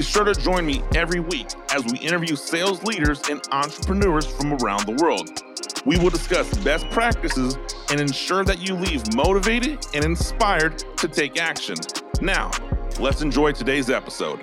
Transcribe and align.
Be 0.00 0.04
sure 0.04 0.24
to 0.24 0.32
join 0.32 0.64
me 0.64 0.82
every 0.94 1.20
week 1.20 1.48
as 1.74 1.84
we 1.84 1.98
interview 1.98 2.34
sales 2.34 2.82
leaders 2.84 3.20
and 3.28 3.38
entrepreneurs 3.52 4.24
from 4.24 4.54
around 4.54 4.86
the 4.86 4.92
world. 4.92 5.42
We 5.84 5.98
will 5.98 6.08
discuss 6.08 6.56
best 6.64 6.88
practices 6.88 7.58
and 7.90 8.00
ensure 8.00 8.42
that 8.44 8.66
you 8.66 8.76
leave 8.76 9.02
motivated 9.14 9.86
and 9.92 10.02
inspired 10.02 10.78
to 10.96 11.06
take 11.06 11.38
action. 11.38 11.74
Now, 12.22 12.50
let's 12.98 13.20
enjoy 13.20 13.52
today's 13.52 13.90
episode. 13.90 14.40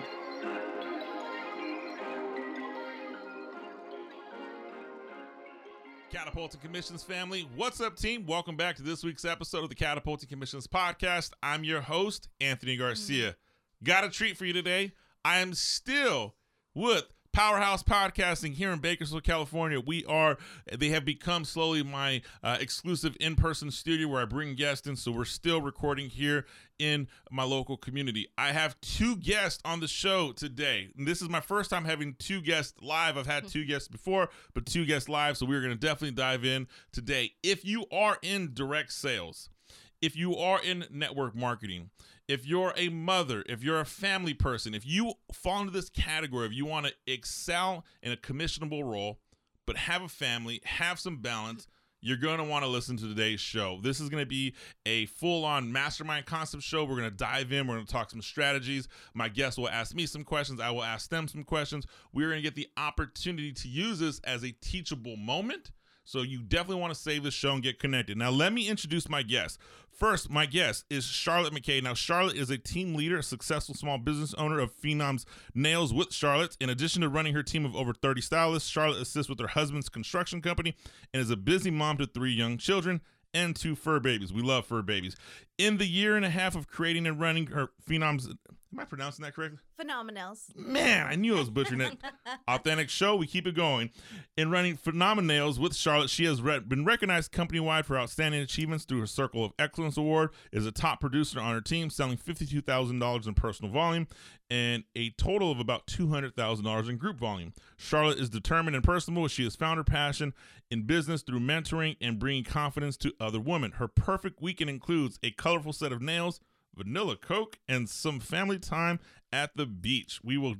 Catapulting 6.11 6.61
Commissions 6.61 7.01
family, 7.01 7.49
what's 7.55 7.81
up, 7.81 7.95
team? 7.95 8.27
Welcome 8.27 8.57
back 8.57 8.75
to 8.75 8.83
this 8.83 9.03
week's 9.03 9.25
episode 9.25 9.63
of 9.63 9.69
the 9.69 9.75
Catapulting 9.75 10.29
Commissions 10.29 10.67
podcast. 10.67 11.31
I'm 11.41 11.63
your 11.63 11.81
host, 11.81 12.27
Anthony 12.39 12.77
Garcia. 12.77 13.35
Got 13.83 14.03
a 14.03 14.11
treat 14.11 14.37
for 14.37 14.45
you 14.45 14.53
today. 14.53 14.93
I 15.23 15.39
am 15.39 15.53
still 15.53 16.35
with 16.73 17.05
Powerhouse 17.37 17.83
Podcasting 17.83 18.55
here 18.55 18.71
in 18.71 18.79
Bakersfield, 18.79 19.23
California. 19.23 19.79
We 19.79 20.03
are, 20.05 20.37
they 20.75 20.89
have 20.89 21.05
become 21.05 21.45
slowly 21.45 21.83
my 21.83 22.23
uh, 22.41 22.57
exclusive 22.59 23.15
in 23.19 23.35
person 23.35 23.69
studio 23.69 24.07
where 24.07 24.23
I 24.23 24.25
bring 24.25 24.55
guests 24.55 24.87
in. 24.87 24.95
So 24.95 25.11
we're 25.11 25.25
still 25.25 25.61
recording 25.61 26.09
here 26.09 26.47
in 26.79 27.07
my 27.29 27.43
local 27.43 27.77
community. 27.77 28.27
I 28.39 28.53
have 28.53 28.81
two 28.81 29.17
guests 29.17 29.61
on 29.63 29.81
the 29.81 29.87
show 29.87 30.31
today. 30.31 30.89
And 30.97 31.07
this 31.07 31.21
is 31.21 31.29
my 31.29 31.41
first 31.41 31.69
time 31.69 31.85
having 31.85 32.15
two 32.17 32.41
guests 32.41 32.73
live. 32.81 33.17
I've 33.17 33.27
had 33.27 33.47
two 33.47 33.65
guests 33.65 33.87
before, 33.87 34.29
but 34.55 34.65
two 34.65 34.85
guests 34.85 35.07
live. 35.07 35.37
So 35.37 35.45
we're 35.45 35.61
going 35.61 35.73
to 35.73 35.79
definitely 35.79 36.15
dive 36.15 36.43
in 36.43 36.67
today. 36.91 37.33
If 37.43 37.63
you 37.63 37.85
are 37.91 38.17
in 38.23 38.55
direct 38.55 38.93
sales, 38.93 39.51
if 40.01 40.15
you 40.15 40.35
are 40.35 40.61
in 40.61 40.85
network 40.91 41.35
marketing, 41.35 41.89
if 42.27 42.45
you're 42.45 42.73
a 42.75 42.89
mother, 42.89 43.43
if 43.47 43.63
you're 43.63 43.79
a 43.79 43.85
family 43.85 44.33
person, 44.33 44.73
if 44.73 44.85
you 44.85 45.13
fall 45.31 45.61
into 45.61 45.71
this 45.71 45.89
category, 45.89 46.45
if 46.45 46.53
you 46.53 46.65
want 46.65 46.85
to 46.85 46.93
excel 47.05 47.85
in 48.01 48.11
a 48.11 48.17
commissionable 48.17 48.83
role, 48.83 49.19
but 49.65 49.77
have 49.77 50.01
a 50.01 50.09
family, 50.09 50.61
have 50.65 50.99
some 50.99 51.17
balance, 51.17 51.67
you're 51.99 52.17
going 52.17 52.37
to 52.37 52.43
want 52.43 52.63
to 52.63 52.69
listen 52.69 52.95
to 52.97 53.07
today's 53.07 53.39
show. 53.39 53.79
This 53.81 53.99
is 53.99 54.09
going 54.09 54.21
to 54.21 54.27
be 54.27 54.53
a 54.85 55.07
full 55.07 55.43
on 55.43 55.71
mastermind 55.71 56.25
concept 56.25 56.63
show. 56.63 56.83
We're 56.83 56.97
going 56.97 57.09
to 57.09 57.15
dive 57.17 57.51
in. 57.51 57.65
We're 57.67 57.75
going 57.75 57.87
to 57.87 57.91
talk 57.91 58.11
some 58.11 58.21
strategies. 58.21 58.87
My 59.13 59.29
guests 59.29 59.57
will 59.57 59.69
ask 59.69 59.95
me 59.95 60.05
some 60.05 60.23
questions. 60.23 60.61
I 60.61 60.69
will 60.69 60.83
ask 60.83 61.09
them 61.09 61.27
some 61.27 61.43
questions. 61.43 61.85
We're 62.13 62.29
going 62.29 62.41
to 62.41 62.47
get 62.47 62.55
the 62.55 62.67
opportunity 62.77 63.51
to 63.51 63.67
use 63.67 63.99
this 63.99 64.19
as 64.23 64.43
a 64.43 64.51
teachable 64.61 65.15
moment 65.17 65.71
so 66.07 66.21
you 66.21 66.41
definitely 66.41 66.81
want 66.81 66.93
to 66.93 66.99
save 66.99 67.23
this 67.23 67.33
show 67.33 67.51
and 67.51 67.61
get 67.61 67.79
connected. 67.79 68.17
Now, 68.17 68.29
let 68.29 68.53
me 68.53 68.69
introduce 68.69 69.09
my 69.09 69.23
guest. 69.23 69.59
First, 69.91 70.29
my 70.29 70.45
guest 70.45 70.85
is 70.89 71.03
Charlotte 71.03 71.53
McKay. 71.53 71.83
Now, 71.83 71.95
Charlotte 71.95 72.37
is 72.37 72.49
a 72.49 72.57
team 72.57 72.95
leader, 72.95 73.17
a 73.17 73.23
successful 73.23 73.75
small 73.75 73.97
business 73.97 74.33
owner 74.35 74.57
of 74.59 74.71
Phenom's 74.71 75.25
Nails 75.53 75.93
with 75.93 76.13
Charlotte. 76.13 76.55
In 76.61 76.69
addition 76.69 77.01
to 77.01 77.09
running 77.09 77.33
her 77.33 77.43
team 77.43 77.65
of 77.65 77.75
over 77.75 77.93
30 77.93 78.21
stylists, 78.21 78.69
Charlotte 78.69 79.01
assists 79.01 79.29
with 79.29 79.39
her 79.41 79.47
husband's 79.47 79.89
construction 79.89 80.41
company 80.41 80.75
and 81.13 81.21
is 81.21 81.29
a 81.29 81.35
busy 81.35 81.71
mom 81.71 81.97
to 81.97 82.05
three 82.05 82.31
young 82.31 82.57
children 82.57 83.01
and 83.33 83.53
two 83.53 83.75
fur 83.75 83.99
babies. 83.99 84.31
We 84.31 84.41
love 84.41 84.65
fur 84.65 84.81
babies. 84.81 85.17
In 85.57 85.77
the 85.77 85.87
year 85.87 86.15
and 86.15 86.23
a 86.23 86.29
half 86.29 86.55
of 86.55 86.67
creating 86.67 87.05
and 87.05 87.19
running 87.19 87.47
her 87.47 87.71
Phenom's 87.81 88.29
Am 88.73 88.79
I 88.79 88.85
pronouncing 88.85 89.23
that 89.23 89.33
correctly? 89.33 89.59
Phenomenals. 89.79 90.51
Man, 90.55 91.07
I 91.07 91.15
knew 91.15 91.35
I 91.35 91.39
was 91.39 91.49
butchering 91.49 91.81
it. 91.81 91.97
Authentic 92.47 92.89
show. 92.89 93.15
We 93.15 93.25
keep 93.25 93.47
it 93.47 93.55
going. 93.55 93.91
In 94.35 94.51
running 94.51 94.75
Phenomenals 94.75 95.57
with 95.57 95.73
Charlotte, 95.75 96.09
she 96.09 96.25
has 96.25 96.41
re- 96.41 96.59
been 96.59 96.83
recognized 96.83 97.31
company 97.31 97.61
wide 97.61 97.85
for 97.85 97.97
outstanding 97.97 98.41
achievements 98.41 98.83
through 98.83 98.99
her 98.99 99.07
Circle 99.07 99.45
of 99.45 99.53
Excellence 99.57 99.95
Award. 99.95 100.31
Is 100.51 100.65
a 100.65 100.71
top 100.71 100.99
producer 100.99 101.39
on 101.39 101.53
her 101.53 101.61
team, 101.61 101.89
selling 101.89 102.17
fifty-two 102.17 102.61
thousand 102.61 102.99
dollars 102.99 103.25
in 103.25 103.35
personal 103.35 103.71
volume 103.71 104.07
and 104.49 104.83
a 104.95 105.09
total 105.11 105.51
of 105.51 105.59
about 105.59 105.87
two 105.87 106.09
hundred 106.09 106.35
thousand 106.35 106.65
dollars 106.65 106.89
in 106.89 106.97
group 106.97 107.17
volume. 107.17 107.53
Charlotte 107.77 108.19
is 108.19 108.29
determined 108.29 108.75
and 108.75 108.83
personable. 108.83 109.27
She 109.27 109.43
has 109.45 109.55
found 109.55 109.77
her 109.77 109.83
passion 109.83 110.33
in 110.69 110.83
business 110.83 111.21
through 111.21 111.39
mentoring 111.39 111.95
and 112.01 112.19
bringing 112.19 112.43
confidence 112.43 112.97
to 112.97 113.13
other 113.19 113.39
women. 113.39 113.71
Her 113.71 113.87
perfect 113.87 114.41
weekend 114.41 114.69
includes 114.69 115.19
a 115.23 115.31
colorful 115.31 115.73
set 115.73 115.91
of 115.91 116.01
nails 116.01 116.41
vanilla 116.75 117.15
Coke, 117.15 117.59
and 117.67 117.89
some 117.89 118.19
family 118.19 118.59
time 118.59 118.99
at 119.31 119.55
the 119.55 119.65
beach. 119.65 120.19
We 120.23 120.37
will, 120.37 120.55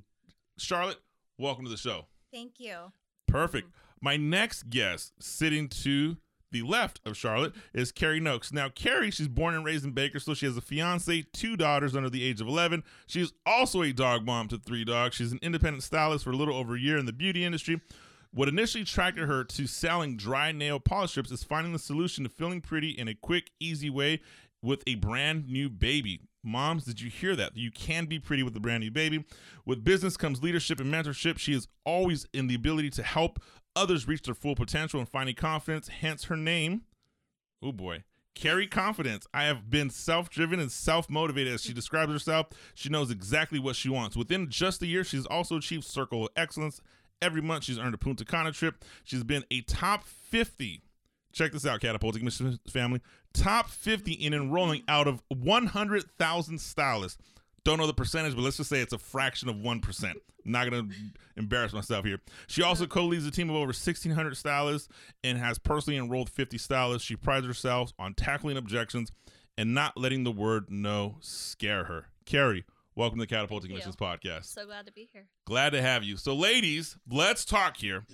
Charlotte, 0.57 0.99
welcome 1.37 1.65
to 1.65 1.71
the 1.71 1.77
show. 1.77 2.05
Thank 2.33 2.59
you. 2.59 2.91
Perfect. 3.27 3.67
Mm-hmm. 3.67 4.05
My 4.05 4.17
next 4.17 4.69
guest 4.69 5.13
sitting 5.19 5.67
to 5.69 6.17
the 6.51 6.61
left 6.61 7.01
of 7.05 7.17
Charlotte 7.17 7.53
is 7.73 7.91
Carrie 7.91 8.19
Noakes. 8.19 8.53
Now, 8.53 8.69
Carrie, 8.69 9.11
she's 9.11 9.27
born 9.27 9.53
and 9.53 9.65
raised 9.65 9.83
in 9.83 9.91
Bakersfield. 9.91 10.37
She 10.37 10.45
has 10.45 10.57
a 10.57 10.61
fiance, 10.61 11.25
two 11.33 11.57
daughters 11.57 11.95
under 11.95 12.09
the 12.09 12.23
age 12.23 12.39
of 12.41 12.47
11. 12.47 12.83
She's 13.05 13.33
also 13.45 13.81
a 13.81 13.91
dog 13.91 14.25
mom 14.25 14.47
to 14.49 14.57
three 14.57 14.85
dogs. 14.85 15.15
She's 15.15 15.31
an 15.31 15.39
independent 15.41 15.83
stylist 15.83 16.23
for 16.23 16.31
a 16.31 16.35
little 16.35 16.55
over 16.55 16.75
a 16.75 16.79
year 16.79 16.97
in 16.97 17.05
the 17.05 17.13
beauty 17.13 17.43
industry. 17.43 17.81
What 18.33 18.49
initially 18.49 18.83
attracted 18.83 19.27
her 19.27 19.43
to 19.43 19.67
selling 19.67 20.17
dry 20.17 20.51
nail 20.51 20.79
polish 20.79 21.11
strips 21.11 21.31
is 21.31 21.43
finding 21.43 21.73
the 21.73 21.79
solution 21.79 22.23
to 22.23 22.29
feeling 22.29 22.61
pretty 22.61 22.91
in 22.91 23.07
a 23.07 23.15
quick, 23.15 23.51
easy 23.59 23.89
way 23.89 24.21
with 24.61 24.83
a 24.87 24.95
brand 24.95 25.49
new 25.49 25.69
baby. 25.69 26.21
Moms, 26.43 26.85
did 26.85 27.01
you 27.01 27.09
hear 27.09 27.35
that? 27.35 27.57
You 27.57 27.71
can 27.71 28.05
be 28.05 28.19
pretty 28.19 28.43
with 28.43 28.55
a 28.55 28.59
brand 28.59 28.81
new 28.81 28.91
baby. 28.91 29.25
With 29.65 29.83
business 29.83 30.15
comes 30.15 30.41
leadership 30.41 30.79
and 30.79 30.93
mentorship. 30.93 31.37
She 31.37 31.53
is 31.53 31.67
always 31.85 32.25
in 32.33 32.47
the 32.47 32.55
ability 32.55 32.89
to 32.91 33.03
help 33.03 33.39
others 33.75 34.07
reach 34.07 34.23
their 34.23 34.33
full 34.33 34.55
potential 34.55 34.99
and 34.99 35.09
finding 35.09 35.35
confidence, 35.35 35.87
hence 35.87 36.25
her 36.25 36.37
name. 36.37 36.83
Oh 37.61 37.71
boy. 37.71 38.03
Carrie 38.37 38.67
Confidence. 38.67 39.25
I 39.33 39.45
have 39.45 39.69
been 39.69 39.89
self 39.89 40.29
driven 40.29 40.59
and 40.59 40.71
self 40.71 41.09
motivated 41.09 41.53
as 41.53 41.63
she 41.63 41.73
describes 41.73 42.11
herself. 42.11 42.47
She 42.75 42.87
knows 42.87 43.09
exactly 43.09 43.57
what 43.57 43.75
she 43.75 43.89
wants. 43.89 44.15
Within 44.15 44.49
just 44.49 44.81
a 44.83 44.87
year, 44.87 45.03
she's 45.03 45.25
also 45.25 45.57
achieved 45.57 45.85
Circle 45.85 46.25
of 46.25 46.29
Excellence. 46.35 46.79
Every 47.19 47.41
month, 47.41 47.63
she's 47.63 47.79
earned 47.79 47.95
a 47.95 47.97
Punta 47.97 48.25
Cana 48.25 48.51
trip. 48.51 48.85
She's 49.03 49.23
been 49.23 49.43
a 49.49 49.61
top 49.61 50.03
50 50.03 50.83
check 51.33 51.51
this 51.51 51.65
out, 51.65 51.81
catapulting 51.81 52.23
Mr. 52.23 52.57
Family. 52.69 53.01
Top 53.33 53.69
50 53.69 54.13
in 54.13 54.33
enrolling 54.33 54.83
out 54.87 55.07
of 55.07 55.21
100,000 55.29 56.59
stylists. 56.59 57.17
Don't 57.63 57.77
know 57.77 57.87
the 57.87 57.93
percentage, 57.93 58.33
but 58.35 58.41
let's 58.41 58.57
just 58.57 58.69
say 58.69 58.79
it's 58.79 58.93
a 58.93 58.97
fraction 58.97 59.49
of 59.49 59.57
1%. 59.57 60.13
not 60.45 60.69
going 60.69 60.89
to 60.89 60.95
embarrass 61.35 61.73
myself 61.73 62.05
here. 62.05 62.19
She 62.47 62.63
also 62.63 62.87
co 62.87 63.03
leads 63.05 63.25
a 63.25 63.31
team 63.31 63.49
of 63.49 63.55
over 63.57 63.67
1,600 63.67 64.37
stylists 64.37 64.87
and 65.23 65.37
has 65.37 65.59
personally 65.59 65.97
enrolled 65.97 66.29
50 66.29 66.57
stylists. 66.57 67.05
She 67.05 67.15
prides 67.15 67.45
herself 67.45 67.91
on 67.99 68.13
tackling 68.13 68.55
objections 68.57 69.11
and 69.57 69.73
not 69.73 69.97
letting 69.97 70.23
the 70.23 70.31
word 70.31 70.65
no 70.69 71.17
scare 71.19 71.85
her. 71.85 72.05
Carrie, 72.25 72.63
welcome 72.95 73.19
to 73.19 73.23
the 73.23 73.27
Catapulting 73.27 73.73
Missions 73.73 73.95
podcast. 73.97 74.45
So 74.45 74.65
glad 74.65 74.85
to 74.85 74.93
be 74.93 75.09
here. 75.11 75.25
Glad 75.45 75.71
to 75.71 75.81
have 75.81 76.03
you. 76.03 76.15
So, 76.15 76.33
ladies, 76.33 76.97
let's 77.09 77.43
talk 77.43 77.77
here. 77.77 78.05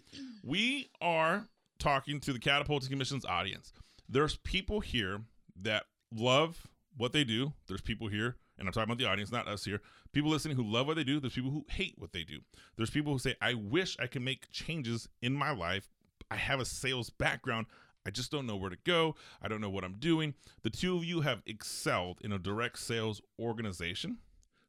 We 0.43 0.89
are 0.99 1.47
talking 1.83 2.21
to 2.21 2.31
the 2.31 2.39
Catapulting 2.39 2.89
Commission's 2.89 3.25
audience. 3.25 3.73
There's 4.07 4.37
people 4.37 4.79
here 4.79 5.21
that 5.61 5.83
love 6.15 6.67
what 6.95 7.11
they 7.11 7.25
do. 7.25 7.51
There's 7.67 7.81
people 7.81 8.07
here, 8.07 8.37
and 8.57 8.67
I'm 8.67 8.73
talking 8.73 8.89
about 8.89 8.99
the 8.99 9.09
audience, 9.09 9.33
not 9.33 9.49
us 9.49 9.65
here. 9.65 9.81
People 10.13 10.31
listening 10.31 10.55
who 10.55 10.63
love 10.63 10.87
what 10.87 10.95
they 10.95 11.03
do. 11.03 11.19
There's 11.19 11.33
people 11.33 11.51
who 11.51 11.65
hate 11.69 11.95
what 11.97 12.13
they 12.13 12.23
do. 12.23 12.39
There's 12.77 12.89
people 12.89 13.11
who 13.11 13.19
say, 13.19 13.35
I 13.41 13.55
wish 13.55 13.97
I 13.99 14.07
could 14.07 14.21
make 14.21 14.49
changes 14.49 15.09
in 15.21 15.33
my 15.33 15.51
life. 15.51 15.89
I 16.31 16.37
have 16.37 16.61
a 16.61 16.65
sales 16.65 17.09
background. 17.09 17.65
I 18.05 18.11
just 18.11 18.31
don't 18.31 18.47
know 18.47 18.55
where 18.55 18.69
to 18.69 18.77
go. 18.85 19.15
I 19.41 19.49
don't 19.49 19.61
know 19.61 19.69
what 19.69 19.83
I'm 19.83 19.97
doing. 19.99 20.35
The 20.61 20.69
two 20.69 20.95
of 20.95 21.03
you 21.03 21.21
have 21.21 21.41
excelled 21.45 22.19
in 22.21 22.31
a 22.31 22.39
direct 22.39 22.79
sales 22.79 23.21
organization. 23.39 24.19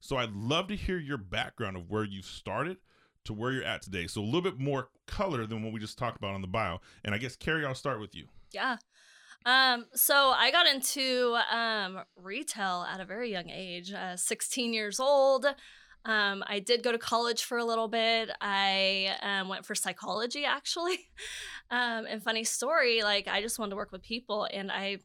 So 0.00 0.16
I'd 0.16 0.34
love 0.34 0.66
to 0.68 0.76
hear 0.76 0.98
your 0.98 1.18
background 1.18 1.76
of 1.76 1.90
where 1.90 2.04
you 2.04 2.22
started 2.22 2.78
to 3.24 3.32
where 3.32 3.52
you're 3.52 3.64
at 3.64 3.82
today. 3.82 4.06
So 4.06 4.20
a 4.20 4.24
little 4.24 4.42
bit 4.42 4.58
more 4.58 4.88
color 5.06 5.46
than 5.46 5.62
what 5.62 5.72
we 5.72 5.80
just 5.80 5.98
talked 5.98 6.16
about 6.16 6.34
on 6.34 6.40
the 6.40 6.48
bio. 6.48 6.80
And 7.04 7.14
I 7.14 7.18
guess 7.18 7.36
Carrie, 7.36 7.64
I'll 7.64 7.74
start 7.74 8.00
with 8.00 8.14
you. 8.14 8.26
Yeah. 8.52 8.76
Um, 9.46 9.86
so 9.94 10.30
I 10.30 10.50
got 10.50 10.66
into 10.66 11.36
um, 11.50 12.00
retail 12.16 12.86
at 12.90 13.00
a 13.00 13.04
very 13.04 13.30
young 13.30 13.50
age, 13.50 13.92
uh, 13.92 14.16
16 14.16 14.72
years 14.72 14.98
old. 14.98 15.46
Um, 16.06 16.44
I 16.46 16.58
did 16.60 16.82
go 16.82 16.92
to 16.92 16.98
college 16.98 17.44
for 17.44 17.58
a 17.58 17.64
little 17.64 17.88
bit. 17.88 18.30
I 18.40 19.16
um, 19.22 19.48
went 19.48 19.64
for 19.66 19.74
psychology 19.74 20.44
actually. 20.44 20.98
Um, 21.70 22.04
and 22.06 22.22
funny 22.22 22.44
story, 22.44 23.02
like 23.02 23.26
I 23.26 23.40
just 23.40 23.58
wanted 23.58 23.70
to 23.70 23.76
work 23.76 23.90
with 23.90 24.02
people, 24.02 24.46
and 24.52 24.70
I, 24.70 24.98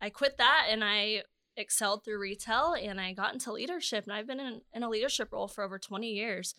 I 0.00 0.10
quit 0.10 0.36
that 0.38 0.66
and 0.68 0.82
I 0.82 1.22
excelled 1.56 2.04
through 2.04 2.18
retail 2.18 2.74
and 2.74 3.00
I 3.00 3.12
got 3.12 3.32
into 3.32 3.52
leadership. 3.52 4.04
And 4.04 4.12
I've 4.12 4.26
been 4.26 4.40
in, 4.40 4.60
in 4.72 4.82
a 4.82 4.88
leadership 4.88 5.32
role 5.32 5.48
for 5.48 5.64
over 5.64 5.78
20 5.78 6.08
years. 6.08 6.54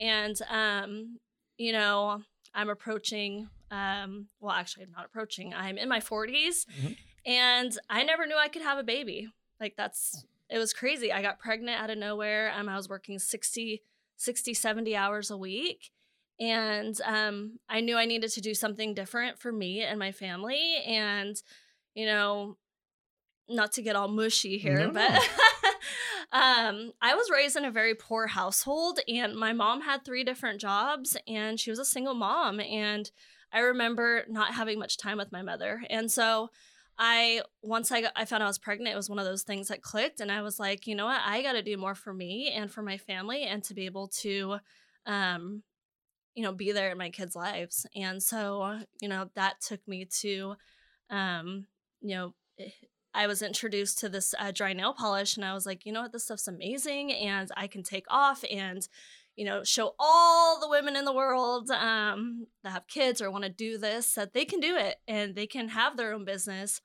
And, 0.00 0.36
um, 0.48 1.18
you 1.58 1.72
know, 1.72 2.22
I'm 2.54 2.68
approaching, 2.70 3.48
um, 3.70 4.26
well, 4.40 4.52
actually, 4.52 4.84
I'm 4.84 4.92
not 4.92 5.04
approaching, 5.06 5.52
I'm 5.54 5.76
in 5.78 5.88
my 5.88 6.00
40s, 6.00 6.64
Mhm. 6.66 6.96
and 7.26 7.78
I 7.88 8.02
never 8.02 8.26
knew 8.26 8.36
I 8.36 8.48
could 8.48 8.62
have 8.62 8.78
a 8.78 8.82
baby. 8.82 9.28
Like, 9.60 9.76
that's, 9.76 10.24
it 10.48 10.58
was 10.58 10.72
crazy. 10.72 11.12
I 11.12 11.20
got 11.22 11.38
pregnant 11.38 11.80
out 11.80 11.90
of 11.90 11.98
nowhere. 11.98 12.50
Um, 12.56 12.68
I 12.68 12.76
was 12.76 12.88
working 12.88 13.18
60, 13.18 13.82
60, 14.16 14.54
70 14.54 14.96
hours 14.96 15.30
a 15.30 15.36
week. 15.36 15.90
And 16.40 16.98
um, 17.02 17.58
I 17.68 17.82
knew 17.82 17.96
I 17.98 18.06
needed 18.06 18.30
to 18.30 18.40
do 18.40 18.54
something 18.54 18.94
different 18.94 19.38
for 19.38 19.52
me 19.52 19.82
and 19.82 19.98
my 19.98 20.10
family. 20.10 20.76
And, 20.86 21.36
you 21.94 22.06
know, 22.06 22.56
not 23.48 23.72
to 23.72 23.82
get 23.82 23.94
all 23.96 24.08
mushy 24.08 24.56
here, 24.56 24.86
No, 24.86 24.90
but. 24.92 25.10
um, 26.32 26.92
I 27.00 27.14
was 27.14 27.30
raised 27.30 27.56
in 27.56 27.64
a 27.64 27.70
very 27.70 27.94
poor 27.94 28.26
household, 28.26 29.00
and 29.08 29.34
my 29.36 29.52
mom 29.52 29.82
had 29.82 30.04
three 30.04 30.24
different 30.24 30.60
jobs, 30.60 31.16
and 31.26 31.58
she 31.58 31.70
was 31.70 31.78
a 31.78 31.84
single 31.84 32.14
mom. 32.14 32.60
And 32.60 33.10
I 33.52 33.60
remember 33.60 34.24
not 34.28 34.54
having 34.54 34.78
much 34.78 34.96
time 34.96 35.18
with 35.18 35.32
my 35.32 35.42
mother, 35.42 35.82
and 35.90 36.10
so 36.10 36.50
I 36.98 37.42
once 37.62 37.90
I 37.90 38.02
got, 38.02 38.12
I 38.16 38.24
found 38.26 38.42
I 38.42 38.46
was 38.46 38.58
pregnant, 38.58 38.92
it 38.92 38.96
was 38.96 39.08
one 39.08 39.18
of 39.18 39.24
those 39.24 39.42
things 39.42 39.68
that 39.68 39.82
clicked, 39.82 40.20
and 40.20 40.30
I 40.30 40.42
was 40.42 40.58
like, 40.60 40.86
you 40.86 40.94
know 40.94 41.06
what, 41.06 41.20
I 41.24 41.42
got 41.42 41.52
to 41.52 41.62
do 41.62 41.76
more 41.76 41.94
for 41.94 42.12
me 42.12 42.50
and 42.54 42.70
for 42.70 42.82
my 42.82 42.98
family, 42.98 43.44
and 43.44 43.62
to 43.64 43.74
be 43.74 43.86
able 43.86 44.08
to, 44.20 44.56
um, 45.06 45.62
you 46.34 46.42
know, 46.44 46.52
be 46.52 46.72
there 46.72 46.90
in 46.90 46.98
my 46.98 47.10
kids' 47.10 47.36
lives. 47.36 47.86
And 47.96 48.22
so, 48.22 48.80
you 49.00 49.08
know, 49.08 49.30
that 49.34 49.60
took 49.60 49.86
me 49.88 50.06
to, 50.20 50.54
um, 51.10 51.66
you 52.00 52.16
know. 52.16 52.34
I 53.14 53.26
was 53.26 53.42
introduced 53.42 53.98
to 53.98 54.08
this 54.08 54.34
uh, 54.38 54.52
dry 54.52 54.72
nail 54.72 54.94
polish, 54.94 55.36
and 55.36 55.44
I 55.44 55.54
was 55.54 55.66
like, 55.66 55.84
you 55.84 55.92
know 55.92 56.02
what, 56.02 56.12
this 56.12 56.24
stuff's 56.24 56.48
amazing, 56.48 57.12
and 57.12 57.50
I 57.56 57.66
can 57.66 57.82
take 57.82 58.04
off 58.08 58.44
and, 58.50 58.86
you 59.36 59.44
know, 59.44 59.64
show 59.64 59.94
all 59.98 60.60
the 60.60 60.68
women 60.68 60.96
in 60.96 61.04
the 61.04 61.12
world 61.12 61.70
um, 61.70 62.46
that 62.62 62.70
have 62.70 62.86
kids 62.86 63.20
or 63.20 63.30
want 63.30 63.44
to 63.44 63.50
do 63.50 63.78
this 63.78 64.14
that 64.14 64.32
they 64.32 64.44
can 64.44 64.60
do 64.60 64.76
it 64.76 64.96
and 65.08 65.34
they 65.34 65.46
can 65.46 65.70
have 65.70 65.96
their 65.96 66.12
own 66.12 66.24
business. 66.24 66.80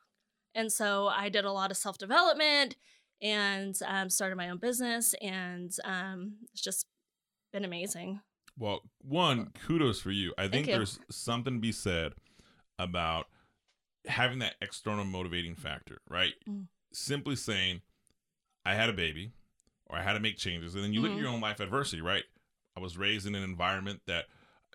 And 0.56 0.72
so 0.72 1.08
I 1.08 1.30
did 1.30 1.46
a 1.46 1.52
lot 1.52 1.70
of 1.70 1.78
self 1.78 1.98
development 1.98 2.76
and 3.22 3.76
um, 3.88 4.10
started 4.10 4.36
my 4.36 4.50
own 4.50 4.58
business, 4.58 5.14
and 5.22 5.72
um, 5.84 6.36
it's 6.54 6.62
just 6.62 6.88
been 7.54 7.66
amazing. 7.66 8.22
Well, 8.58 8.82
one, 9.02 9.52
kudos 9.68 10.00
for 10.00 10.12
you. 10.12 10.34
I 10.38 10.48
think 10.48 10.68
you. 10.68 10.74
there's 10.74 11.00
something 11.12 11.56
to 11.56 11.60
be 11.60 11.72
said 11.72 12.14
about 12.80 13.28
having 14.08 14.40
that 14.40 14.56
external 14.62 15.06
motivating 15.06 15.56
factor, 15.56 16.00
right? 16.10 16.34
Mm. 16.48 16.68
Simply 16.94 17.36
saying, 17.36 17.82
I 18.66 18.76
had 18.76 18.90
a 18.90 18.94
baby 18.94 19.32
or 19.88 19.98
I 19.98 20.02
had 20.02 20.14
to 20.14 20.20
make 20.20 20.38
changes. 20.38 20.76
And 20.76 20.84
then 20.84 20.94
you 20.94 21.02
look 21.02 21.12
at 21.12 21.18
Mhm. 21.18 21.22
your 21.22 21.30
own 21.30 21.42
life 21.42 21.60
adversity, 21.60 22.02
right? 22.02 22.24
I 22.76 22.80
was 22.80 22.98
raised 22.98 23.26
in 23.28 23.36
an 23.36 23.44
environment 23.44 24.02
that 24.08 24.26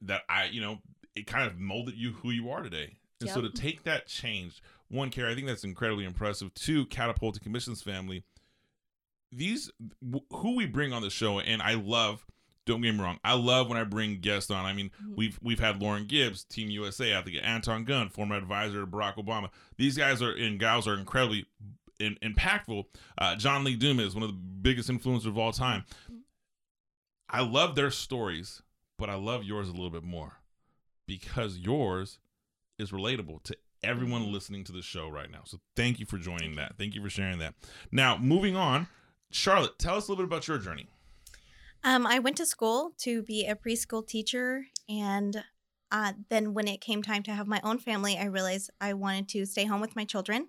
that 0.02 0.22
I, 0.30 0.46
you 0.46 0.60
know, 0.62 0.80
it 1.14 1.26
kind 1.26 1.46
of 1.46 1.58
molded 1.58 1.94
you 1.94 2.12
who 2.14 2.30
you 2.30 2.50
are 2.50 2.62
today. 2.62 2.96
And 3.20 3.28
so 3.28 3.42
to 3.42 3.50
take 3.50 3.82
that 3.82 4.06
change, 4.06 4.62
one, 4.88 5.10
Carrie, 5.10 5.30
I 5.32 5.34
think 5.34 5.46
that's 5.46 5.62
incredibly 5.64 6.06
impressive. 6.06 6.54
Two, 6.54 6.86
Catapulted 6.86 7.42
Commissions 7.42 7.82
family, 7.82 8.24
these 9.30 9.70
wh- 10.02 10.24
who 10.32 10.56
we 10.56 10.64
bring 10.66 10.92
on 10.94 11.02
the 11.02 11.10
show, 11.10 11.38
and 11.40 11.60
I 11.62 11.74
love. 11.74 12.24
Don't 12.70 12.80
get 12.82 12.94
me 12.94 13.02
wrong. 13.02 13.18
I 13.24 13.34
love 13.34 13.68
when 13.68 13.76
I 13.76 13.84
bring 13.84 14.20
guests 14.20 14.50
on. 14.50 14.64
I 14.64 14.72
mean, 14.72 14.90
Mhm. 15.02 15.16
we've 15.16 15.38
we've 15.42 15.58
had 15.58 15.82
Lauren 15.82 16.06
Gibbs, 16.06 16.44
Team 16.44 16.70
USA, 16.70 17.16
I 17.16 17.22
think 17.22 17.36
Anton 17.42 17.84
Gunn, 17.84 18.08
former 18.08 18.36
advisor 18.36 18.80
to 18.80 18.86
Barack 18.86 19.16
Obama. 19.16 19.50
These 19.76 19.96
guys 19.96 20.22
are 20.22 20.30
and 20.32 20.58
gals 20.60 20.86
are 20.86 20.94
incredibly 20.94 21.46
in, 21.98 22.16
impactful. 22.22 22.84
Uh, 23.18 23.34
John 23.36 23.64
Lee 23.64 23.74
Dumas, 23.76 24.06
is 24.08 24.14
one 24.14 24.22
of 24.22 24.30
the 24.30 24.36
biggest 24.36 24.88
influencers 24.88 25.26
of 25.26 25.36
all 25.36 25.52
time. 25.52 25.84
I 27.28 27.42
love 27.42 27.74
their 27.74 27.90
stories, 27.90 28.62
but 28.98 29.10
I 29.10 29.14
love 29.14 29.44
yours 29.44 29.68
a 29.68 29.72
little 29.72 29.90
bit 29.90 30.02
more 30.04 30.38
because 31.06 31.58
yours 31.58 32.18
is 32.78 32.90
relatable 32.92 33.42
to 33.44 33.56
everyone 33.82 34.32
listening 34.32 34.62
to 34.64 34.72
the 34.72 34.82
show 34.82 35.08
right 35.08 35.30
now. 35.30 35.40
So 35.44 35.58
thank 35.76 35.98
you 36.00 36.06
for 36.06 36.18
joining 36.18 36.54
that. 36.56 36.76
Thank 36.78 36.94
you 36.94 37.02
for 37.02 37.10
sharing 37.10 37.38
that. 37.38 37.54
Now, 37.90 38.16
moving 38.16 38.56
on, 38.56 38.88
Charlotte, 39.30 39.78
tell 39.78 39.96
us 39.96 40.08
a 40.08 40.12
little 40.12 40.24
bit 40.24 40.28
about 40.32 40.48
your 40.48 40.58
journey. 40.58 40.86
Um, 41.82 42.06
I 42.06 42.18
went 42.18 42.36
to 42.36 42.46
school 42.46 42.92
to 42.98 43.22
be 43.22 43.46
a 43.46 43.56
preschool 43.56 44.06
teacher, 44.06 44.66
and 44.88 45.44
uh, 45.90 46.12
then 46.28 46.52
when 46.52 46.68
it 46.68 46.82
came 46.82 47.02
time 47.02 47.22
to 47.22 47.32
have 47.32 47.46
my 47.46 47.60
own 47.64 47.78
family, 47.78 48.18
I 48.18 48.24
realized 48.24 48.70
I 48.80 48.92
wanted 48.92 49.28
to 49.30 49.46
stay 49.46 49.64
home 49.64 49.80
with 49.80 49.96
my 49.96 50.04
children. 50.04 50.48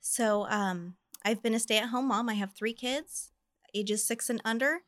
So 0.00 0.46
um, 0.48 0.94
I've 1.24 1.42
been 1.42 1.54
a 1.54 1.58
stay-at-home 1.58 2.06
mom. 2.06 2.28
I 2.28 2.34
have 2.34 2.52
three 2.52 2.72
kids, 2.72 3.32
ages 3.74 4.06
six 4.06 4.30
and 4.30 4.40
under, 4.44 4.82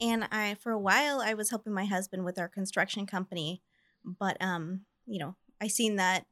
and 0.00 0.26
I 0.32 0.54
for 0.54 0.72
a 0.72 0.78
while 0.78 1.20
I 1.20 1.34
was 1.34 1.50
helping 1.50 1.72
my 1.72 1.84
husband 1.84 2.24
with 2.24 2.38
our 2.38 2.48
construction 2.48 3.06
company, 3.06 3.62
but 4.04 4.36
um, 4.40 4.80
you 5.06 5.20
know, 5.20 5.36
I 5.60 5.68
seen 5.68 5.94
that 5.96 6.26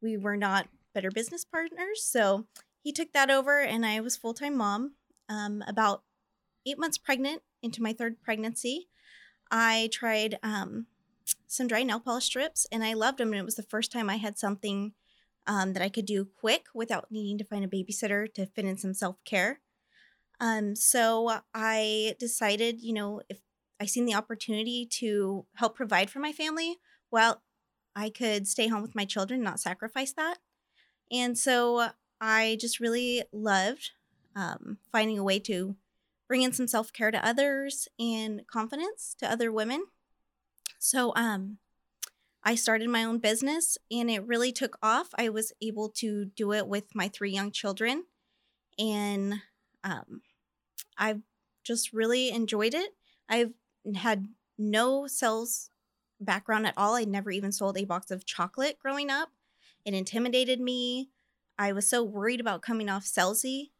we 0.00 0.16
were 0.16 0.36
not 0.36 0.68
better 0.94 1.10
business 1.10 1.44
partners, 1.44 2.04
so 2.04 2.46
he 2.80 2.92
took 2.92 3.12
that 3.12 3.28
over, 3.28 3.60
and 3.60 3.84
I 3.84 4.00
was 4.00 4.16
full-time 4.16 4.56
mom. 4.56 4.92
Um, 5.28 5.62
about 5.66 6.02
eight 6.66 6.78
months 6.78 6.98
pregnant 6.98 7.42
into 7.62 7.82
my 7.82 7.92
third 7.92 8.22
pregnancy, 8.22 8.88
I 9.50 9.88
tried 9.92 10.38
um, 10.42 10.86
some 11.46 11.66
dry 11.66 11.82
nail 11.82 12.00
polish 12.00 12.24
strips 12.24 12.66
and 12.70 12.84
I 12.84 12.94
loved 12.94 13.18
them. 13.18 13.32
And 13.32 13.40
it 13.40 13.44
was 13.44 13.56
the 13.56 13.62
first 13.62 13.92
time 13.92 14.08
I 14.08 14.16
had 14.16 14.38
something 14.38 14.92
um, 15.46 15.72
that 15.72 15.82
I 15.82 15.88
could 15.88 16.06
do 16.06 16.24
quick 16.24 16.66
without 16.74 17.10
needing 17.10 17.38
to 17.38 17.44
find 17.44 17.64
a 17.64 17.68
babysitter 17.68 18.32
to 18.34 18.46
fit 18.46 18.64
in 18.64 18.76
some 18.76 18.94
self 18.94 19.16
care. 19.24 19.60
Um, 20.38 20.74
so 20.74 21.40
I 21.54 22.14
decided, 22.18 22.80
you 22.80 22.92
know, 22.92 23.20
if 23.28 23.40
I 23.80 23.86
seen 23.86 24.04
the 24.04 24.14
opportunity 24.14 24.86
to 24.92 25.46
help 25.54 25.74
provide 25.74 26.10
for 26.10 26.18
my 26.18 26.32
family, 26.32 26.76
well, 27.10 27.42
I 27.96 28.10
could 28.10 28.46
stay 28.46 28.68
home 28.68 28.82
with 28.82 28.94
my 28.94 29.04
children, 29.04 29.42
not 29.42 29.60
sacrifice 29.60 30.12
that. 30.12 30.38
And 31.10 31.36
so 31.36 31.88
I 32.20 32.56
just 32.60 32.80
really 32.80 33.24
loved 33.32 33.90
um, 34.36 34.78
finding 34.92 35.18
a 35.18 35.24
way 35.24 35.38
to 35.40 35.76
bring 36.30 36.42
in 36.42 36.52
some 36.52 36.68
self 36.68 36.92
care 36.92 37.10
to 37.10 37.26
others 37.26 37.88
and 37.98 38.46
confidence 38.46 39.16
to 39.18 39.28
other 39.28 39.50
women. 39.50 39.86
So, 40.78 41.12
um, 41.16 41.58
I 42.44 42.54
started 42.54 42.88
my 42.88 43.02
own 43.02 43.18
business 43.18 43.76
and 43.90 44.08
it 44.08 44.24
really 44.24 44.52
took 44.52 44.78
off. 44.80 45.08
I 45.18 45.28
was 45.28 45.52
able 45.60 45.88
to 45.96 46.26
do 46.26 46.52
it 46.52 46.68
with 46.68 46.94
my 46.94 47.08
three 47.08 47.32
young 47.32 47.50
children, 47.50 48.04
and 48.78 49.42
um, 49.82 50.22
I've 50.96 51.22
just 51.64 51.92
really 51.92 52.30
enjoyed 52.30 52.74
it. 52.74 52.90
I've 53.28 53.52
had 53.96 54.28
no 54.56 55.08
sales 55.08 55.68
background 56.20 56.64
at 56.64 56.74
all. 56.76 56.94
I 56.94 57.02
never 57.02 57.32
even 57.32 57.50
sold 57.50 57.76
a 57.76 57.84
box 57.84 58.12
of 58.12 58.24
chocolate 58.24 58.78
growing 58.78 59.10
up. 59.10 59.30
It 59.84 59.94
intimidated 59.94 60.60
me. 60.60 61.10
I 61.58 61.72
was 61.72 61.90
so 61.90 62.04
worried 62.04 62.40
about 62.40 62.62
coming 62.62 62.88
off 62.88 63.04
salesy. 63.04 63.70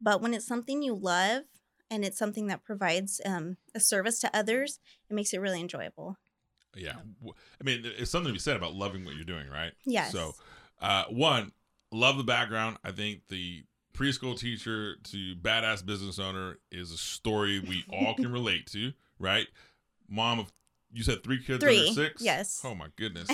But 0.00 0.22
when 0.22 0.34
it's 0.34 0.46
something 0.46 0.82
you 0.82 0.94
love 0.94 1.42
and 1.90 2.04
it's 2.04 2.18
something 2.18 2.46
that 2.48 2.64
provides 2.64 3.20
um, 3.24 3.56
a 3.74 3.80
service 3.80 4.20
to 4.20 4.36
others, 4.36 4.78
it 5.10 5.14
makes 5.14 5.32
it 5.32 5.40
really 5.40 5.60
enjoyable. 5.60 6.16
Yeah. 6.74 6.96
I 7.24 7.64
mean, 7.64 7.82
it's 7.84 8.10
something 8.10 8.28
to 8.28 8.32
be 8.34 8.38
said 8.38 8.56
about 8.56 8.74
loving 8.74 9.04
what 9.04 9.14
you're 9.14 9.24
doing, 9.24 9.48
right? 9.48 9.72
Yes. 9.84 10.12
So, 10.12 10.34
uh, 10.80 11.04
one, 11.08 11.52
love 11.90 12.18
the 12.18 12.24
background. 12.24 12.76
I 12.84 12.90
think 12.90 13.28
the 13.28 13.64
preschool 13.94 14.38
teacher 14.38 14.96
to 15.04 15.34
badass 15.36 15.84
business 15.86 16.18
owner 16.18 16.58
is 16.70 16.92
a 16.92 16.98
story 16.98 17.60
we 17.60 17.84
all 17.90 18.14
can 18.14 18.30
relate 18.32 18.66
to, 18.72 18.92
right? 19.18 19.46
Mom 20.08 20.38
of, 20.38 20.52
you 20.92 21.02
said 21.02 21.24
three 21.24 21.42
kids 21.42 21.62
Three, 21.64 21.88
under 21.88 21.92
six? 21.92 22.22
yes. 22.22 22.60
Oh 22.62 22.74
my 22.74 22.88
goodness. 22.96 23.28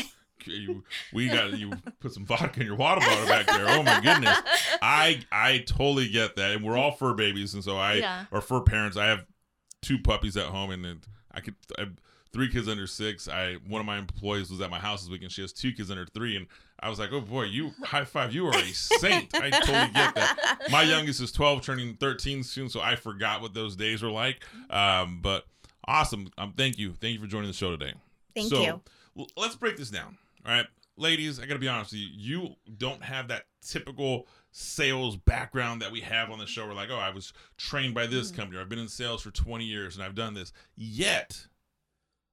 You, 0.46 0.84
we 1.12 1.28
got 1.28 1.58
you 1.58 1.72
put 2.00 2.12
some 2.12 2.24
vodka 2.24 2.60
in 2.60 2.66
your 2.66 2.76
water 2.76 3.00
bottle 3.00 3.26
back 3.26 3.46
there. 3.46 3.66
Oh 3.68 3.82
my 3.82 4.00
goodness. 4.00 4.38
I 4.80 5.20
I 5.30 5.58
totally 5.66 6.08
get 6.08 6.36
that, 6.36 6.52
and 6.52 6.64
we're 6.64 6.76
all 6.76 6.92
fur 6.92 7.14
babies, 7.14 7.54
and 7.54 7.62
so 7.64 7.76
I 7.76 7.94
Yeah. 7.94 8.24
or 8.30 8.40
fur 8.40 8.60
parents. 8.60 8.96
I 8.96 9.06
have 9.06 9.24
two 9.80 9.98
puppies 9.98 10.36
at 10.36 10.46
home, 10.46 10.70
and 10.70 10.84
then 10.84 11.00
I 11.32 11.40
could 11.40 11.54
I 11.78 11.82
have 11.82 11.92
three 12.32 12.48
kids 12.50 12.68
under 12.68 12.86
six. 12.86 13.28
I 13.28 13.54
one 13.66 13.80
of 13.80 13.86
my 13.86 13.98
employees 13.98 14.50
was 14.50 14.60
at 14.60 14.70
my 14.70 14.78
house 14.78 15.02
this 15.02 15.10
week, 15.10 15.22
and 15.22 15.30
she 15.30 15.42
has 15.42 15.52
two 15.52 15.72
kids 15.72 15.90
under 15.90 16.06
three, 16.06 16.36
and 16.36 16.46
I 16.80 16.88
was 16.88 16.98
like, 16.98 17.10
oh 17.12 17.20
boy, 17.20 17.44
you 17.44 17.72
high 17.84 18.04
five, 18.04 18.34
you 18.34 18.46
are 18.46 18.56
a 18.56 18.64
saint. 18.72 19.34
I 19.34 19.50
totally 19.50 19.92
get 19.94 20.14
that. 20.14 20.58
My 20.70 20.82
youngest 20.82 21.20
is 21.20 21.30
twelve, 21.32 21.62
turning 21.62 21.94
thirteen 21.94 22.42
soon, 22.42 22.68
so 22.68 22.80
I 22.80 22.96
forgot 22.96 23.40
what 23.40 23.54
those 23.54 23.76
days 23.76 24.02
were 24.02 24.10
like. 24.10 24.42
Um, 24.70 25.20
but 25.22 25.44
awesome. 25.86 26.30
Um, 26.38 26.54
thank 26.56 26.78
you, 26.78 26.92
thank 27.00 27.14
you 27.14 27.20
for 27.20 27.26
joining 27.26 27.48
the 27.48 27.54
show 27.54 27.70
today. 27.76 27.92
Thank 28.34 28.48
So, 28.48 28.62
you. 29.16 29.26
let's 29.36 29.54
break 29.56 29.76
this 29.76 29.90
down. 29.90 30.16
All 30.44 30.52
right. 30.52 30.66
Ladies, 30.96 31.40
I 31.40 31.46
got 31.46 31.54
to 31.54 31.58
be 31.60 31.68
honest 31.68 31.92
with 31.92 32.00
you. 32.00 32.08
You 32.12 32.54
don't 32.76 33.02
have 33.02 33.28
that 33.28 33.44
typical 33.62 34.26
sales 34.50 35.16
background 35.16 35.80
that 35.80 35.90
we 35.90 36.00
have 36.00 36.30
on 36.30 36.38
the 36.38 36.46
show. 36.46 36.66
We're 36.66 36.74
like, 36.74 36.90
oh, 36.90 36.98
I 36.98 37.10
was 37.10 37.32
trained 37.56 37.94
by 37.94 38.06
this 38.06 38.30
Mhm. 38.30 38.36
company, 38.36 38.58
or 38.58 38.60
I've 38.62 38.68
been 38.68 38.78
in 38.78 38.88
sales 38.88 39.22
for 39.22 39.30
20 39.30 39.64
years 39.64 39.94
and 39.96 40.04
I've 40.04 40.14
done 40.14 40.34
this. 40.34 40.52
Yet, 40.76 41.46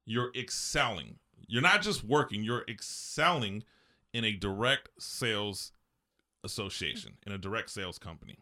you're 0.06 0.32
excelling. 0.36 1.20
You're 1.48 1.62
not 1.62 1.82
just 1.82 2.04
working, 2.04 2.44
you're 2.44 2.66
excelling 2.68 3.64
in 4.12 4.24
a 4.26 4.34
direct 4.34 4.90
sales 5.02 5.72
association, 6.44 7.18
in 7.26 7.32
a 7.32 7.38
direct 7.38 7.70
sales 7.70 7.98
company. 7.98 8.40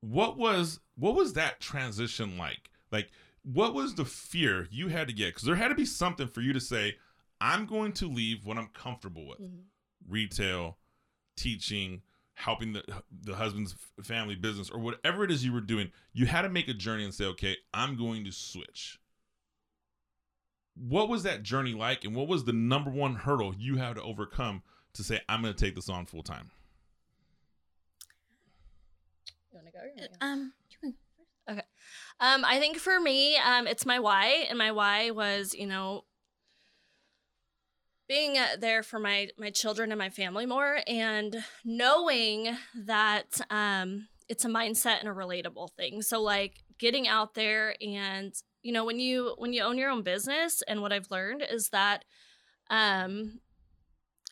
What 0.00 0.36
was 0.38 0.80
what 0.94 1.14
was 1.14 1.32
that 1.34 1.60
transition 1.60 2.36
like? 2.38 2.70
Like 2.92 3.10
what 3.42 3.74
was 3.74 3.94
the 3.94 4.04
fear 4.04 4.68
you 4.70 4.88
had 4.88 5.08
to 5.08 5.12
get? 5.14 5.28
Because 5.30 5.42
there 5.44 5.56
had 5.56 5.68
to 5.68 5.74
be 5.74 5.84
something 5.84 6.28
for 6.28 6.40
you 6.40 6.52
to 6.52 6.60
say, 6.60 6.98
I'm 7.40 7.66
going 7.66 7.92
to 7.94 8.08
leave 8.08 8.44
what 8.44 8.58
I'm 8.58 8.68
comfortable 8.68 9.26
with 9.26 9.40
Mhm. 9.40 9.64
retail, 10.08 10.78
teaching, 11.36 12.02
helping 12.34 12.72
the, 12.72 13.02
the 13.22 13.34
husband's 13.36 13.74
family 14.02 14.34
business, 14.36 14.70
or 14.70 14.78
whatever 14.80 15.24
it 15.24 15.30
is 15.30 15.44
you 15.44 15.52
were 15.52 15.60
doing. 15.60 15.90
You 16.12 16.26
had 16.26 16.42
to 16.42 16.48
make 16.48 16.68
a 16.68 16.74
journey 16.74 17.04
and 17.04 17.14
say, 17.14 17.24
okay, 17.26 17.56
I'm 17.74 17.96
going 17.96 18.24
to 18.24 18.32
switch. 18.32 18.98
What 20.74 21.08
was 21.08 21.24
that 21.24 21.42
journey 21.42 21.74
like? 21.74 22.04
And 22.04 22.14
what 22.14 22.28
was 22.28 22.44
the 22.44 22.52
number 22.52 22.90
one 22.90 23.16
hurdle 23.16 23.54
you 23.56 23.76
had 23.76 23.96
to 23.96 24.02
overcome 24.02 24.62
to 24.94 25.02
say, 25.02 25.20
I'm 25.28 25.42
going 25.42 25.54
to 25.54 25.64
take 25.64 25.74
this 25.74 25.88
on 25.88 26.06
full 26.06 26.22
time? 26.22 26.50
You 29.52 29.58
wanna 29.58 29.70
go? 29.72 29.78
or 29.80 29.86
you 29.86 29.92
wanna 29.96 30.08
go? 30.08 30.26
Um, 30.26 30.52
you 30.70 30.78
can- 30.80 30.94
Um, 32.20 32.44
I 32.44 32.58
think 32.58 32.76
for 32.78 33.00
me, 33.00 33.36
um, 33.38 33.66
it's 33.66 33.86
my 33.86 33.98
why, 33.98 34.46
and 34.48 34.58
my 34.58 34.70
why 34.70 35.10
was, 35.10 35.54
you 35.54 35.66
know, 35.66 36.04
being 38.08 38.38
uh, 38.38 38.56
there 38.58 38.82
for 38.82 38.98
my 38.98 39.28
my 39.38 39.50
children 39.50 39.92
and 39.92 39.98
my 39.98 40.10
family 40.10 40.46
more, 40.46 40.80
and 40.86 41.36
knowing 41.64 42.56
that 42.74 43.40
um, 43.50 44.08
it's 44.28 44.44
a 44.44 44.48
mindset 44.48 45.00
and 45.00 45.08
a 45.08 45.12
relatable 45.12 45.70
thing. 45.76 46.02
So, 46.02 46.20
like 46.20 46.64
getting 46.78 47.06
out 47.06 47.34
there, 47.34 47.74
and 47.80 48.32
you 48.62 48.72
know, 48.72 48.84
when 48.84 48.98
you 48.98 49.34
when 49.38 49.52
you 49.52 49.62
own 49.62 49.78
your 49.78 49.90
own 49.90 50.02
business, 50.02 50.62
and 50.66 50.80
what 50.80 50.92
I've 50.92 51.10
learned 51.10 51.44
is 51.48 51.68
that, 51.70 52.04
um, 52.70 53.40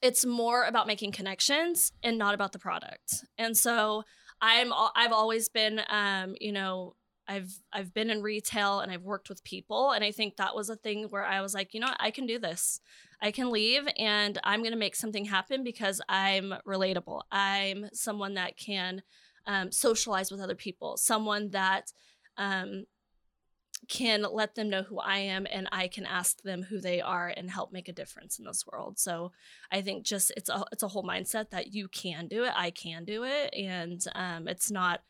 it's 0.02 0.24
more 0.24 0.64
about 0.64 0.86
making 0.86 1.12
connections 1.12 1.92
and 2.02 2.18
not 2.18 2.34
about 2.34 2.52
the 2.52 2.58
product. 2.58 3.24
And 3.38 3.56
so, 3.56 4.04
I'm 4.40 4.72
I've 4.72 5.12
always 5.12 5.48
been, 5.48 5.82
um, 5.88 6.34
you 6.40 6.52
know 6.52 6.94
I've 7.28 7.52
I've 7.72 7.92
been 7.92 8.10
in 8.10 8.22
retail 8.22 8.80
and 8.80 8.92
I've 8.92 9.02
worked 9.02 9.28
with 9.28 9.44
people 9.44 9.90
and 9.92 10.04
I 10.04 10.12
think 10.12 10.36
that 10.36 10.54
was 10.54 10.70
a 10.70 10.76
thing 10.76 11.08
where 11.10 11.24
I 11.24 11.40
was 11.40 11.54
like, 11.54 11.74
you 11.74 11.80
know, 11.80 11.88
what? 11.88 11.96
I 11.98 12.10
can 12.10 12.26
do 12.26 12.38
this. 12.38 12.80
I 13.20 13.30
can 13.30 13.50
leave 13.50 13.88
and 13.98 14.38
I'm 14.44 14.60
going 14.60 14.72
to 14.72 14.78
make 14.78 14.96
something 14.96 15.24
happen 15.24 15.64
because 15.64 16.00
I'm 16.08 16.54
relatable. 16.66 17.22
I'm 17.32 17.88
someone 17.92 18.34
that 18.34 18.56
can 18.56 19.02
um, 19.46 19.72
socialize 19.72 20.30
with 20.30 20.40
other 20.40 20.54
people, 20.54 20.96
someone 20.96 21.50
that 21.50 21.92
um, 22.36 22.84
can 23.88 24.26
let 24.30 24.54
them 24.54 24.68
know 24.68 24.82
who 24.82 24.98
I 24.98 25.18
am 25.18 25.46
and 25.50 25.68
I 25.70 25.88
can 25.88 26.06
ask 26.06 26.42
them 26.42 26.62
who 26.62 26.80
they 26.80 27.00
are 27.00 27.32
and 27.36 27.50
help 27.50 27.72
make 27.72 27.88
a 27.88 27.92
difference 27.92 28.38
in 28.38 28.44
this 28.44 28.64
world. 28.66 28.98
So 28.98 29.32
I 29.70 29.80
think 29.82 30.04
just 30.04 30.32
it's 30.36 30.48
a 30.48 30.64
it's 30.72 30.82
a 30.82 30.88
whole 30.88 31.04
mindset 31.04 31.50
that 31.50 31.72
you 31.72 31.88
can 31.88 32.26
do 32.26 32.44
it, 32.44 32.52
I 32.54 32.70
can 32.70 33.04
do 33.04 33.24
it, 33.24 33.54
and 33.54 34.04
um, 34.14 34.48
it's 34.48 34.70
not 34.70 35.02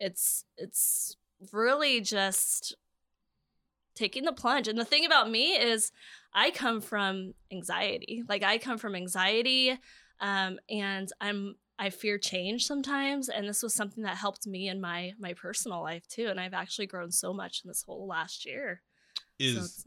it's 0.00 0.44
it's 0.56 1.16
really 1.52 2.00
just 2.00 2.74
taking 3.94 4.24
the 4.24 4.32
plunge. 4.32 4.68
And 4.68 4.78
the 4.78 4.84
thing 4.84 5.06
about 5.06 5.30
me 5.30 5.52
is 5.52 5.92
I 6.32 6.50
come 6.50 6.80
from 6.80 7.34
anxiety. 7.52 8.22
Like 8.28 8.42
I 8.42 8.58
come 8.58 8.78
from 8.78 8.94
anxiety 8.94 9.78
um 10.20 10.58
and 10.70 11.08
I'm 11.20 11.56
I 11.76 11.90
fear 11.90 12.18
change 12.18 12.66
sometimes 12.66 13.28
and 13.28 13.48
this 13.48 13.62
was 13.64 13.74
something 13.74 14.04
that 14.04 14.16
helped 14.16 14.46
me 14.46 14.68
in 14.68 14.80
my 14.80 15.12
my 15.18 15.32
personal 15.34 15.82
life 15.82 16.06
too 16.06 16.26
and 16.28 16.38
I've 16.38 16.54
actually 16.54 16.86
grown 16.86 17.10
so 17.10 17.32
much 17.32 17.62
in 17.64 17.68
this 17.68 17.82
whole 17.82 18.06
last 18.06 18.46
year. 18.46 18.80
Is 19.38 19.56
it's- 19.56 19.86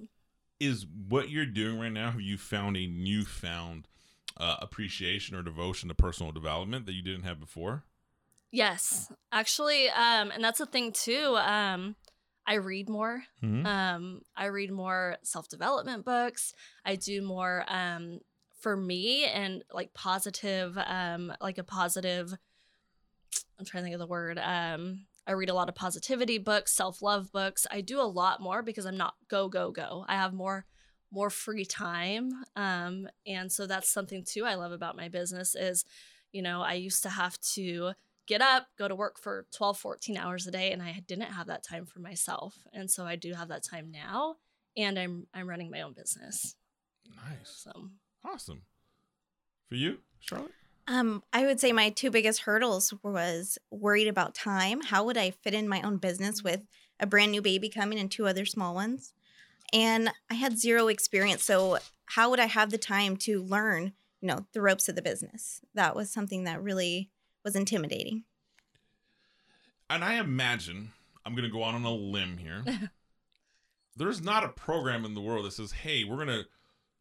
is 0.60 0.86
what 1.08 1.30
you're 1.30 1.46
doing 1.46 1.80
right 1.80 1.92
now 1.92 2.10
have 2.12 2.20
you 2.20 2.38
found 2.38 2.76
a 2.78 2.88
newfound 2.88 3.88
uh, 4.38 4.56
appreciation 4.60 5.36
or 5.36 5.44
devotion 5.44 5.88
to 5.88 5.96
personal 5.96 6.32
development 6.32 6.86
that 6.88 6.94
you 6.94 7.02
didn't 7.04 7.24
have 7.24 7.40
before 7.40 7.84
yes. 8.52 9.12
Actually 9.32 9.90
um 9.90 10.32
and 10.32 10.44
that's 10.44 10.60
the 10.60 10.66
thing 10.66 10.92
too. 10.92 11.36
Um 11.38 11.96
I 12.48 12.56
read 12.56 12.88
more. 12.88 13.24
mm-hmm. 13.44 13.66
Um, 13.66 14.22
I 14.36 14.46
read 14.46 14.72
more 14.72 15.18
self 15.24 15.50
development 15.50 16.06
books. 16.06 16.54
I 16.86 16.96
do 16.96 17.22
more 17.22 17.66
um, 17.68 18.20
for 18.62 18.78
me 18.78 19.26
and 19.26 19.64
like 19.72 19.94
positive, 19.94 20.78
um, 20.78 21.34
like 21.42 21.58
a 21.58 21.64
positive. 21.64 22.34
I'm 23.60 23.66
trying 23.66 23.84
to 23.84 23.86
think 23.86 23.96
of 23.96 24.00
the 24.00 24.08
word. 24.08 24.40
Um, 24.42 25.08
I 25.28 25.34
read 25.34 25.50
a 25.50 25.54
lot 25.54 25.68
of 25.68 25.76
positivity 25.76 26.38
books, 26.38 26.74
self 26.74 27.02
love 27.02 27.34
books. 27.34 27.68
I 27.70 27.82
do 27.82 28.00
a 28.00 28.04
lot 28.04 28.42
more 28.42 28.64
because 28.64 28.86
I'm 28.86 28.98
not 28.98 29.16
go 29.28 29.50
go 29.50 29.72
go. 29.72 30.06
I 30.08 30.16
have 30.16 30.34
more 30.34 30.66
more 31.12 31.30
free 31.30 31.66
time, 31.66 32.32
um, 32.56 33.08
and 33.26 33.52
so 33.52 33.68
that's 33.68 33.92
something 33.92 34.24
too 34.26 34.46
I 34.46 34.56
love 34.56 34.72
about 34.72 34.96
my 34.98 35.10
business 35.10 35.54
is, 35.54 35.84
you 36.32 36.42
know, 36.42 36.62
I 36.62 36.74
used 36.74 37.04
to 37.04 37.10
have 37.10 37.38
to 37.56 37.92
get 38.28 38.42
up, 38.42 38.68
go 38.78 38.88
to 38.88 38.96
work 38.96 39.18
for 39.20 39.48
12, 39.56 39.78
14 39.78 40.18
hours 40.18 40.46
a 40.46 40.52
day, 40.52 40.72
and 40.72 40.82
I 40.82 41.02
didn't 41.08 41.32
have 41.32 41.48
that 41.48 41.64
time 41.64 41.86
for 41.86 42.00
myself. 42.00 42.56
And 42.74 42.92
so 42.92 43.06
I 43.06 43.16
do 43.16 43.34
have 43.34 43.48
that 43.48 43.64
time 43.64 43.90
now, 43.92 44.36
and 44.76 45.00
I'm 45.00 45.28
I'm 45.34 45.50
running 45.50 45.72
my 45.72 45.82
own 45.82 45.94
business. 45.94 46.56
nice 47.16 47.50
So 47.50 47.90
awesome 48.24 48.62
for 49.70 49.76
you 49.76 50.00
charlotte 50.20 50.52
Um, 50.88 51.24
I 51.34 51.46
would 51.46 51.60
say 51.60 51.72
my 51.72 51.90
two 51.90 52.12
biggest 52.12 52.42
hurdles 52.42 52.94
was 53.02 53.58
worried 53.72 54.08
about 54.08 54.36
time. 54.36 54.82
How 54.82 55.04
would 55.06 55.18
I 55.18 55.32
fit 55.32 55.54
in 55.54 55.68
my 55.68 55.82
own 55.82 55.98
business 55.98 56.44
with 56.44 56.66
a 57.00 57.08
brand 57.08 57.32
new 57.32 57.42
baby 57.42 57.70
coming 57.70 58.00
and 58.00 58.12
two 58.12 58.28
other 58.28 58.46
small 58.46 58.74
ones? 58.74 59.14
And 59.74 60.12
I 60.30 60.36
had 60.36 60.58
zero 60.58 60.88
experience. 60.88 61.44
So 61.44 61.80
how 62.06 62.30
would 62.30 62.40
I 62.40 62.46
have 62.46 62.70
the 62.70 62.78
time 62.78 63.18
to 63.18 63.44
learn, 63.44 63.94
you 64.22 64.28
know, 64.30 64.46
the 64.54 64.62
ropes 64.62 64.88
of 64.88 64.96
the 64.96 65.02
business? 65.02 65.60
That 65.74 65.94
was 65.94 66.10
something 66.10 66.46
that 66.46 66.64
really 66.64 67.10
was 67.48 67.56
intimidating. 67.56 68.24
and 69.90 70.04
i 70.04 70.16
imagine 70.20 70.92
i'm 71.26 71.34
going 71.34 71.46
to 71.46 71.50
go 71.50 71.64
out 71.64 71.74
on 71.76 71.86
a 71.86 71.94
limb 71.94 72.38
here. 72.38 72.64
There's 73.96 74.22
not 74.22 74.44
a 74.44 74.50
program 74.50 75.06
in 75.06 75.14
the 75.14 75.22
world 75.22 75.46
that 75.46 75.54
says 75.54 75.72
hey 75.72 76.04
we're 76.04 76.18
going 76.24 76.28
to 76.28 76.44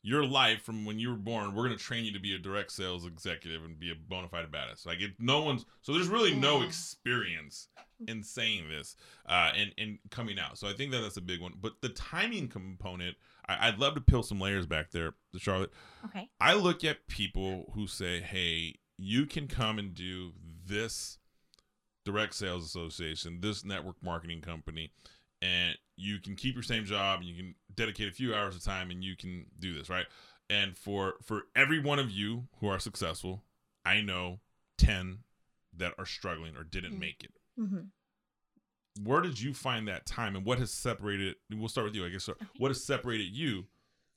your 0.02 0.24
life 0.24 0.62
from 0.62 0.84
when 0.84 1.00
you 1.00 1.08
were 1.10 1.16
born 1.16 1.52
we're 1.52 1.66
going 1.66 1.76
to 1.76 1.82
train 1.84 2.04
you 2.04 2.12
to 2.12 2.20
be 2.20 2.32
a 2.32 2.38
direct 2.38 2.70
sales 2.70 3.04
executive 3.04 3.64
and 3.64 3.76
be 3.80 3.90
a 3.90 3.94
bona 4.08 4.28
fide 4.28 4.46
badass. 4.52 4.86
Like 4.86 5.00
it, 5.00 5.14
no 5.18 5.42
one's 5.42 5.64
so 5.82 5.92
there's 5.92 6.06
really 6.06 6.32
no 6.34 6.62
experience 6.62 7.66
in 8.06 8.22
saying 8.22 8.68
this 8.68 8.94
uh, 9.28 9.50
and 9.56 9.72
and 9.78 9.98
coming 10.10 10.38
out. 10.38 10.58
So 10.58 10.68
i 10.68 10.72
think 10.74 10.92
that 10.92 11.00
that's 11.00 11.16
a 11.16 11.20
big 11.22 11.40
one. 11.42 11.54
But 11.60 11.80
the 11.82 11.88
timing 11.88 12.46
component 12.48 13.16
I, 13.48 13.68
i'd 13.68 13.78
love 13.80 13.94
to 13.96 14.00
peel 14.00 14.22
some 14.22 14.40
layers 14.40 14.64
back 14.66 14.92
there 14.92 15.14
charlotte. 15.38 15.72
Okay. 16.04 16.28
I 16.40 16.54
look 16.54 16.84
at 16.84 17.08
people 17.08 17.72
who 17.74 17.86
say, 17.88 18.20
"Hey, 18.20 18.76
you 18.98 19.26
can 19.26 19.46
come 19.48 19.78
and 19.78 19.94
do 19.94 20.32
this 20.66 21.18
direct 22.04 22.34
sales 22.34 22.64
association, 22.64 23.40
this 23.40 23.64
network 23.64 23.96
marketing 24.02 24.40
company, 24.40 24.92
and 25.42 25.76
you 25.96 26.18
can 26.20 26.36
keep 26.36 26.54
your 26.54 26.62
same 26.62 26.84
job 26.84 27.20
and 27.20 27.28
you 27.28 27.34
can 27.36 27.54
dedicate 27.74 28.08
a 28.08 28.12
few 28.12 28.34
hours 28.34 28.54
of 28.54 28.62
time 28.62 28.90
and 28.90 29.02
you 29.02 29.16
can 29.16 29.46
do 29.58 29.74
this, 29.74 29.88
right?" 29.88 30.06
And 30.48 30.76
for 30.76 31.16
for 31.22 31.44
every 31.54 31.80
one 31.80 31.98
of 31.98 32.10
you 32.10 32.48
who 32.60 32.68
are 32.68 32.78
successful, 32.78 33.44
I 33.84 34.00
know 34.00 34.40
10 34.78 35.24
that 35.72 35.94
are 35.98 36.06
struggling 36.06 36.56
or 36.56 36.64
didn't 36.64 36.94
Mm. 36.94 36.98
make 37.00 37.24
it. 37.24 37.34
hmm 37.56 37.80
Where 39.02 39.20
did 39.20 39.38
you 39.40 39.52
find 39.52 39.86
that 39.88 40.06
time 40.06 40.34
and 40.36 40.44
what 40.46 40.58
has 40.58 40.72
separated 40.72 41.36
we'll 41.50 41.68
start 41.68 41.84
with 41.86 41.94
you, 41.94 42.06
I 42.06 42.08
guess. 42.08 42.24
So 42.24 42.36
what 42.56 42.70
has 42.70 42.82
separated 42.82 43.36
you 43.36 43.68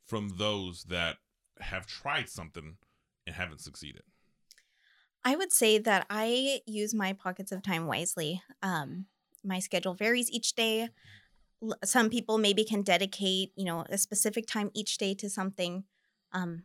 from 0.05 0.29
those 0.37 0.85
that 0.85 1.17
have 1.59 1.85
tried 1.85 2.29
something 2.29 2.77
and 3.27 3.35
haven't 3.35 3.59
succeeded? 3.59 4.03
I 5.23 5.35
would 5.35 5.51
say 5.51 5.77
that 5.77 6.05
I 6.09 6.61
use 6.65 6.93
my 6.93 7.13
pockets 7.13 7.51
of 7.51 7.61
time 7.61 7.87
wisely. 7.87 8.41
Um, 8.61 9.05
my 9.43 9.59
schedule 9.59 9.93
varies 9.93 10.31
each 10.31 10.53
day. 10.53 10.89
Some 11.83 12.09
people 12.09 12.37
maybe 12.37 12.63
can 12.63 12.83
dedicate, 12.83 13.51
you 13.55 13.65
know, 13.65 13.85
a 13.89 13.97
specific 13.97 14.47
time 14.47 14.71
each 14.73 14.97
day 14.97 15.13
to 15.15 15.29
something, 15.29 15.83
um, 16.31 16.63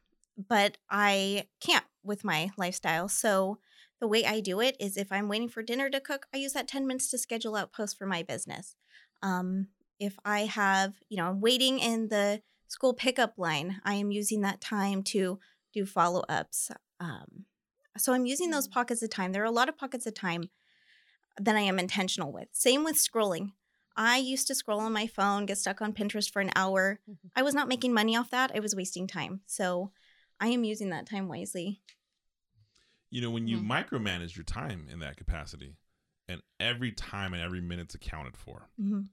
but 0.48 0.78
I 0.88 1.46
can't 1.60 1.84
with 2.04 2.22
my 2.22 2.50
lifestyle. 2.56 3.08
So 3.08 3.58
the 4.00 4.06
way 4.06 4.24
I 4.24 4.40
do 4.40 4.60
it 4.60 4.76
is 4.78 4.96
if 4.96 5.10
I'm 5.10 5.28
waiting 5.28 5.48
for 5.48 5.62
dinner 5.62 5.90
to 5.90 6.00
cook, 6.00 6.26
I 6.32 6.36
use 6.36 6.52
that 6.52 6.68
10 6.68 6.86
minutes 6.86 7.10
to 7.10 7.18
schedule 7.18 7.56
out 7.56 7.72
posts 7.72 7.96
for 7.96 8.06
my 8.06 8.22
business. 8.22 8.76
Um, 9.22 9.68
if 9.98 10.16
I 10.24 10.40
have, 10.40 10.94
you 11.08 11.16
know, 11.16 11.26
I'm 11.26 11.40
waiting 11.40 11.78
in 11.78 12.08
the 12.08 12.42
school 12.68 12.94
pickup 12.94 13.34
line, 13.36 13.80
I 13.84 13.94
am 13.94 14.10
using 14.10 14.42
that 14.42 14.60
time 14.60 15.02
to 15.04 15.38
do 15.72 15.86
follow 15.86 16.24
ups. 16.28 16.70
Um, 17.00 17.46
so 17.96 18.12
I'm 18.12 18.26
using 18.26 18.50
those 18.50 18.68
Mm. 18.68 18.72
pockets 18.72 19.02
of 19.02 19.10
time. 19.10 19.32
There 19.32 19.42
are 19.42 19.46
a 19.46 19.50
lot 19.50 19.68
of 19.68 19.76
pockets 19.78 20.06
of 20.06 20.14
time 20.14 20.50
that 21.38 21.56
I 21.56 21.60
am 21.60 21.78
intentional 21.78 22.32
with. 22.32 22.48
Same 22.52 22.84
with 22.84 22.96
scrolling. 22.96 23.52
I 23.96 24.18
used 24.18 24.46
to 24.48 24.54
scroll 24.54 24.80
on 24.80 24.92
my 24.92 25.06
phone, 25.06 25.46
get 25.46 25.58
stuck 25.58 25.80
on 25.80 25.92
Pinterest 25.92 26.30
for 26.30 26.40
an 26.40 26.50
hour. 26.56 27.00
Mhm. 27.08 27.30
I 27.36 27.42
was 27.42 27.54
not 27.54 27.68
making 27.68 27.92
money 27.92 28.16
off 28.16 28.30
that. 28.30 28.50
I 28.54 28.58
was 28.60 28.74
wasting 28.74 29.06
time. 29.06 29.42
So 29.46 29.92
I 30.40 30.48
am 30.48 30.64
using 30.64 30.90
that 30.90 31.06
time 31.06 31.28
wisely. 31.28 31.80
You 33.10 33.20
know, 33.20 33.30
when 33.30 33.46
you 33.46 33.58
Mhm. 33.58 33.66
micromanage 33.66 34.36
your 34.36 34.44
time 34.44 34.88
in 34.88 34.98
that 34.98 35.16
capacity, 35.16 35.76
and 36.26 36.42
every 36.58 36.90
time 36.90 37.32
and 37.32 37.42
every 37.42 37.60
minute's 37.60 37.94
accounted 37.94 38.36
for, 38.36 38.68
Mhm. 38.80 39.08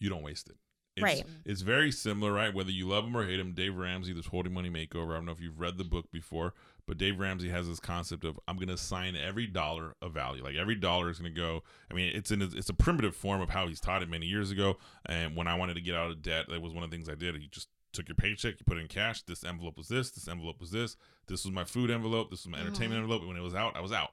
you 0.00 0.08
don't 0.08 0.22
waste 0.22 0.48
it. 0.48 0.56
It's, 0.96 1.02
Right. 1.04 1.26
It's 1.44 1.60
very 1.60 1.92
similar, 1.92 2.32
right? 2.32 2.52
Whether 2.52 2.70
you 2.72 2.88
love 2.88 3.04
him 3.04 3.14
or 3.16 3.24
hate 3.26 3.38
him, 3.38 3.52
Dave 3.52 3.76
Ramsey, 3.76 4.12
this 4.14 4.26
Total 4.26 4.50
Money 4.50 4.70
Makeover. 4.70 5.12
I 5.12 5.16
don't 5.16 5.26
know 5.26 5.32
if 5.32 5.40
you've 5.40 5.60
read 5.60 5.76
the 5.78 5.84
book 5.84 6.10
before, 6.10 6.54
but 6.86 6.98
Dave 6.98 7.18
Ramsey 7.18 7.48
has 7.48 7.68
this 7.68 7.80
concept 7.80 8.24
of 8.24 8.38
I'm 8.46 8.56
going 8.56 8.68
to 8.68 8.74
assign 8.74 9.16
every 9.16 9.46
dollar 9.46 9.96
a 10.00 10.08
value. 10.08 10.44
Like 10.44 10.54
every 10.54 10.76
dollar 10.76 11.10
is 11.10 11.18
going 11.18 11.34
to 11.34 11.40
go. 11.40 11.62
I 11.90 11.94
mean, 11.94 12.12
it's 12.14 12.30
in 12.30 12.42
a, 12.42 12.46
it's 12.46 12.68
a 12.68 12.74
primitive 12.74 13.16
form 13.16 13.40
of 13.40 13.50
how 13.50 13.66
he's 13.66 13.80
taught 13.80 14.02
it 14.02 14.08
many 14.08 14.26
years 14.26 14.50
ago. 14.50 14.76
And 15.06 15.34
when 15.34 15.48
I 15.48 15.54
wanted 15.54 15.74
to 15.74 15.80
get 15.80 15.96
out 15.96 16.10
of 16.10 16.22
debt, 16.22 16.46
that 16.48 16.62
was 16.62 16.72
one 16.72 16.84
of 16.84 16.90
the 16.90 16.96
things 16.96 17.08
I 17.08 17.14
did. 17.14 17.34
You 17.34 17.48
just 17.50 17.68
took 17.92 18.08
your 18.08 18.14
paycheck, 18.14 18.60
you 18.60 18.64
put 18.66 18.76
it 18.76 18.82
in 18.82 18.88
cash. 18.88 19.22
This 19.22 19.42
envelope 19.42 19.76
was 19.76 19.88
this. 19.88 20.10
This 20.10 20.28
envelope 20.28 20.60
was 20.60 20.70
this. 20.70 20.96
This 21.26 21.44
was 21.44 21.52
my 21.52 21.64
food 21.64 21.90
envelope. 21.90 22.30
This 22.30 22.44
was 22.44 22.52
my 22.52 22.58
mm-hmm. 22.58 22.68
entertainment 22.68 23.00
envelope. 23.00 23.22
And 23.22 23.28
when 23.28 23.36
it 23.36 23.42
was 23.42 23.54
out, 23.54 23.76
I 23.76 23.80
was 23.80 23.92
out. 23.92 24.10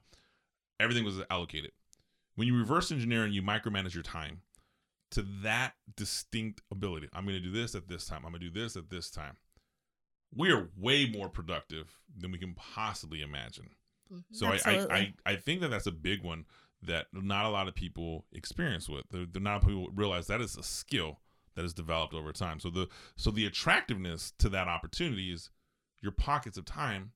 Everything 0.80 1.06
was 1.06 1.22
allocated. 1.30 1.72
When 2.36 2.48
you 2.48 2.58
reverse 2.58 2.92
engineer 2.92 3.24
and 3.24 3.34
you 3.34 3.44
micromanage 3.44 3.94
your 3.94 4.04
time 4.04 4.42
to 5.12 5.24
that 5.44 5.74
distinct 5.96 6.62
ability, 6.72 7.08
I'm 7.14 7.26
going 7.26 7.38
to 7.38 7.44
do 7.44 7.52
this 7.52 7.76
at 7.76 7.88
this 7.88 8.06
time. 8.06 8.24
I'm 8.26 8.32
going 8.32 8.42
to 8.42 8.50
do 8.50 8.62
this 8.62 8.76
at 8.76 8.90
this 8.90 9.12
time. 9.12 9.38
We 10.36 10.52
are 10.52 10.70
way 10.78 11.06
more 11.10 11.30
productive 11.30 11.92
than 12.18 12.32
we 12.32 12.38
can 12.38 12.54
possibly 12.56 13.22
imagine. 13.22 13.70
Mhm. 14.12 14.24
So 14.32 14.48
I, 14.48 14.60
I, 14.66 14.96
I, 14.96 15.14
I 15.26 15.36
think 15.36 15.62
that 15.62 15.70
that's 15.70 15.88
a 15.88 15.92
big 15.92 16.24
one 16.24 16.46
that 16.82 17.08
not 17.14 17.46
a 17.46 17.50
lot 17.50 17.68
of 17.68 17.76
people 17.76 18.26
experience 18.34 18.90
with. 18.90 19.06
They're, 19.10 19.26
they're 19.26 19.42
not 19.42 19.62
people 19.62 19.90
realize 19.96 20.28
that 20.28 20.42
is 20.42 20.58
a 20.58 20.64
skill 20.64 21.20
that 21.56 21.64
is 21.66 21.74
developed 21.74 22.14
over 22.14 22.32
time. 22.34 22.60
So 22.60 22.70
the 22.70 22.88
so 23.16 23.32
the 23.32 23.46
attractiveness 23.46 24.34
to 24.40 24.50
that 24.50 24.68
opportunity 24.68 25.32
is 25.32 25.50
your 26.02 26.12
pockets 26.12 26.58
of 26.58 26.66
time 26.66 27.12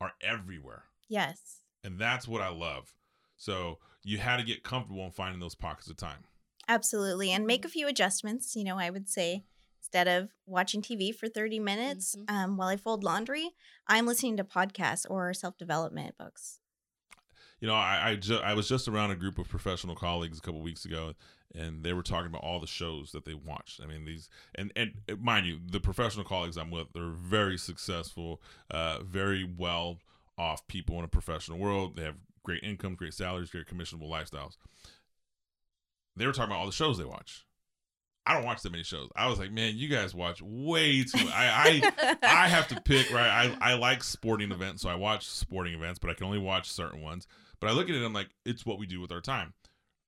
are 0.00 0.12
everywhere, 0.22 0.84
Yes. 1.08 1.62
and 1.82 1.98
that's 1.98 2.28
what 2.28 2.40
I 2.40 2.48
love. 2.50 2.94
So 3.36 3.78
you 4.04 4.18
had 4.18 4.36
to 4.36 4.44
get 4.44 4.62
comfortable 4.62 5.04
in 5.04 5.10
finding 5.10 5.40
those 5.40 5.56
pockets 5.56 5.90
of 5.90 5.96
time. 5.96 6.24
Absolutely. 6.68 7.32
And 7.32 7.46
make 7.46 7.64
a 7.64 7.68
few 7.68 7.88
adjustments. 7.88 8.54
You 8.54 8.62
know, 8.64 8.78
I 8.78 8.90
would 8.90 9.08
say 9.08 9.44
instead 9.88 10.08
of 10.08 10.30
watching 10.46 10.82
TV 10.82 11.12
for 11.12 11.28
30 11.28 11.58
minutes 11.58 12.14
Mhm. 12.14 12.30
um, 12.30 12.56
while 12.56 12.68
I 12.68 12.76
fold 12.76 13.02
laundry, 13.04 13.50
I'm 13.86 14.06
listening 14.06 14.36
to 14.36 14.44
podcasts 14.44 15.06
or 15.08 15.32
self 15.32 15.56
development 15.56 16.16
books. 16.18 16.60
you 17.60 17.66
know, 17.66 17.74
I 17.74 18.10
I, 18.10 18.16
ju- 18.16 18.36
I 18.44 18.54
was 18.54 18.68
just 18.68 18.86
around 18.86 19.10
a 19.12 19.16
group 19.16 19.38
of 19.38 19.48
professional 19.48 19.96
colleagues 19.96 20.38
a 20.38 20.40
couple 20.42 20.60
weeks 20.60 20.84
ago, 20.84 21.14
and 21.54 21.82
they 21.82 21.92
were 21.94 22.02
talking 22.02 22.26
about 22.26 22.42
all 22.44 22.60
the 22.60 22.66
shows 22.66 23.12
that 23.12 23.24
they 23.24 23.34
watched. 23.34 23.80
I 23.82 23.86
mean, 23.86 24.04
these 24.04 24.28
and 24.54 24.72
and 24.76 25.00
uh, 25.10 25.16
mind 25.16 25.46
you, 25.46 25.58
the 25.64 25.80
professional 25.80 26.24
colleagues 26.24 26.56
I'm 26.58 26.70
with, 26.70 26.92
they're 26.92 27.08
very 27.08 27.56
successful, 27.56 28.42
uh, 28.70 29.02
very 29.02 29.42
well 29.44 29.98
off 30.36 30.66
people 30.68 30.98
in 30.98 31.04
a 31.04 31.08
professional 31.08 31.58
world. 31.58 31.96
They 31.96 32.04
have 32.04 32.16
great 32.44 32.62
incomes, 32.62 32.96
great 32.98 33.14
salaries, 33.14 33.50
great 33.50 33.66
commissionable 33.66 34.10
lifestyles. 34.10 34.56
They 36.14 36.26
were 36.26 36.32
talking 36.32 36.50
about 36.50 36.60
all 36.60 36.66
the 36.66 36.72
shows 36.72 36.98
they 36.98 37.04
watch. 37.04 37.44
I 38.28 38.34
don't 38.34 38.44
watch 38.44 38.60
that 38.60 38.70
many 38.70 38.84
shows. 38.84 39.08
I 39.16 39.26
was 39.26 39.38
like, 39.38 39.50
man, 39.50 39.78
you 39.78 39.88
guys 39.88 40.14
watch 40.14 40.42
way 40.42 41.02
too. 41.02 41.26
I, 41.32 41.82
I 41.96 42.16
I 42.22 42.48
have 42.48 42.68
to 42.68 42.80
pick 42.82 43.10
right. 43.10 43.26
I, 43.26 43.72
I 43.72 43.74
like 43.74 44.04
sporting 44.04 44.52
events, 44.52 44.82
so 44.82 44.90
I 44.90 44.96
watch 44.96 45.26
sporting 45.26 45.72
events, 45.72 45.98
but 45.98 46.10
I 46.10 46.14
can 46.14 46.26
only 46.26 46.38
watch 46.38 46.70
certain 46.70 47.00
ones. 47.00 47.26
But 47.58 47.70
I 47.70 47.72
look 47.72 47.88
at 47.88 47.94
it, 47.94 48.04
I'm 48.04 48.12
like, 48.12 48.28
it's 48.44 48.66
what 48.66 48.78
we 48.78 48.86
do 48.86 49.00
with 49.00 49.10
our 49.12 49.22
time. 49.22 49.54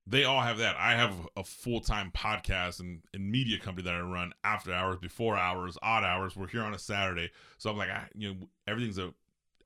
They 0.07 0.25
all 0.25 0.43
have 0.43 0.59
that. 0.59 0.77
I 0.77 0.93
have 0.97 1.15
a 1.35 1.43
full 1.43 1.81
time 1.81 2.12
podcast 2.15 2.81
and, 2.81 3.00
and 3.15 3.31
media 3.31 3.59
company 3.59 3.87
that 3.87 3.95
I 3.95 4.00
run 4.00 4.35
after 4.45 4.71
hours, 4.71 4.99
before 4.99 5.39
hours, 5.39 5.79
odd 5.83 6.05
hours. 6.05 6.37
We're 6.37 6.49
here 6.49 6.62
on 6.62 6.75
a 6.75 6.79
Saturday, 6.79 7.31
so 7.57 7.71
I'm 7.71 7.79
like, 7.79 7.89
I, 7.89 8.07
you 8.15 8.35
know, 8.35 8.49
everything's 8.67 8.99
a 8.99 9.15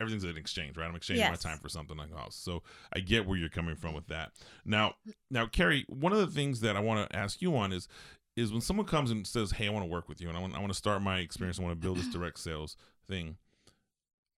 everything's 0.00 0.24
an 0.24 0.36
exchange, 0.36 0.76
right? 0.76 0.86
I'm 0.86 0.94
exchanging 0.94 1.28
my 1.28 1.36
time 1.36 1.58
for 1.58 1.68
something 1.68 1.96
like 1.96 2.10
that. 2.10 2.32
So 2.32 2.62
I 2.92 3.00
get 3.00 3.26
where 3.26 3.36
you're 3.36 3.48
coming 3.48 3.74
from 3.76 3.94
with 3.94 4.06
that. 4.08 4.32
Now, 4.64 4.94
now, 5.30 5.46
Carrie, 5.46 5.86
one 5.88 6.12
of 6.12 6.18
the 6.18 6.26
things 6.26 6.60
that 6.60 6.76
I 6.76 6.80
want 6.80 7.10
to 7.10 7.16
ask 7.16 7.40
you 7.42 7.56
on 7.56 7.72
is 7.72 7.88
is 8.36 8.52
when 8.52 8.60
someone 8.60 8.86
comes 8.86 9.10
and 9.10 9.26
says, 9.26 9.52
"Hey, 9.52 9.66
I 9.66 9.70
want 9.70 9.84
to 9.84 9.90
work 9.90 10.08
with 10.08 10.20
you, 10.20 10.28
and 10.28 10.36
I 10.36 10.40
want 10.40 10.54
I 10.54 10.58
want 10.58 10.72
to 10.72 10.78
start 10.78 11.02
my 11.02 11.18
experience. 11.18 11.58
I 11.58 11.62
want 11.62 11.72
to 11.72 11.80
build 11.80 11.98
this 11.98 12.08
direct 12.08 12.38
sales 12.38 12.76
thing." 13.08 13.36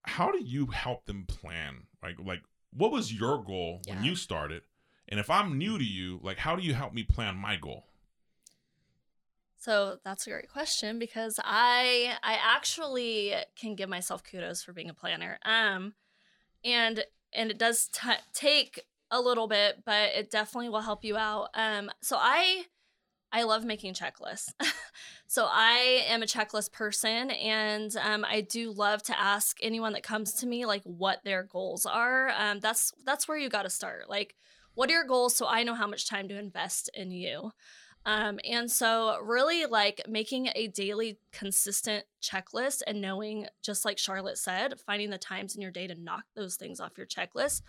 How 0.03 0.31
do 0.31 0.41
you 0.41 0.67
help 0.67 1.05
them 1.05 1.25
plan? 1.25 1.87
Like, 2.01 2.15
like 2.23 2.41
what 2.71 2.91
was 2.91 3.11
your 3.13 3.43
goal 3.43 3.81
when 3.87 4.03
you 4.03 4.15
started? 4.15 4.61
And 5.09 5.19
if 5.19 5.29
I'm 5.29 5.57
new 5.57 5.77
to 5.77 5.83
you, 5.83 6.19
like, 6.23 6.37
how 6.37 6.55
do 6.55 6.63
you 6.63 6.73
help 6.73 6.93
me 6.93 7.03
plan 7.03 7.35
my 7.35 7.55
goal? 7.57 7.87
So 9.57 9.97
that's 10.03 10.27
a 10.27 10.29
great 10.29 10.49
question 10.49 10.99
because 10.99 11.39
I 11.43 12.15
I 12.23 12.37
actually 12.41 13.33
can 13.55 13.75
give 13.75 13.89
myself 13.89 14.23
kudos 14.23 14.63
for 14.63 14.71
being 14.71 14.89
a 14.89 14.93
planner. 14.93 15.39
Um, 15.43 15.93
and 16.63 17.03
and 17.33 17.51
it 17.51 17.57
does 17.57 17.87
t- 17.87 18.09
take 18.33 18.85
a 19.09 19.19
little 19.19 19.47
bit, 19.47 19.83
but 19.85 20.09
it 20.15 20.29
definitely 20.29 20.69
will 20.69 20.81
help 20.81 21.03
you 21.03 21.17
out. 21.17 21.49
Um, 21.53 21.89
so 22.01 22.17
I 22.19 22.65
I 23.31 23.43
love 23.43 23.65
making 23.65 23.93
checklists. 23.93 24.53
so 25.27 25.47
I 25.49 26.03
am 26.07 26.23
a 26.23 26.25
checklist 26.25 26.71
person, 26.71 27.31
and 27.31 27.95
um, 27.97 28.25
I 28.27 28.41
do 28.41 28.71
love 28.71 29.03
to 29.03 29.19
ask 29.19 29.57
anyone 29.61 29.93
that 29.93 30.03
comes 30.03 30.33
to 30.35 30.47
me 30.47 30.65
like 30.65 30.83
what 30.83 31.23
their 31.23 31.43
goals 31.43 31.85
are. 31.85 32.29
Um, 32.37 32.59
that's 32.59 32.93
that's 33.05 33.27
where 33.27 33.37
you 33.37 33.49
got 33.49 33.63
to 33.63 33.69
start. 33.69 34.09
Like, 34.09 34.35
what 34.75 34.89
are 34.89 34.93
your 34.93 35.05
goals? 35.05 35.35
So 35.35 35.47
I 35.47 35.63
know 35.63 35.75
how 35.75 35.87
much 35.87 36.07
time 36.07 36.27
to 36.29 36.39
invest 36.39 36.89
in 36.93 37.11
you. 37.11 37.51
Um, 38.07 38.39
and 38.49 38.71
so, 38.71 39.19
really, 39.21 39.65
like 39.65 40.01
making 40.07 40.47
a 40.55 40.67
daily 40.67 41.19
consistent 41.33 42.05
checklist 42.23 42.81
and 42.87 43.01
knowing, 43.01 43.47
just 43.61 43.83
like 43.83 43.97
Charlotte 43.97 44.37
said, 44.37 44.79
finding 44.79 45.09
the 45.09 45.17
times 45.17 45.55
in 45.55 45.61
your 45.61 45.71
day 45.71 45.87
to 45.87 46.01
knock 46.01 46.23
those 46.33 46.55
things 46.55 46.79
off 46.79 46.97
your 46.97 47.05
checklist. 47.05 47.63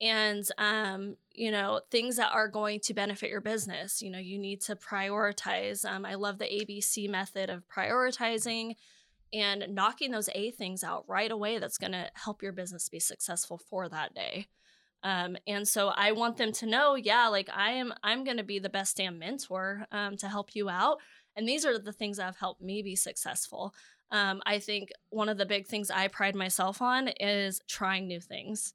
And, 0.00 0.48
um, 0.58 1.16
you 1.32 1.50
know, 1.50 1.80
things 1.90 2.16
that 2.16 2.32
are 2.32 2.48
going 2.48 2.80
to 2.80 2.94
benefit 2.94 3.30
your 3.30 3.40
business. 3.40 4.00
You 4.00 4.10
know, 4.10 4.18
you 4.18 4.38
need 4.38 4.60
to 4.62 4.76
prioritize. 4.76 5.84
Um, 5.84 6.04
I 6.04 6.14
love 6.14 6.38
the 6.38 6.44
ABC 6.44 7.08
method 7.08 7.50
of 7.50 7.68
prioritizing 7.68 8.74
and 9.32 9.66
knocking 9.70 10.10
those 10.10 10.28
A 10.34 10.50
things 10.52 10.82
out 10.82 11.04
right 11.08 11.30
away 11.30 11.58
that's 11.58 11.78
going 11.78 11.92
to 11.92 12.10
help 12.14 12.42
your 12.42 12.52
business 12.52 12.88
be 12.88 13.00
successful 13.00 13.58
for 13.58 13.88
that 13.88 14.14
day. 14.14 14.46
Um, 15.02 15.36
and 15.46 15.66
so 15.66 15.88
I 15.88 16.12
want 16.12 16.36
them 16.36 16.52
to 16.52 16.66
know, 16.66 16.94
yeah, 16.94 17.28
like 17.28 17.48
I 17.54 17.72
am, 17.72 17.92
I'm 18.02 18.24
going 18.24 18.38
to 18.38 18.42
be 18.42 18.58
the 18.58 18.68
best 18.68 18.96
damn 18.96 19.18
mentor 19.18 19.86
um, 19.92 20.16
to 20.18 20.28
help 20.28 20.54
you 20.54 20.68
out. 20.68 20.98
And 21.36 21.46
these 21.46 21.64
are 21.64 21.78
the 21.78 21.92
things 21.92 22.16
that 22.16 22.24
have 22.24 22.36
helped 22.36 22.60
me 22.60 22.82
be 22.82 22.96
successful. 22.96 23.74
Um, 24.10 24.42
I 24.44 24.58
think 24.58 24.90
one 25.10 25.28
of 25.28 25.38
the 25.38 25.46
big 25.46 25.66
things 25.66 25.90
I 25.90 26.08
pride 26.08 26.34
myself 26.34 26.82
on 26.82 27.08
is 27.20 27.60
trying 27.68 28.08
new 28.08 28.20
things. 28.20 28.74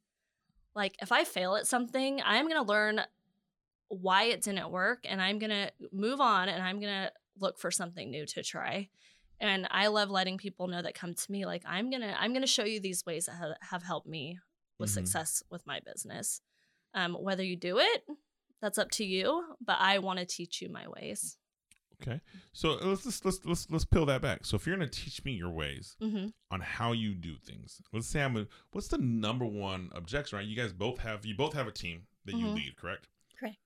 Like 0.76 0.96
if 1.02 1.12
I 1.12 1.24
fail 1.24 1.56
at 1.56 1.68
something, 1.68 2.22
I'm 2.24 2.48
going 2.48 2.62
to 2.62 2.68
learn 2.68 3.02
why 3.90 4.24
it 4.26 4.42
didn't 4.42 4.72
work 4.72 5.06
and 5.08 5.22
I'm 5.22 5.38
going 5.40 5.52
to 5.52 5.72
move 5.92 6.20
on 6.20 6.50
and 6.50 6.64
I'm 6.64 6.80
going 6.80 6.94
to 6.94 7.12
look 7.40 7.60
for 7.60 7.70
something 7.70 8.10
new 8.10 8.26
to 8.28 8.44
try. 8.44 8.90
And 9.40 9.68
I 9.70 9.88
love 9.88 10.10
letting 10.10 10.38
people 10.38 10.68
know 10.68 10.82
that 10.82 10.96
come 10.96 11.14
to 11.14 11.32
me 11.32 11.46
like 11.46 11.64
I'm 11.68 11.90
going 11.90 12.02
to 12.02 12.20
I'm 12.20 12.32
going 12.32 12.42
to 12.42 12.48
show 12.48 12.64
you 12.64 12.80
these 12.80 13.06
ways 13.06 13.26
that 13.26 13.34
have, 13.34 13.56
have 13.62 13.84
helped 13.84 14.08
me 14.08 14.40
with 14.80 14.90
Mhm. 14.90 14.94
success 14.94 15.44
with 15.52 15.66
my 15.68 15.80
business. 15.80 16.42
Um, 16.94 17.14
whether 17.16 17.44
you 17.44 17.56
do 17.56 17.78
it, 17.80 18.06
that's 18.62 18.78
up 18.78 18.90
to 18.92 19.06
you, 19.06 19.56
but 19.64 19.78
I 19.80 20.00
want 20.00 20.20
to 20.20 20.26
teach 20.26 20.62
you 20.62 20.70
my 20.70 20.88
ways. 20.88 21.38
Okay, 22.06 22.20
so 22.52 22.74
let's 22.82 23.06
let's 23.06 23.24
let's 23.24 23.46
let's, 23.46 23.68
let's 23.72 23.86
peel 23.86 24.06
that 24.08 24.22
back. 24.22 24.46
So 24.46 24.56
if 24.58 24.68
you're 24.68 24.76
gonna 24.76 24.90
teach 24.90 25.24
me 25.24 25.32
your 25.34 25.50
ways 25.52 25.96
hmm 26.02 26.28
on 26.52 26.60
how 26.60 26.92
you 26.92 27.14
do 27.16 27.36
things, 27.38 27.82
let's 27.94 28.08
say 28.08 28.22
I'm 28.22 28.36
a, 28.36 28.46
what's 28.72 28.90
the 28.90 28.98
number 28.98 29.46
one 29.46 29.90
objection? 29.96 30.38
Right, 30.38 30.46
you 30.48 30.56
guys 30.56 30.74
both 30.74 31.00
have 31.00 31.26
you 31.26 31.34
both 31.36 31.54
have 31.54 31.68
a 31.68 31.72
team 31.72 32.04
that 32.26 32.36
you 32.36 32.46
Mhm. 32.48 32.56
lead, 32.56 32.76
correct? 32.78 33.08
Correct. 33.40 33.58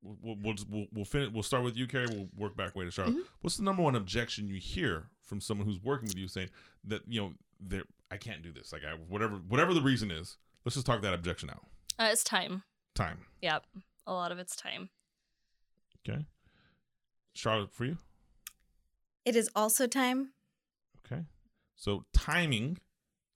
We'll 0.00 0.16
we'll 0.22 0.36
we'll, 0.42 0.54
we'll, 0.70 0.86
we'll 0.92 1.04
finish. 1.04 1.30
We'll 1.32 1.42
start 1.42 1.64
with 1.64 1.76
you, 1.76 1.86
Carrie. 1.86 2.06
We'll 2.06 2.28
work 2.36 2.56
back 2.56 2.74
way 2.76 2.84
to 2.84 2.90
Charlotte. 2.90 3.16
Mhm. 3.16 3.24
What's 3.40 3.56
the 3.56 3.64
number 3.64 3.82
one 3.82 3.94
objection 3.94 4.46
you 4.48 4.56
hear 4.58 5.08
from 5.22 5.40
someone 5.40 5.66
who's 5.66 5.82
working 5.82 6.08
with 6.08 6.16
you, 6.16 6.28
saying 6.28 6.50
that 6.84 7.02
you 7.06 7.20
know 7.20 7.34
they 7.60 7.82
I 8.10 8.16
can't 8.16 8.42
do 8.42 8.52
this. 8.52 8.72
Like 8.72 8.82
I 8.84 8.92
whatever 8.94 9.36
whatever 9.36 9.74
the 9.74 9.82
reason 9.82 10.10
is. 10.10 10.38
Let's 10.64 10.74
just 10.76 10.86
talk 10.86 11.02
that 11.02 11.14
objection 11.14 11.50
out. 11.50 11.66
Uh, 11.98 12.08
it's 12.12 12.22
time. 12.24 12.62
Time. 12.94 13.18
Yep. 13.42 13.64
A 14.06 14.12
lot 14.12 14.32
of 14.32 14.38
it's 14.38 14.54
time. 14.56 14.88
Okay. 16.08 16.24
Charlotte, 17.38 17.70
for 17.72 17.84
you. 17.84 17.98
It 19.24 19.36
is 19.36 19.48
also 19.54 19.86
time. 19.86 20.32
Okay. 21.06 21.22
So 21.76 22.04
timing 22.12 22.78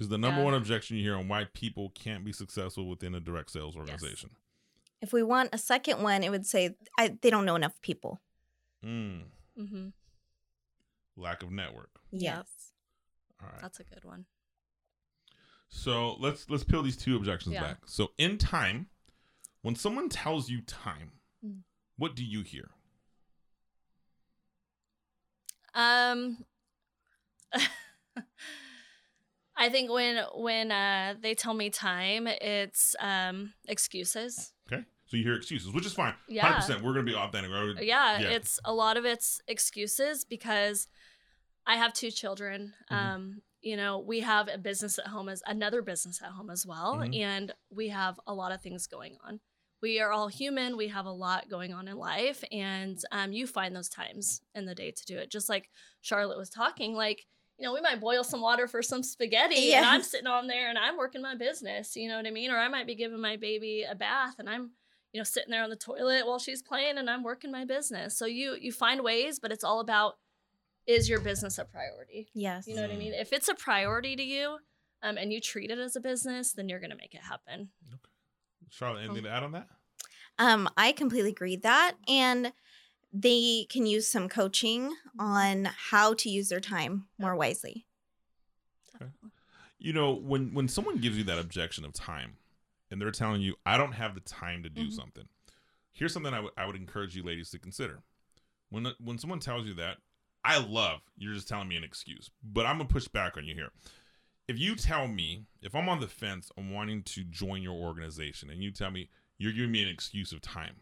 is 0.01 0.09
the 0.09 0.19
number 0.19 0.41
Yeah. 0.41 0.47
one 0.47 0.55
objection 0.55 0.97
you 0.97 1.05
hear 1.05 1.15
on 1.17 1.29
why 1.29 1.45
people 1.45 1.91
can't 1.91 2.25
be 2.25 2.33
successful 2.33 2.89
within 2.89 3.15
a 3.15 3.21
direct 3.21 3.53
sales 3.53 3.77
organization. 3.77 4.31
If 5.01 5.13
we 5.13 5.23
want 5.23 5.51
a 5.53 5.59
second 5.59 6.03
one, 6.03 6.25
it 6.25 6.31
would 6.31 6.47
say 6.47 6.75
I, 6.99 7.17
they 7.21 7.31
don't 7.31 7.45
know 7.45 7.55
enough 7.55 7.81
people. 7.81 8.21
Mm. 8.85 9.27
hmm 9.57 9.89
Lack 11.17 11.45
of 11.45 11.53
network. 11.53 11.91
Yes. 12.11 12.73
All 13.41 13.49
right. 13.53 13.61
That's 13.61 13.79
a 13.79 13.85
good 13.85 14.05
one. 14.05 14.27
So 15.69 16.15
let's 16.15 16.51
let's 16.51 16.65
peel 16.65 16.83
these 16.83 16.97
two 16.97 17.15
objections 17.17 17.55
Yeah. 17.55 17.61
back. 17.63 17.79
So 17.87 18.13
in 18.19 18.37
time, 18.37 18.89
when 19.61 19.77
someone 19.77 20.09
tells 20.09 20.49
you 20.51 20.61
time, 20.63 21.21
Mm. 21.45 21.63
what 21.97 22.17
do 22.17 22.25
you 22.25 22.43
hear? 22.43 22.71
Um, 25.75 26.45
I 29.57 29.69
think 29.69 29.91
when 29.91 30.25
when 30.35 30.73
uh, 30.73 31.15
they 31.21 31.35
tell 31.35 31.55
me 31.55 31.71
time, 31.71 32.27
it's 32.27 32.97
um, 33.01 33.53
excuses. 33.69 34.53
Okay. 34.73 34.85
So 35.07 35.17
you 35.19 35.25
hear 35.25 35.35
excuses, 35.35 35.73
which 35.73 35.85
is 35.85 35.93
fine. 35.93 36.15
Yeah. 36.27 36.59
100%. 36.61 36.77
We're 36.83 36.95
going 36.95 37.05
to 37.07 37.13
be 37.13 37.17
authentic. 37.17 37.51
Yeah, 37.83 38.19
Yeah. 38.21 38.29
it's 38.31 38.59
a 38.65 38.73
lot 38.73 38.97
of 38.97 39.05
it's 39.05 39.41
excuses 39.47 40.25
because 40.25 40.89
I 41.67 41.77
have 41.77 41.93
two 41.93 42.11
children. 42.11 42.73
Mhm. 42.91 42.97
Um, 42.97 43.43
you 43.61 43.77
know, 43.77 43.99
we 43.99 44.21
have 44.21 44.49
a 44.49 44.57
business 44.59 44.99
at 44.99 45.07
home 45.09 45.29
as 45.29 45.43
another 45.47 45.83
business 45.83 46.21
at 46.23 46.31
home 46.31 46.49
as 46.51 46.67
well, 46.67 46.97
Mhm. 46.97 47.17
and 47.21 47.55
we 47.71 47.89
have 47.91 48.19
a 48.27 48.33
lot 48.35 48.53
of 48.53 48.63
things 48.63 48.87
going 48.87 49.19
on. 49.23 49.41
We 49.83 50.01
are 50.01 50.13
all 50.13 50.29
human. 50.29 50.77
We 50.77 50.89
have 50.89 51.07
a 51.07 51.13
lot 51.13 51.49
going 51.51 51.73
on 51.75 51.89
in 51.89 51.97
life, 51.97 52.43
and 52.53 52.99
um, 53.11 53.33
you 53.33 53.47
find 53.47 53.75
those 53.75 53.89
times 53.89 54.41
in 54.55 54.65
the 54.65 54.75
day 54.75 54.93
to 54.93 55.05
do 55.05 55.19
it. 55.19 55.31
Just 55.31 55.49
like 55.49 55.69
Charlotte 56.01 56.39
was 56.39 56.49
talking, 56.51 56.95
like 56.95 57.27
you 57.59 57.67
know, 57.67 57.75
we 57.75 57.81
might 57.81 58.01
boil 58.01 58.25
some 58.25 58.41
water 58.41 58.67
for 58.67 58.83
some 58.83 59.03
spaghetti, 59.03 59.75
and 59.75 59.85
I'm 59.87 60.03
sitting 60.03 60.27
on 60.27 60.47
there 60.47 60.69
and 60.71 60.79
I'm 60.79 60.97
working 60.97 61.21
my 61.23 61.35
business. 61.35 61.95
You 61.97 62.09
know 62.09 62.17
what 62.17 62.27
I 62.27 62.31
mean? 62.31 62.51
Or 62.51 62.57
I 62.59 62.69
might 62.69 62.87
be 62.87 62.95
giving 62.95 63.21
my 63.21 63.37
baby 63.37 63.85
a 63.89 63.95
bath, 63.95 64.37
and 64.39 64.49
I'm 64.49 64.71
you 65.13 65.21
know 65.21 65.25
sitting 65.25 65.51
there 65.51 65.63
on 65.63 65.69
the 65.71 65.77
toilet 65.77 66.27
while 66.27 66.39
she's 66.39 66.63
playing 66.63 66.97
and 66.97 67.11
i'm 67.11 67.23
working 67.23 67.53
my 67.53 67.67
business 67.67 68.17
so 68.17 68.25
you 68.25 68.57
you 68.59 68.73
find 68.73 69.03
ways 69.03 69.39
but 69.39 69.53
it's 69.53 69.63
all 69.63 69.81
about 69.81 70.17
is 70.87 71.07
your 71.07 71.21
business 71.21 71.59
a 71.59 71.67
priority 71.67 72.29
Yes. 72.33 72.67
you 72.67 72.75
know 72.75 72.81
what 72.81 72.91
i 72.91 72.97
mean 72.97 73.13
if 73.13 73.31
it's 73.31 73.49
a 73.49 73.55
priority 73.55 74.17
to 74.17 74.23
you 74.23 74.57
um, 75.03 75.19
and 75.19 75.31
you 75.31 75.39
treat 75.39 75.71
it 75.71 75.79
as 75.79 75.97
a 75.97 76.01
business 76.01 76.53
then 76.53 76.67
you're 76.67 76.81
gonna 76.81 76.97
make 76.97 77.15
it 77.15 77.21
happen 77.21 77.69
Charlotte, 78.73 79.05
anything 79.05 79.25
to 79.25 79.31
add 79.31 79.43
on 79.43 79.53
that? 79.53 79.69
Um, 80.39 80.69
I 80.77 80.93
completely 80.93 81.31
agree 81.31 81.57
that. 81.57 81.97
And 82.09 82.53
they 83.13 83.67
can 83.71 83.87
use 83.87 84.09
some 84.11 84.29
coaching 84.29 84.95
on 85.19 85.67
how 85.91 86.15
to 86.15 86.31
use 86.31 86.49
their 86.49 86.61
time 86.61 87.09
more 87.19 87.37
wisely. 87.37 87.87
Okay. 88.95 89.11
You 89.79 89.93
know, 89.93 90.13
when 90.13 90.55
when 90.55 90.69
someone 90.69 90.99
gives 90.99 91.19
you 91.19 91.25
that 91.25 91.39
objection 91.39 91.85
of 91.85 91.93
time, 91.93 92.39
and 92.91 93.01
they're 93.01 93.11
telling 93.11 93.43
you, 93.43 93.57
"I 93.67 93.77
don't 93.77 93.93
have 93.93 94.15
the 94.15 94.21
time 94.21 94.63
to 94.63 94.71
do 94.71 94.87
Mhm. 94.87 94.93
something," 94.93 95.29
here's 95.93 96.13
something 96.13 96.33
I 96.35 96.41
would 96.41 96.53
I 96.57 96.67
would 96.67 96.77
encourage 96.77 97.17
you 97.17 97.23
ladies 97.23 97.51
to 97.51 97.59
consider. 97.59 98.03
When 98.71 98.87
when 98.99 99.19
someone 99.19 99.41
tells 99.41 99.67
you 99.67 99.75
that, 99.75 99.99
I 100.45 100.59
love 100.59 101.03
you're 101.17 101.35
just 101.35 101.49
telling 101.49 101.69
me 101.69 101.77
an 101.77 101.85
excuse, 101.85 102.31
but 102.43 102.67
I'm 102.67 102.79
gonna 102.79 102.89
push 102.89 103.09
back 103.09 103.37
on 103.37 103.47
you 103.47 103.55
here. 103.55 103.71
If 104.49 104.59
you 104.59 104.75
tell 104.75 105.07
me, 105.09 105.47
if 105.63 105.75
I'm 105.75 105.89
on 105.89 106.01
the 106.01 106.09
fence 106.09 106.51
on 106.59 106.71
wanting 106.71 107.03
to 107.05 107.25
join 107.25 107.63
your 107.63 107.75
organization, 107.75 108.51
and 108.51 108.63
you 108.63 108.71
tell 108.71 108.91
me 108.91 109.09
you're 109.39 109.53
giving 109.53 109.71
me 109.73 109.83
an 109.83 109.89
excuse 109.89 110.33
of 110.33 110.41
time, 110.41 110.77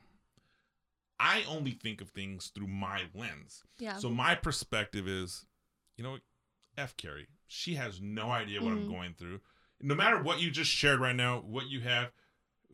I 1.19 1.45
only 1.49 1.73
think 1.73 2.01
of 2.01 2.09
things 2.11 2.49
through 2.55 2.69
my 2.69 3.03
lens. 3.15 3.63
yeah 3.79 3.99
So 3.99 4.09
my 4.09 4.35
perspective 4.35 5.07
is, 5.07 5.45
you 5.97 6.05
know, 6.05 6.19
F 6.79 6.97
Carrie. 6.97 7.29
She 7.47 7.75
has 7.75 8.01
no 8.01 8.31
idea 8.31 8.63
what 8.63 8.73
I'm 8.73 8.85
Mhm. 8.87 8.89
going 8.89 9.15
through. 9.15 9.41
No 9.81 9.95
matter 9.95 10.23
what 10.23 10.41
you 10.41 10.51
just 10.51 10.71
shared 10.71 11.01
right 11.01 11.15
now, 11.17 11.41
what 11.41 11.69
you 11.69 11.81
have, 11.81 12.13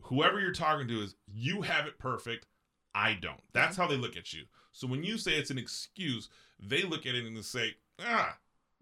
whoever 0.03 0.39
you're 0.39 0.53
talking 0.53 0.87
to 0.87 1.01
is 1.01 1.15
you 1.27 1.63
have 1.63 1.85
it 1.87 1.97
perfect. 1.99 2.47
I 2.95 3.13
don't. 3.13 3.41
That's 3.53 3.75
how 3.75 3.87
they 3.87 3.97
look 3.97 4.15
at 4.15 4.31
you. 4.33 4.47
So 4.71 4.87
when 4.87 5.03
you 5.03 5.17
say 5.17 5.33
it's 5.37 5.51
an 5.51 5.57
excuse, 5.57 6.29
they 6.59 6.83
look 6.83 7.05
at 7.05 7.15
it 7.15 7.25
and 7.25 7.35
they 7.35 7.41
say, 7.41 7.75
ah, 7.99 8.37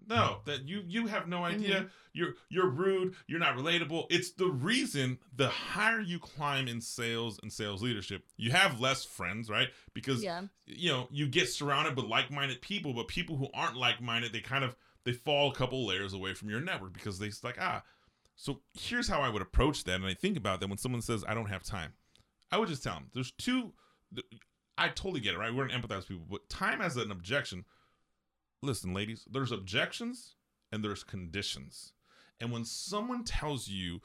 no, 0.08 0.40
that 0.46 0.68
you 0.68 0.84
you 0.88 1.08
have 1.08 1.28
no 1.28 1.44
idea. 1.44 1.88
You're 2.14 2.36
you're 2.50 2.70
rude. 2.70 3.16
You're 3.28 3.40
not 3.40 3.58
relatable. 3.58 4.06
It's 4.10 4.32
the 4.32 4.48
reason 4.48 5.20
the 5.36 5.50
higher 5.50 6.00
you 6.00 6.20
climb 6.20 6.68
in 6.68 6.80
sales 6.80 7.40
and 7.42 7.52
sales 7.52 7.82
leadership, 7.82 8.24
you 8.38 8.52
have 8.52 8.80
less 8.80 9.04
friends, 9.04 9.50
right? 9.50 9.70
Because 9.94 10.24
yeah 10.24 10.44
you 10.68 10.92
know 10.92 11.08
you 11.12 11.28
get 11.28 11.48
surrounded 11.48 11.96
with 11.96 12.06
like-minded 12.06 12.62
people 12.62 12.94
but 12.94 13.08
people 13.08 13.38
who 13.38 13.48
aren't 13.54 13.78
like-minded 13.78 14.34
they 14.34 14.40
kind 14.40 14.64
of 14.64 14.76
they 15.04 15.14
fall 15.14 15.52
a 15.52 15.56
couple 15.56 15.86
layers 15.86 16.14
away 16.14 16.34
from 16.34 16.50
your 16.50 16.60
network 16.60 16.94
because 16.94 17.20
they 17.20 17.30
like 17.44 17.58
ah 17.60 17.84
so 18.36 18.60
here's 18.74 19.08
how 19.08 19.22
i 19.22 19.30
would 19.30 19.42
approach 19.42 19.84
that 19.84 19.96
and 19.96 20.06
i 20.06 20.14
think 20.14 20.38
about 20.38 20.60
that 20.60 20.68
when 20.68 20.78
someone 20.78 21.02
says 21.02 21.24
i 21.28 21.34
don't 21.34 21.50
have 21.50 21.64
time 21.64 21.94
i 22.52 22.58
would 22.58 22.70
just 22.70 22.84
tell 22.84 22.96
them 22.96 23.08
there's 23.14 23.32
two 23.32 23.74
i 24.78 24.88
totally 24.88 25.20
get 25.20 25.36
it 25.36 25.38
right 25.38 25.54
we're 25.54 25.68
gonna 25.68 25.80
empathize 25.80 25.98
with 25.98 26.08
people 26.08 26.26
but 26.30 26.48
time 26.50 26.82
as 26.82 26.98
an 26.98 27.12
objection 27.12 27.64
listen 28.66 28.94
ladies 28.94 29.26
there's 29.32 29.52
objections 29.52 30.36
and 30.72 30.84
there's 30.84 31.04
conditions. 31.04 31.94
And 32.40 32.52
when 32.52 32.66
someone 32.66 33.24
tells 33.24 33.68
you 33.68 34.02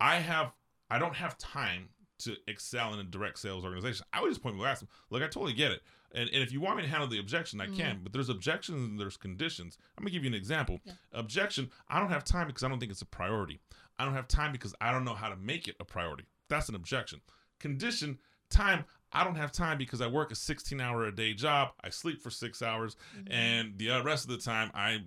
i 0.00 0.16
have 0.16 0.52
i 0.90 0.98
don't 0.98 1.16
have 1.16 1.38
time 1.38 1.88
to 2.18 2.36
excel 2.46 2.92
in 2.92 3.00
a 3.00 3.04
direct 3.04 3.38
sales 3.38 3.64
organization 3.64 4.04
i 4.12 4.20
would 4.20 4.28
just 4.28 4.42
point 4.42 4.56
me 4.56 4.64
ask 4.64 4.80
them 4.80 4.88
look 5.10 5.22
i 5.22 5.26
totally 5.26 5.52
get 5.52 5.72
it. 5.72 5.82
And, 6.14 6.28
and 6.28 6.42
if 6.42 6.52
you 6.52 6.60
want 6.60 6.76
me 6.76 6.82
to 6.82 6.88
handle 6.88 7.08
the 7.08 7.18
objection 7.18 7.60
i 7.60 7.66
can 7.66 7.96
mm. 7.96 8.02
but 8.02 8.12
there's 8.12 8.28
objections 8.28 8.88
and 8.88 9.00
there's 9.00 9.16
conditions. 9.16 9.78
I'm 9.96 10.04
gonna 10.04 10.12
give 10.12 10.24
you 10.24 10.30
an 10.30 10.34
example. 10.34 10.80
Yeah. 10.84 10.92
objection 11.12 11.70
i 11.88 11.98
don't 11.98 12.10
have 12.10 12.24
time 12.24 12.46
because 12.46 12.62
i 12.62 12.68
don't 12.68 12.78
think 12.78 12.92
it's 12.92 13.02
a 13.02 13.06
priority. 13.06 13.60
I 13.98 14.04
don't 14.04 14.14
have 14.14 14.28
time 14.28 14.52
because 14.52 14.74
i 14.80 14.92
don't 14.92 15.04
know 15.04 15.14
how 15.14 15.28
to 15.28 15.36
make 15.36 15.68
it 15.68 15.76
a 15.80 15.84
priority. 15.84 16.24
That's 16.48 16.68
an 16.68 16.74
objection. 16.74 17.20
Condition 17.58 18.18
time 18.50 18.84
i 19.12 19.22
don't 19.24 19.36
have 19.36 19.52
time 19.52 19.78
because 19.78 20.00
i 20.00 20.06
work 20.06 20.30
a 20.32 20.34
16 20.34 20.80
hour 20.80 21.06
a 21.06 21.14
day 21.14 21.34
job. 21.34 21.70
I 21.82 21.90
sleep 21.90 22.20
for 22.22 22.30
six 22.30 22.62
hours. 22.62 22.96
Mhm. 23.16 23.32
and 23.32 23.78
the 23.78 23.90
uh, 23.90 24.02
rest 24.02 24.24
of 24.24 24.30
the 24.30 24.38
time 24.38 24.70
i 24.74 25.02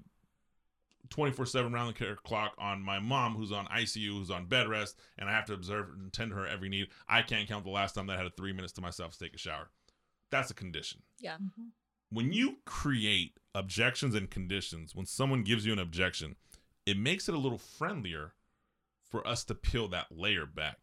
24 1.09 1.45
7 1.45 1.71
round 1.71 1.95
the 1.95 2.15
clock 2.23 2.55
on 2.57 2.81
my 2.81 2.99
mom 2.99 3.35
who's 3.35 3.51
on 3.51 3.65
icu 3.67 4.07
who's 4.17 4.31
on 4.31 4.45
bed 4.47 4.67
rest 4.67 4.97
and 5.19 5.29
i 5.29 5.31
have 5.31 5.45
to 5.45 5.53
observe 5.53 5.89
and 5.89 6.11
tend 6.11 6.31
to 6.31 6.35
her 6.37 6.47
every 6.47 6.67
need. 6.69 6.87
I 7.07 7.21
can't 7.21 7.47
count 7.47 7.63
the 7.63 7.69
last 7.69 7.93
time 7.93 8.07
that 8.07 8.17
i 8.17 8.23
had 8.23 8.35
three 8.35 8.53
minutes 8.53 8.73
to 8.73 8.81
myself 8.81 9.11
to 9.13 9.19
take 9.19 9.35
a 9.35 9.37
shower. 9.37 9.69
That's 10.31 10.49
a 10.49 10.55
condition. 10.55 11.03
Yeah. 11.19 11.37
When 12.09 12.33
you 12.33 12.57
create 12.65 13.37
objections 13.53 14.15
and 14.15 14.29
conditions 14.29 14.95
when 14.95 15.05
someone 15.05 15.43
gives 15.43 15.65
you 15.65 15.73
an 15.73 15.79
objection 15.79 16.35
it 16.85 16.97
makes 16.97 17.29
it 17.29 17.35
a 17.35 17.39
little 17.39 17.57
friendlier 17.57 18.33
for 19.09 19.25
us 19.27 19.43
to 19.45 19.55
peel 19.55 19.87
that 19.89 20.07
layer 20.11 20.45
back 20.45 20.77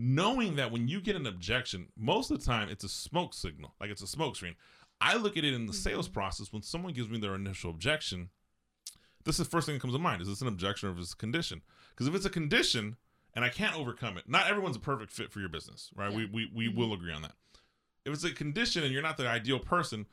knowing 0.00 0.54
that 0.56 0.70
when 0.70 0.86
you 0.86 1.00
get 1.00 1.16
an 1.16 1.26
objection 1.26 1.88
most 1.96 2.30
of 2.30 2.38
the 2.38 2.46
time 2.46 2.68
it's 2.68 2.84
a 2.84 2.88
smoke 2.88 3.34
signal 3.34 3.74
like 3.80 3.90
it's 3.90 4.00
a 4.02 4.06
smoke 4.06 4.36
screen 4.36 4.54
i 5.00 5.16
look 5.16 5.36
at 5.36 5.44
it 5.44 5.52
in 5.52 5.66
the 5.66 5.72
sales 5.72 6.08
Mhm. 6.08 6.12
process 6.12 6.52
when 6.52 6.62
someone 6.62 6.92
gives 6.92 7.08
me 7.10 7.18
their 7.18 7.34
initial 7.34 7.70
objection 7.70 8.30
this 9.24 9.40
is 9.40 9.46
the 9.46 9.50
first 9.50 9.66
thing 9.66 9.74
that 9.74 9.80
comes 9.82 9.92
to 9.94 9.98
mind 9.98 10.22
is 10.22 10.28
this 10.28 10.40
an 10.40 10.46
objection 10.46 10.88
or 10.88 10.92
is 10.92 10.98
this 10.98 11.12
a 11.14 11.16
condition 11.16 11.62
because 11.90 12.06
if 12.06 12.14
it's 12.14 12.24
a 12.24 12.30
condition 12.30 12.96
and 13.34 13.44
i 13.44 13.48
can't 13.48 13.76
overcome 13.76 14.16
it 14.16 14.28
not 14.28 14.46
everyone's 14.46 14.76
a 14.76 14.80
perfect 14.80 15.10
fit 15.10 15.32
for 15.32 15.40
your 15.40 15.48
business 15.48 15.90
right 15.96 16.12
we, 16.12 16.22
Yeah. 16.22 16.28
we, 16.32 16.46
we 16.54 16.68
Mhm. 16.68 16.76
will 16.76 16.92
agree 16.92 17.12
on 17.12 17.22
that 17.22 17.34
if 18.04 18.12
it's 18.14 18.22
a 18.24 18.30
condition 18.32 18.84
and 18.84 18.92
you're 18.92 19.02
not 19.02 19.16
the 19.16 19.28
ideal 19.28 19.58
person 19.58 20.06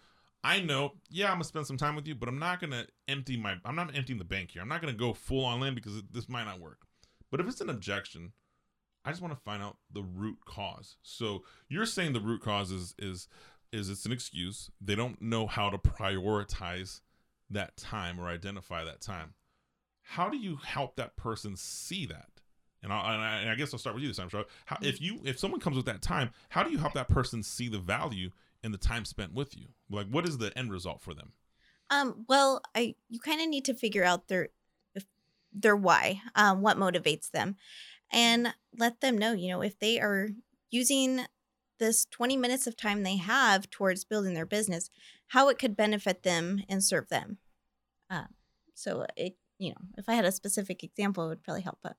I 0.43 0.60
know, 0.62 0.93
yeah, 1.10 1.30
I'm 1.30 1.36
gonna 1.38 1.43
spend 1.45 1.65
some 1.65 1.78
time 1.78 1.95
with 1.95 2.06
you, 2.08 2.13
but 2.13 2.30
I'm 2.30 2.38
not 2.38 2.60
gonna 2.60 2.86
empty 3.08 3.36
my. 3.36 3.60
I'm 3.65 3.76
not 3.76 3.95
emptying 3.95 4.19
the 4.19 4.26
bank 4.26 4.52
here. 4.52 4.62
I'm 4.62 4.67
not 4.67 4.80
gonna 4.80 4.93
go 4.93 5.12
full 5.12 5.43
on 5.43 5.63
in 5.63 5.74
because 5.74 5.98
it- 5.98 6.13
this 6.13 6.30
might 6.30 6.43
not 6.43 6.60
work. 6.60 6.86
But 7.32 7.39
if 7.39 7.48
it's 7.48 7.62
an 7.62 7.69
objection, 7.71 8.32
I 9.05 9.11
just 9.11 9.21
want 9.21 9.33
to 9.33 9.39
find 9.39 9.61
out 9.61 9.77
the 9.93 10.01
root 10.01 10.39
cause. 10.45 10.97
So 11.03 11.43
you're 11.69 11.85
saying 11.85 12.13
the 12.13 12.19
root 12.19 12.41
cause 12.41 12.71
is 12.71 12.95
is 12.97 13.27
is 13.71 13.89
it's 13.89 14.05
an 14.05 14.11
excuse. 14.11 14.71
They 14.81 14.95
don't 14.95 15.21
know 15.21 15.47
how 15.47 15.69
to 15.69 15.77
prioritize 15.77 17.01
that 17.49 17.77
time 17.77 18.19
or 18.19 18.27
identify 18.27 18.83
that 18.83 19.01
time. 19.01 19.35
How 20.01 20.29
do 20.29 20.37
you 20.37 20.57
help 20.57 20.95
that 20.95 21.15
person 21.15 21.55
see 21.55 22.05
that? 22.07 22.29
And, 22.83 22.93
I, 22.93 23.41
and 23.41 23.49
I 23.49 23.55
guess 23.55 23.73
I'll 23.73 23.79
start 23.79 23.95
with 23.95 24.03
you 24.03 24.09
this 24.09 24.17
time, 24.17 24.29
Charlotte. 24.29 24.49
How, 24.65 24.77
if 24.81 25.01
you 25.01 25.19
if 25.23 25.39
someone 25.39 25.59
comes 25.59 25.75
with 25.75 25.87
that 25.87 26.03
time, 26.03 26.29
how 26.49 26.61
do 26.61 26.69
you 26.69 26.77
help 26.77 26.93
that 26.93 27.09
person 27.09 27.41
see 27.41 27.67
the 27.67 27.79
value 27.79 28.29
in 28.63 28.71
the 28.71 28.77
time 28.77 29.05
spent 29.05 29.33
with 29.33 29.57
you? 29.57 29.67
Like, 29.89 30.07
what 30.07 30.27
is 30.27 30.37
the 30.37 30.55
end 30.57 30.71
result 30.71 31.01
for 31.01 31.15
them? 31.15 31.31
Um, 31.89 32.25
well, 32.27 32.61
I 32.75 32.95
you 33.09 33.19
kind 33.19 33.41
of 33.41 33.47
need 33.49 33.65
to 33.65 33.73
figure 33.73 34.03
out 34.03 34.27
their 34.27 34.49
their 35.51 35.75
why, 35.75 36.21
um, 36.35 36.61
what 36.61 36.77
motivates 36.77 37.31
them, 37.31 37.55
and 38.11 38.53
let 38.77 39.01
them 39.01 39.17
know. 39.17 39.33
You 39.33 39.49
know, 39.49 39.61
if 39.61 39.79
they 39.79 39.99
are 39.99 40.29
using 40.71 41.21
this 41.79 42.05
20 42.05 42.37
minutes 42.37 42.67
of 42.67 42.77
time 42.77 43.03
they 43.03 43.17
have 43.17 43.69
towards 43.69 44.05
building 44.05 44.33
their 44.33 44.45
business, 44.45 44.89
how 45.27 45.49
it 45.49 45.59
could 45.59 45.75
benefit 45.75 46.23
them 46.23 46.63
and 46.69 46.83
serve 46.83 47.09
them. 47.09 47.37
Uh, 48.09 48.25
so 48.73 49.05
it, 49.17 49.37
you 49.59 49.69
know, 49.71 49.81
if 49.97 50.07
I 50.07 50.13
had 50.13 50.25
a 50.25 50.31
specific 50.31 50.83
example, 50.83 51.25
it 51.25 51.29
would 51.29 51.43
probably 51.43 51.61
help. 51.63 51.79
But 51.83 51.97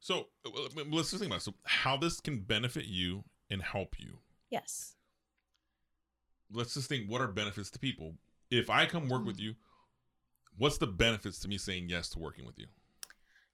So 0.00 0.28
let's 0.44 1.10
just 1.10 1.18
think 1.20 1.26
about 1.30 1.36
it. 1.38 1.42
So 1.42 1.54
how 1.64 1.96
this 1.96 2.20
can 2.20 2.40
benefit 2.40 2.86
you 2.86 3.24
and 3.50 3.62
help 3.62 3.98
you. 3.98 4.18
yes, 4.50 4.96
Let's 6.52 6.74
just 6.74 6.88
think 6.88 7.10
what 7.10 7.20
are 7.20 7.28
benefits 7.28 7.70
to 7.70 7.78
people. 7.78 8.14
If 8.50 8.70
I 8.70 8.86
come 8.86 9.08
work 9.08 9.24
with 9.24 9.40
you, 9.40 9.54
what's 10.56 10.78
the 10.78 10.86
benefits 10.86 11.38
to 11.40 11.48
me 11.48 11.58
saying 11.58 11.88
yes 11.88 12.08
to 12.10 12.18
working 12.18 12.46
with 12.46 12.58
you? 12.58 12.66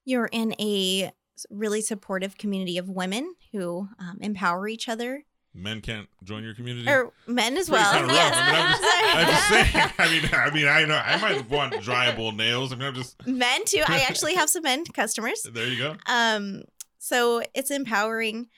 you're 0.05 0.29
in 0.33 0.55
a 0.59 1.12
really 1.51 1.81
supportive 1.81 2.37
community 2.38 2.79
of 2.79 2.88
women 2.88 3.35
who 3.53 3.88
um, 3.99 4.19
empower 4.21 4.69
each 4.69 4.88
other, 4.88 5.25
Men 5.53 5.81
can't 5.81 6.09
join 6.23 6.45
your 6.45 6.55
community. 6.55 6.88
or 6.88 7.12
men 7.27 7.57
as 7.57 7.69
well. 7.69 7.93
kinda. 7.93 8.12
Yes. 8.14 8.35
I 8.37 8.53
mean, 8.53 8.62
I'm 8.62 9.27
just, 9.27 9.49
I'm 9.53 9.66
just 9.66 9.73
saying. 9.73 9.93
I 9.99 10.11
mean, 10.11 10.31
I 10.33 10.51
mean, 10.55 10.69
I 10.69 10.85
know 10.85 10.95
I 11.05 11.16
might 11.21 11.51
want 11.51 11.73
dryable 11.75 12.35
nails. 12.37 12.73
I 12.73 12.77
mean, 12.77 12.87
I'm 12.88 12.95
just 12.95 13.27
men 13.27 13.64
too. 13.64 13.83
I 13.87 14.01
actually 14.09 14.35
have 14.35 14.49
some 14.49 14.62
men 14.62 14.85
customers. 14.85 15.43
there. 15.53 15.66
You 15.66 15.79
go. 15.79 15.97
Um, 16.07 16.62
so 16.99 17.43
it's 17.55 17.71
empowering. 17.73 18.49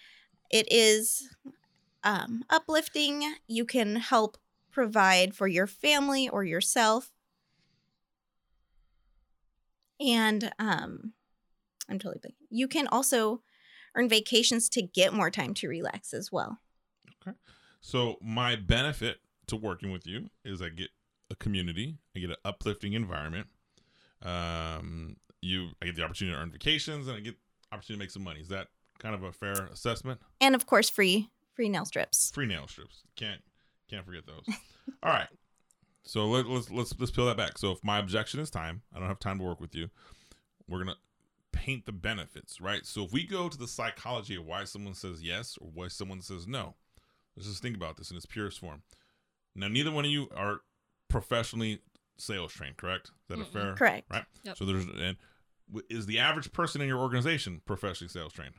It 0.50 0.70
is 0.70 1.30
um, 2.04 2.44
uplifting. 2.50 3.36
You 3.46 3.64
can 3.64 3.96
help 3.96 4.36
provide 4.70 5.34
for 5.34 5.46
your 5.48 5.66
family 5.66 6.28
or 6.28 6.44
yourself. 6.44 7.10
And 10.00 10.52
um, 10.58 11.12
I'm 11.88 11.98
totally 11.98 12.20
blanking. 12.20 12.46
You 12.50 12.68
can 12.68 12.86
also 12.88 13.42
earn 13.94 14.08
vacations 14.08 14.68
to 14.70 14.82
get 14.82 15.12
more 15.12 15.30
time 15.30 15.54
to 15.54 15.68
relax 15.68 16.14
as 16.14 16.32
well. 16.32 16.58
Okay. 17.26 17.36
So 17.80 18.16
my 18.22 18.56
benefit 18.56 19.18
to 19.48 19.56
working 19.56 19.90
with 19.90 20.06
you 20.06 20.30
is 20.44 20.62
I 20.62 20.68
get 20.68 20.88
a 21.30 21.34
community, 21.34 21.98
I 22.16 22.20
get 22.20 22.30
an 22.30 22.36
uplifting 22.44 22.92
environment. 22.92 23.48
Um, 24.22 25.16
you, 25.40 25.70
I 25.82 25.86
get 25.86 25.96
the 25.96 26.04
opportunity 26.04 26.36
to 26.36 26.40
earn 26.40 26.50
vacations, 26.52 27.08
and 27.08 27.16
I 27.16 27.20
get 27.20 27.34
opportunity 27.72 27.98
to 27.98 28.04
make 28.04 28.10
some 28.10 28.22
money. 28.22 28.40
Is 28.40 28.48
that 28.48 28.68
kind 28.98 29.14
of 29.14 29.24
a 29.24 29.32
fair 29.32 29.66
assessment? 29.72 30.20
And 30.40 30.54
of 30.54 30.66
course, 30.66 30.88
free 30.88 31.30
free 31.54 31.68
nail 31.68 31.84
strips. 31.84 32.30
Free 32.30 32.46
nail 32.46 32.68
strips. 32.68 33.02
Can't 33.16 33.40
can't 33.90 34.06
forget 34.06 34.26
those. 34.26 34.44
All 35.02 35.12
right. 35.12 35.28
So 36.04 36.26
let, 36.26 36.46
let's 36.46 36.70
let's 36.70 36.94
let's 36.98 37.10
peel 37.10 37.26
that 37.26 37.36
back. 37.36 37.58
So 37.58 37.72
if 37.72 37.82
my 37.82 37.98
objection 37.98 38.40
is 38.40 38.50
time, 38.50 38.82
I 38.94 38.98
don't 38.98 39.08
have 39.08 39.18
time 39.18 39.38
to 39.38 39.44
work 39.44 39.60
with 39.60 39.74
you. 39.74 39.90
We're 40.68 40.78
gonna 40.78 40.96
paint 41.52 41.86
the 41.86 41.92
benefits, 41.92 42.60
right? 42.60 42.84
So 42.86 43.04
if 43.04 43.12
we 43.12 43.24
go 43.24 43.48
to 43.48 43.58
the 43.58 43.68
psychology 43.68 44.34
of 44.36 44.44
why 44.44 44.64
someone 44.64 44.94
says 44.94 45.22
yes 45.22 45.56
or 45.60 45.68
why 45.72 45.88
someone 45.88 46.20
says 46.22 46.46
no, 46.46 46.74
let's 47.36 47.48
just 47.48 47.62
think 47.62 47.76
about 47.76 47.96
this 47.96 48.10
in 48.10 48.16
its 48.16 48.26
purest 48.26 48.58
form. 48.58 48.82
Now, 49.54 49.68
neither 49.68 49.90
one 49.90 50.04
of 50.04 50.10
you 50.10 50.28
are 50.34 50.60
professionally 51.08 51.80
sales 52.16 52.52
trained, 52.52 52.76
correct? 52.78 53.08
Is 53.08 53.12
that 53.28 53.38
a 53.38 53.44
Mm-mm. 53.44 53.52
fair? 53.52 53.74
Correct. 53.74 54.10
Right. 54.10 54.24
Yep. 54.44 54.56
So 54.56 54.64
there's 54.64 54.84
and 54.86 55.16
is 55.88 56.06
the 56.06 56.18
average 56.18 56.52
person 56.52 56.80
in 56.80 56.88
your 56.88 56.98
organization 56.98 57.60
professionally 57.66 58.08
sales 58.08 58.32
trained? 58.32 58.54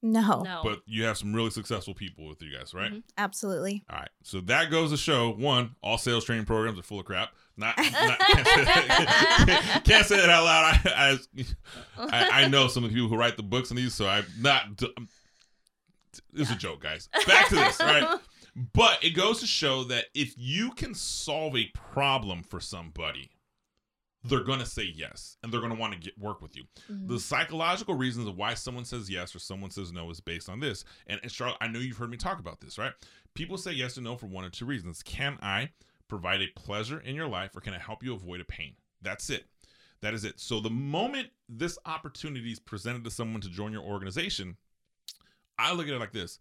No, 0.00 0.42
No. 0.42 0.60
But 0.62 0.80
you 0.86 1.04
have 1.04 1.18
some 1.18 1.34
really 1.34 1.50
successful 1.50 1.92
people 1.94 2.28
with 2.28 2.40
you 2.40 2.56
guys, 2.56 2.72
right? 2.72 2.92
Mhm. 2.92 3.02
absolutely. 3.16 3.84
All 3.90 3.98
right. 3.98 4.10
So 4.22 4.40
that 4.42 4.70
goes 4.70 4.90
to 4.92 4.96
show 4.96 5.30
one, 5.30 5.74
all 5.82 5.98
sales 5.98 6.24
training 6.24 6.44
programs 6.46 6.78
are 6.78 6.82
full 6.84 7.00
of 7.00 7.06
crap. 7.06 7.34
Not, 7.58 7.76
not 7.76 8.18
can't, 8.20 8.46
say 8.46 8.64
that, 8.64 9.82
can't 9.84 10.06
say 10.06 10.16
that 10.16 10.28
out 10.30 10.44
loud. 10.44 10.80
I, 10.86 11.18
I, 11.98 12.42
I, 12.42 12.48
know 12.48 12.68
some 12.68 12.84
of 12.84 12.90
the 12.90 12.94
people 12.94 13.08
who 13.08 13.16
write 13.16 13.36
the 13.36 13.42
books 13.42 13.72
on 13.72 13.76
these, 13.76 13.94
so 13.94 14.06
I'm 14.06 14.24
not. 14.40 14.80
It's 16.34 16.50
a 16.52 16.56
joke, 16.56 16.80
guys. 16.80 17.08
Back 17.26 17.48
to 17.48 17.56
this, 17.56 17.80
right? 17.80 18.18
But 18.72 19.04
it 19.04 19.10
goes 19.10 19.38
to 19.38 19.46
show 19.46 19.84
that 19.84 20.06
if 20.14 20.34
you 20.36 20.72
can 20.72 20.92
solve 20.92 21.56
a 21.56 21.70
problem 21.74 22.42
for 22.42 22.58
somebody, 22.58 23.30
they're 24.24 24.42
gonna 24.42 24.66
say 24.66 24.82
yes, 24.82 25.36
and 25.42 25.52
they're 25.52 25.60
gonna 25.60 25.76
want 25.76 25.92
to 25.92 25.98
get 26.00 26.18
work 26.18 26.42
with 26.42 26.56
you. 26.56 26.64
Mhm. 26.90 27.06
The 27.06 27.20
psychological 27.20 27.94
reasons 27.94 28.26
of 28.26 28.36
why 28.36 28.54
someone 28.54 28.84
says 28.84 29.08
yes 29.08 29.32
or 29.32 29.38
someone 29.38 29.70
says 29.70 29.92
no 29.92 30.10
is 30.10 30.18
based 30.18 30.48
on 30.48 30.58
this. 30.58 30.84
And, 31.06 31.20
and 31.22 31.30
Charlotte, 31.30 31.58
I 31.60 31.68
know 31.68 31.78
you've 31.78 31.98
heard 31.98 32.10
me 32.10 32.16
talk 32.16 32.40
about 32.40 32.60
this, 32.60 32.78
right? 32.78 32.92
People 33.34 33.58
say 33.58 33.70
yes 33.70 33.96
or 33.96 34.00
no 34.00 34.16
for 34.16 34.26
one 34.26 34.44
or 34.44 34.50
two 34.50 34.66
reasons. 34.66 35.04
Can 35.04 35.38
I 35.40 35.70
provide 36.08 36.42
a 36.42 36.48
pleasure 36.48 37.00
in 37.00 37.14
your 37.14 37.28
life 37.28 37.54
or 37.56 37.60
can 37.60 37.74
I 37.74 37.78
help 37.78 38.02
you 38.02 38.14
avoid 38.14 38.40
a 38.40 38.44
pain? 38.44 38.74
That's 39.02 39.30
it. 39.30 39.46
That 40.00 40.14
is 40.14 40.24
it. 40.24 40.40
So 40.40 40.60
the 40.60 40.70
moment 40.70 41.28
this 41.48 41.78
opportunity 41.84 42.52
is 42.52 42.58
presented 42.58 43.04
to 43.04 43.10
someone 43.10 43.40
to 43.42 43.48
join 43.50 43.72
your 43.72 43.82
organization, 43.82 44.56
I 45.58 45.72
look 45.72 45.88
at 45.88 45.94
it 45.94 45.98
like 45.98 46.12
this. 46.12 46.38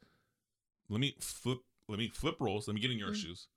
Let 0.89 0.99
me 0.99 1.15
flip 1.19 1.60
let 1.89 1.99
me 1.99 2.10
flip 2.10 2.36
roles. 2.39 2.67
Let 2.67 2.75
me 2.75 2.82
get 2.82 2.91
in 2.91 2.97
your 2.99 3.12
Mhm. 3.12 3.21
shoes. 3.21 3.47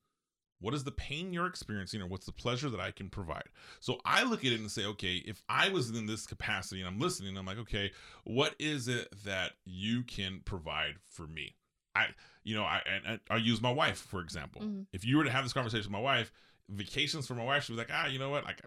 What 0.61 0.75
is 0.75 0.85
the 0.85 0.93
pain 0.93 1.33
you're 1.33 1.47
experiencing 1.47 2.03
or 2.03 2.07
what's 2.07 2.27
the 2.27 2.33
pleasure 2.33 2.69
that 2.71 2.81
I 2.81 2.93
can 2.93 3.09
provide? 3.11 3.49
So 3.81 4.01
I 4.05 4.23
look 4.23 4.45
at 4.45 4.53
it 4.53 4.61
and 4.61 4.71
say, 4.71 4.85
okay, 4.85 5.17
if 5.17 5.43
I 5.49 5.71
was 5.71 5.91
in 5.91 6.07
this 6.07 6.27
capacity 6.27 6.81
and 6.81 6.89
I'm 6.89 7.01
listening, 7.01 7.37
I'm 7.37 7.47
like, 7.47 7.59
okay, 7.59 7.93
what 8.25 8.55
is 8.59 8.87
it 8.87 9.09
that 9.25 9.57
you 9.65 10.05
can 10.05 10.41
provide 10.43 11.01
for 11.01 11.27
me? 11.27 11.57
I, 11.95 12.07
you 12.45 12.55
know, 12.55 12.63
I 12.63 12.81
and 12.87 13.21
I, 13.31 13.35
I 13.35 13.39
use 13.39 13.61
my 13.61 13.73
wife 13.73 13.99
for 13.99 14.21
example. 14.21 14.63
Mhm. 14.63 14.87
If 14.93 15.05
you 15.05 15.17
were 15.17 15.25
to 15.25 15.31
have 15.31 15.45
this 15.45 15.53
conversation 15.53 15.85
with 15.85 15.93
my 15.93 16.01
wife, 16.01 16.33
vacations 16.69 17.27
for 17.27 17.35
my 17.35 17.45
wife, 17.45 17.65
she 17.65 17.73
was 17.73 17.79
like, 17.79 17.91
ah, 17.93 18.07
you 18.07 18.19
know 18.19 18.31
what, 18.31 18.45
like, 18.45 18.61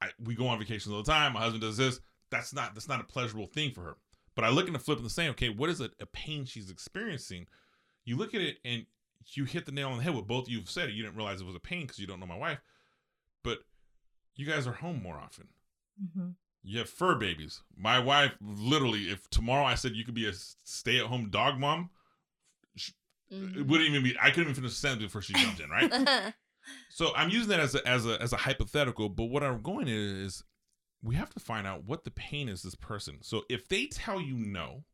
I, 0.00 0.08
we 0.22 0.34
go 0.34 0.46
on 0.46 0.58
vacations 0.58 0.92
all 0.92 1.02
the 1.02 1.10
time. 1.10 1.32
My 1.32 1.40
husband 1.40 1.62
does 1.62 1.76
this. 1.76 2.00
That's 2.30 2.52
not 2.52 2.74
that's 2.74 2.88
not 2.88 3.00
a 3.00 3.04
pleasurable 3.04 3.46
thing 3.46 3.72
for 3.72 3.82
her. 3.82 3.96
But 4.34 4.44
I 4.44 4.50
look 4.50 4.66
in 4.68 4.72
the 4.72 4.78
flip 4.78 4.98
and 4.98 5.06
the 5.06 5.10
same. 5.10 5.30
Okay, 5.30 5.48
what 5.48 5.70
is 5.70 5.80
it? 5.80 5.92
A 6.00 6.06
pain 6.06 6.44
she's 6.44 6.70
experiencing. 6.70 7.46
You 8.04 8.16
look 8.16 8.34
at 8.34 8.40
it 8.40 8.58
and 8.64 8.86
you 9.32 9.44
hit 9.44 9.66
the 9.66 9.72
nail 9.72 9.88
on 9.88 9.98
the 9.98 10.04
head. 10.04 10.14
What 10.14 10.26
both 10.26 10.44
of 10.44 10.48
you 10.50 10.58
have 10.58 10.70
said. 10.70 10.90
You 10.90 11.02
didn't 11.02 11.16
realize 11.16 11.40
it 11.40 11.46
was 11.46 11.56
a 11.56 11.60
pain 11.60 11.82
because 11.82 11.98
you 11.98 12.06
don't 12.06 12.20
know 12.20 12.26
my 12.26 12.36
wife, 12.36 12.60
but 13.42 13.58
you 14.36 14.46
guys 14.46 14.66
are 14.66 14.72
home 14.74 15.02
more 15.02 15.18
often. 15.18 15.48
Mm-hmm. 16.02 16.28
You 16.62 16.78
have 16.78 16.88
fur 16.88 17.14
babies. 17.16 17.62
My 17.76 17.98
wife, 17.98 18.32
literally, 18.40 19.10
if 19.10 19.28
tomorrow 19.30 19.64
I 19.64 19.74
said 19.74 19.96
you 19.96 20.04
could 20.04 20.14
be 20.14 20.28
a 20.28 20.32
stay 20.62 20.98
at 20.98 21.06
home 21.06 21.30
dog 21.30 21.58
mom, 21.58 21.90
it 23.30 23.34
Mhm. 23.36 23.66
wouldn't 23.66 23.90
even 23.90 24.02
be. 24.02 24.16
I 24.20 24.30
couldn't 24.30 24.44
even 24.44 24.54
finish 24.54 24.72
the 24.72 24.76
sentence 24.76 25.04
before 25.04 25.22
she 25.22 25.34
jumped 25.34 25.60
in, 25.60 25.68
right? 25.70 26.34
so 26.90 27.14
I'm 27.14 27.30
using 27.30 27.48
that 27.50 27.60
as 27.60 27.74
a, 27.74 27.86
as 27.86 28.06
a 28.06 28.20
as 28.22 28.32
a 28.32 28.36
hypothetical. 28.38 29.08
But 29.08 29.24
what 29.26 29.42
I'm 29.42 29.62
going 29.62 29.86
is, 29.88 30.42
we 31.02 31.14
have 31.16 31.30
to 31.30 31.40
find 31.40 31.66
out 31.66 31.84
what 31.84 32.04
the 32.04 32.10
pain 32.10 32.48
is 32.48 32.62
this 32.62 32.74
person. 32.74 33.18
So 33.22 33.44
if 33.48 33.68
they 33.68 33.86
tell 33.86 34.20
you 34.20 34.34
no, 34.36 34.84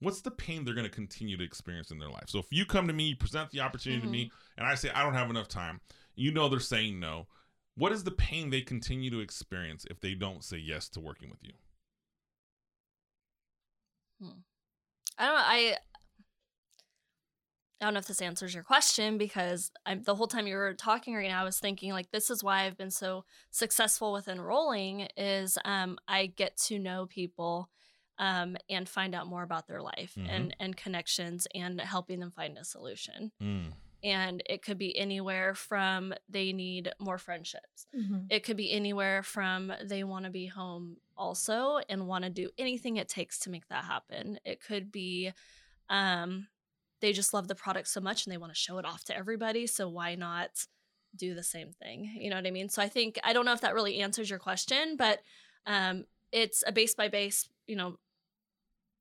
what's 0.00 0.20
the 0.20 0.30
pain 0.30 0.64
they're 0.64 0.74
going 0.74 0.86
to 0.88 0.90
continue 0.94 1.36
to 1.36 1.44
experience 1.44 1.90
in 1.90 1.98
their 1.98 2.08
life? 2.10 2.28
So 2.28 2.38
if 2.38 2.46
you 2.50 2.64
come 2.64 2.86
to 2.86 2.92
me, 2.92 3.08
you 3.08 3.16
present 3.16 3.50
the 3.50 3.60
opportunity 3.60 4.00
to 4.02 4.08
me, 4.08 4.30
and 4.56 4.66
I 4.66 4.74
say 4.76 4.90
I 4.90 5.02
don't 5.02 5.14
have 5.14 5.30
enough 5.30 5.48
time, 5.48 5.80
you 6.14 6.30
know 6.32 6.48
they're 6.48 6.60
saying 6.60 7.00
no. 7.00 7.26
What 7.76 7.90
is 7.90 8.04
the 8.04 8.12
pain 8.12 8.50
they 8.50 8.60
continue 8.60 9.10
to 9.10 9.18
experience 9.20 9.84
if 9.90 10.00
they 10.00 10.14
don't 10.14 10.44
say 10.44 10.58
yes 10.58 10.88
to 10.90 11.00
working 11.00 11.28
with 11.28 11.42
you? 11.42 11.54
I 15.18 15.26
don't 15.26 15.34
know. 15.34 15.42
I 15.44 15.76
I 17.80 17.86
don't 17.86 17.94
know 17.94 17.98
if 18.00 18.06
this 18.06 18.22
answers 18.22 18.54
your 18.54 18.62
question 18.62 19.18
because 19.18 19.70
I'm 19.84 20.02
the 20.02 20.14
whole 20.14 20.26
time 20.28 20.46
you 20.46 20.56
were 20.56 20.74
talking 20.74 21.14
right 21.14 21.28
now, 21.28 21.40
I 21.40 21.44
was 21.44 21.58
thinking 21.58 21.92
like 21.92 22.10
this 22.10 22.30
is 22.30 22.42
why 22.42 22.64
I've 22.64 22.76
been 22.78 22.90
so 22.90 23.24
successful 23.50 24.12
with 24.12 24.28
enrolling 24.28 25.08
is 25.16 25.58
um 25.64 25.98
I 26.08 26.26
get 26.26 26.56
to 26.68 26.78
know 26.78 27.06
people 27.06 27.68
um 28.18 28.56
and 28.70 28.88
find 28.88 29.14
out 29.14 29.26
more 29.26 29.42
about 29.42 29.66
their 29.66 29.82
life 29.82 30.14
Mhm. 30.16 30.28
and 30.30 30.56
and 30.60 30.76
connections 30.76 31.48
and 31.54 31.80
helping 31.80 32.20
them 32.20 32.30
find 32.30 32.56
a 32.56 32.64
solution. 32.64 33.32
Mm. 33.42 33.72
And 34.04 34.42
it 34.48 34.62
could 34.62 34.78
be 34.78 34.96
anywhere 34.96 35.54
from 35.54 36.14
they 36.28 36.52
need 36.52 36.92
more 37.00 37.18
friendships. 37.18 37.86
Mm-hmm. 37.96 38.26
It 38.30 38.44
could 38.44 38.56
be 38.56 38.70
anywhere 38.70 39.22
from 39.22 39.72
they 39.82 40.04
want 40.04 40.26
to 40.26 40.30
be 40.30 40.46
home 40.46 40.98
also 41.16 41.80
and 41.88 42.06
want 42.06 42.22
to 42.24 42.30
do 42.30 42.50
anything 42.56 42.96
it 42.98 43.08
takes 43.08 43.40
to 43.40 43.50
make 43.50 43.66
that 43.68 43.84
happen. 43.84 44.38
It 44.44 44.60
could 44.60 44.92
be 44.92 45.32
um 45.90 46.46
they 47.04 47.12
just 47.12 47.34
love 47.34 47.48
the 47.48 47.54
product 47.54 47.86
so 47.86 48.00
much 48.00 48.24
and 48.24 48.32
they 48.32 48.38
want 48.38 48.50
to 48.50 48.58
show 48.58 48.78
it 48.78 48.86
off 48.86 49.04
to 49.04 49.14
everybody, 49.14 49.66
so 49.66 49.90
why 49.90 50.14
not 50.14 50.66
do 51.14 51.34
the 51.34 51.42
same 51.42 51.70
thing? 51.70 52.10
You 52.18 52.30
know 52.30 52.36
what 52.36 52.46
I 52.46 52.50
mean? 52.50 52.70
So 52.70 52.80
I 52.80 52.88
think 52.88 53.20
I 53.22 53.34
don't 53.34 53.44
know 53.44 53.52
if 53.52 53.60
that 53.60 53.74
really 53.74 54.00
answers 54.00 54.30
your 54.30 54.38
question, 54.38 54.96
but 54.96 55.20
um 55.66 56.06
it's 56.32 56.64
a 56.66 56.72
base 56.72 56.94
by 56.94 57.08
base, 57.08 57.46
you 57.66 57.76
know, 57.76 57.98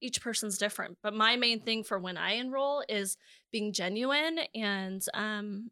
each 0.01 0.21
person's 0.21 0.57
different. 0.57 0.97
But 1.01 1.13
my 1.13 1.37
main 1.37 1.61
thing 1.61 1.85
for 1.85 1.97
when 1.97 2.17
I 2.17 2.33
enroll 2.33 2.83
is 2.89 3.17
being 3.53 3.71
genuine 3.71 4.39
and 4.53 5.01
um 5.13 5.71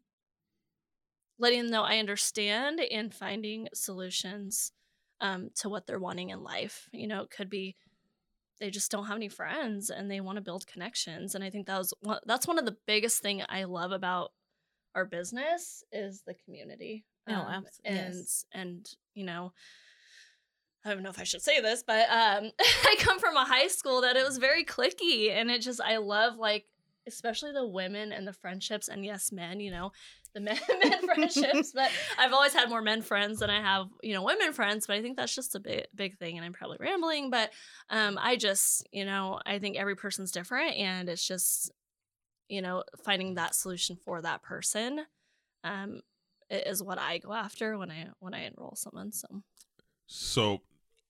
letting 1.38 1.60
them 1.60 1.70
know 1.70 1.82
I 1.82 1.98
understand 1.98 2.80
and 2.80 3.12
finding 3.12 3.68
solutions 3.74 4.72
um, 5.20 5.50
to 5.56 5.68
what 5.68 5.86
they're 5.86 5.98
wanting 5.98 6.30
in 6.30 6.42
life. 6.42 6.88
You 6.92 7.08
know, 7.08 7.20
it 7.22 7.30
could 7.30 7.50
be 7.50 7.76
they 8.62 8.70
just 8.70 8.92
don't 8.92 9.06
have 9.06 9.16
any 9.16 9.28
friends 9.28 9.90
and 9.90 10.08
they 10.08 10.20
want 10.20 10.36
to 10.36 10.40
build 10.42 10.68
connections. 10.68 11.34
And 11.34 11.42
I 11.42 11.50
think 11.50 11.66
that 11.66 11.78
was 11.78 11.92
one, 12.00 12.20
that's 12.26 12.46
one 12.46 12.60
of 12.60 12.64
the 12.64 12.76
biggest 12.86 13.20
thing 13.20 13.42
I 13.48 13.64
love 13.64 13.90
about 13.90 14.30
our 14.94 15.04
business 15.04 15.82
is 15.90 16.22
the 16.24 16.34
community. 16.34 17.04
Oh, 17.28 17.32
Um, 17.34 17.64
abs- 17.66 17.80
and 17.84 18.14
yes. 18.14 18.44
and 18.52 18.88
you 19.14 19.24
know. 19.24 19.52
I 20.84 20.92
don't 20.94 21.02
know 21.02 21.10
if 21.10 21.20
I 21.20 21.24
should 21.24 21.42
say 21.42 21.60
this, 21.60 21.82
but 21.84 22.08
um, 22.08 22.50
I 22.60 22.96
come 23.00 23.18
from 23.20 23.36
a 23.36 23.44
high 23.44 23.68
school 23.68 24.00
that 24.02 24.16
it 24.16 24.24
was 24.24 24.38
very 24.38 24.64
clicky, 24.64 25.30
and 25.30 25.50
it 25.50 25.60
just 25.60 25.80
I 25.80 25.96
love 25.98 26.36
like 26.36 26.66
especially 27.06 27.50
the 27.52 27.66
women 27.66 28.12
and 28.12 28.26
the 28.26 28.32
friendships, 28.32 28.88
and 28.88 29.04
yes, 29.04 29.32
men, 29.32 29.58
you 29.58 29.70
know, 29.72 29.90
the 30.34 30.40
men, 30.40 30.58
men 30.82 31.02
friendships. 31.02 31.72
But 31.74 31.90
I've 32.18 32.32
always 32.32 32.52
had 32.54 32.68
more 32.68 32.82
men 32.82 33.02
friends 33.02 33.40
than 33.40 33.50
I 33.50 33.60
have, 33.60 33.88
you 34.02 34.14
know, 34.14 34.22
women 34.22 34.52
friends. 34.52 34.86
But 34.86 34.96
I 34.96 35.02
think 35.02 35.16
that's 35.16 35.34
just 35.34 35.54
a 35.54 35.60
big, 35.60 35.86
big 35.94 36.18
thing. 36.18 36.36
And 36.36 36.44
I'm 36.44 36.52
probably 36.52 36.78
rambling, 36.80 37.30
but 37.30 37.50
um, 37.90 38.18
I 38.20 38.36
just, 38.36 38.86
you 38.92 39.04
know, 39.04 39.40
I 39.46 39.58
think 39.58 39.76
every 39.76 39.96
person's 39.96 40.32
different, 40.32 40.76
and 40.76 41.08
it's 41.08 41.26
just, 41.26 41.70
you 42.48 42.62
know, 42.62 42.84
finding 43.04 43.34
that 43.34 43.54
solution 43.54 43.96
for 43.96 44.22
that 44.22 44.42
person, 44.42 45.04
um, 45.64 46.00
is 46.50 46.82
what 46.82 46.98
I 46.98 47.18
go 47.18 47.32
after 47.32 47.78
when 47.78 47.90
I 47.90 48.08
when 48.18 48.34
I 48.34 48.44
enroll 48.44 48.74
someone. 48.76 49.12
So 49.12 49.42
So 50.06 50.60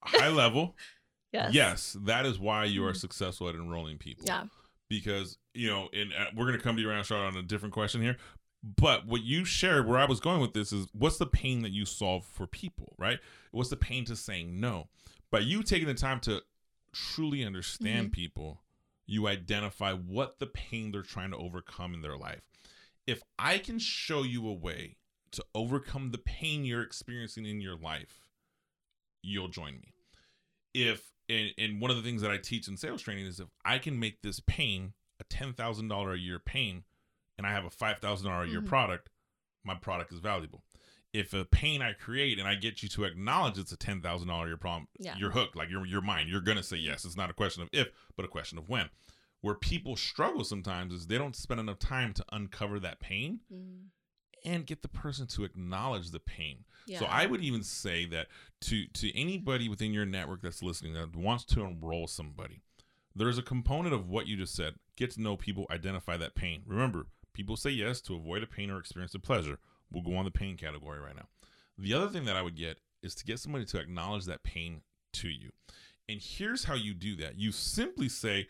high 0.05 0.29
level, 0.29 0.77
yes, 1.33 1.53
yes, 1.55 1.97
that 2.03 2.27
is 2.27 2.39
why 2.39 2.65
you 2.65 2.85
are 2.85 2.93
Mhm. 2.93 2.97
successful 3.01 3.49
at 3.49 3.55
enrolling 3.55 3.99
people. 3.99 4.25
yeah, 4.27 4.45
because 4.89 5.39
you 5.55 5.69
know, 5.69 5.89
and 5.93 6.13
uh, 6.13 6.27
we're 6.37 6.47
gonna 6.47 6.59
come 6.59 6.77
to 6.77 6.83
your 6.83 6.93
answer 6.93 7.17
on 7.17 7.37
a 7.37 7.43
different 7.43 7.73
question 7.75 8.01
here. 8.03 8.17
But 8.63 9.07
what 9.07 9.23
you 9.23 9.45
shared, 9.45 9.89
where 9.89 9.99
I 9.99 10.05
was 10.05 10.21
going 10.21 10.41
with 10.41 10.53
this, 10.53 10.73
is 10.73 10.87
what's 10.93 11.19
the 11.19 11.27
pain 11.27 11.63
that 11.63 11.73
you 11.73 11.85
solve 11.85 12.25
for 12.25 12.47
people, 12.47 12.95
right? 12.97 13.19
What's 13.51 13.71
the 13.71 13.77
pain 13.77 14.05
to 14.05 14.15
saying 14.15 14.61
no? 14.61 14.89
But 15.31 15.45
you 15.45 15.63
taking 15.63 15.89
the 15.89 15.95
time 15.95 16.21
to 16.21 16.43
truly 16.93 17.45
understand 17.45 18.07
Mm-hmm. 18.07 18.13
people, 18.13 18.61
you 19.07 19.27
identify 19.27 19.93
what 19.93 20.39
the 20.39 20.47
pain 20.47 20.93
they're 20.93 21.03
trying 21.03 21.33
to 21.33 21.37
overcome 21.37 21.93
in 21.93 22.03
their 22.03 22.17
life. 22.17 22.49
If 23.07 23.23
I 23.39 23.59
can 23.59 23.79
show 23.81 24.23
you 24.23 24.49
a 24.49 24.53
way 24.53 24.97
to 25.33 25.45
overcome 25.55 26.11
the 26.13 26.19
pain 26.19 26.65
you're 26.65 26.83
experiencing 26.83 27.47
in 27.47 27.61
your 27.61 27.77
life, 27.77 28.29
you'll 29.23 29.49
join 29.49 29.73
me. 29.75 29.95
If 30.75 31.11
and, 31.29 31.51
and 31.59 31.81
one 31.81 31.91
of 31.91 31.97
the 31.97 32.03
things 32.03 32.23
that 32.23 32.31
I 32.31 32.37
teach 32.37 32.69
in 32.69 32.77
sales 32.77 33.03
training 33.03 33.27
is 33.27 33.41
if 33.41 33.49
I 33.65 33.79
can 33.79 33.99
make 33.99 34.23
this 34.23 34.41
pain 34.41 34.93
a 35.19 35.25
ten 35.25 35.53
thousand 35.53 35.89
dollar 35.89 36.13
a 36.13 36.19
year 36.19 36.39
pain, 36.39 36.85
and 37.39 37.47
I 37.47 37.51
have 37.53 37.65
a 37.65 37.71
five 37.71 37.99
thousand 37.99 38.29
dollar 38.29 38.45
a 38.45 38.49
year 38.49 38.61
Mhm. 38.63 38.67
product, 38.67 39.11
my 39.65 39.75
product 39.75 40.13
is 40.13 40.19
valuable. 40.21 40.65
If 41.13 41.35
a 41.35 41.45
pain 41.45 41.83
I 41.83 41.93
create 41.93 42.39
and 42.39 42.49
I 42.49 42.55
get 42.55 42.83
you 42.83 42.89
to 42.91 43.05
acknowledge 43.05 43.59
it's 43.59 43.73
a 43.73 43.77
ten 43.77 44.01
thousand 44.01 44.29
dollar 44.29 44.45
a 44.47 44.49
year 44.49 44.57
problem, 44.57 44.89
Yeah. 44.99 45.17
you're 45.19 45.31
hooked. 45.33 45.57
Like 45.57 45.69
you're 45.71 45.85
you're 45.87 46.01
mine. 46.03 46.29
You're 46.29 46.41
gonna 46.41 46.63
say 46.63 46.77
yes. 46.79 47.05
It's 47.05 47.17
not 47.17 47.31
a 47.31 47.35
question 47.35 47.63
of 47.63 47.69
if, 47.73 47.89
but 48.17 48.25
a 48.25 48.29
question 48.29 48.59
of 48.59 48.69
when. 48.69 48.89
Where 49.41 49.55
people 49.57 49.97
struggle 49.97 50.45
sometimes 50.45 50.93
is 50.95 51.07
they 51.09 51.19
don't 51.19 51.35
spend 51.37 51.59
enough 51.61 51.79
time 51.81 52.15
to 52.15 52.25
uncover 52.33 52.79
that 52.81 53.01
pain 53.01 53.41
Mm, 53.53 53.89
and 54.45 54.67
get 54.67 54.83
the 54.83 54.89
person 54.89 55.27
to 55.29 55.45
acknowledge 55.45 56.11
the 56.11 56.21
pain. 56.21 56.65
yeah. 56.87 57.01
So 57.01 57.07
I 57.07 57.27
would 57.27 57.43
even 57.43 57.63
say 57.63 58.05
that 58.07 58.29
to 58.63 58.87
to 58.87 59.17
anybody 59.19 59.69
within 59.69 59.93
your 59.93 60.07
network 60.07 60.43
that's 60.43 60.63
listening 60.63 60.95
that 60.95 61.15
wants 61.17 61.45
to 61.47 61.63
enroll 61.63 62.07
somebody, 62.07 62.63
there's 63.15 63.37
a 63.37 63.43
component 63.43 63.93
of 63.95 64.09
what 64.09 64.27
you 64.29 64.37
just 64.37 64.55
said. 64.55 64.79
Get 64.97 65.11
to 65.13 65.21
know 65.21 65.37
people, 65.37 65.67
identify 65.71 66.17
that 66.17 66.35
pain. 66.35 66.63
Remember, 66.67 67.09
people 67.35 67.57
say 67.57 67.71
yes 67.71 68.01
to 68.03 68.15
avoid 68.15 68.43
a 68.43 68.47
pain 68.47 68.71
or 68.71 68.79
experience 68.79 69.15
a 69.15 69.19
pleasure. 69.19 69.59
We'll 69.91 70.03
go 70.03 70.17
on 70.17 70.25
the 70.25 70.31
pain 70.31 70.57
category 70.57 71.01
right 71.01 71.17
now. 71.17 71.29
The 71.79 71.95
other 71.95 72.09
thing 72.09 72.25
that 72.25 72.37
I 72.37 72.43
would 72.43 72.57
get 72.57 72.79
is 73.03 73.15
to 73.17 73.25
get 73.25 73.39
somebody 73.39 73.65
to 73.67 73.79
acknowledge 73.79 74.27
that 74.27 74.43
pain 74.43 74.83
to 75.15 75.29
you. 75.29 75.51
And 76.09 76.21
here's 76.21 76.65
how 76.65 76.75
you 76.75 76.95
do 76.95 77.17
that. 77.17 77.37
You 77.37 77.53
simply 77.53 78.09
say, 78.09 78.49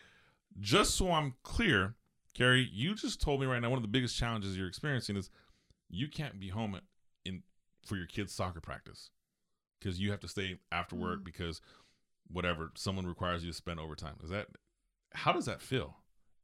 just 0.59 0.95
so 0.95 1.11
I'm 1.11 1.35
clear, 1.43 1.95
Carrie, 2.33 2.69
you 2.71 2.95
just 2.95 3.21
told 3.21 3.39
me 3.41 3.45
right 3.47 3.61
now 3.61 3.69
one 3.69 3.77
of 3.77 3.83
the 3.83 3.87
biggest 3.87 4.17
challenges 4.17 4.57
you're 4.57 4.67
experiencing 4.67 5.15
is 5.17 5.29
you 5.89 6.07
can't 6.07 6.39
be 6.39 6.49
home 6.49 6.79
in 7.25 7.43
for 7.85 7.95
your 7.95 8.07
kids' 8.07 8.33
soccer 8.33 8.59
practice 8.61 9.09
because 9.79 9.99
you 9.99 10.11
have 10.11 10.19
to 10.21 10.27
stay 10.27 10.57
after 10.71 10.95
work 10.95 11.21
Mhm. 11.21 11.25
because 11.25 11.61
whatever 12.27 12.71
someone 12.75 13.05
requires 13.05 13.43
you 13.43 13.51
to 13.51 13.55
spend 13.57 13.79
overtime. 13.79 14.15
Is 14.23 14.29
that 14.29 14.47
how 15.13 15.31
does 15.31 15.45
that 15.45 15.61
feel? 15.61 15.97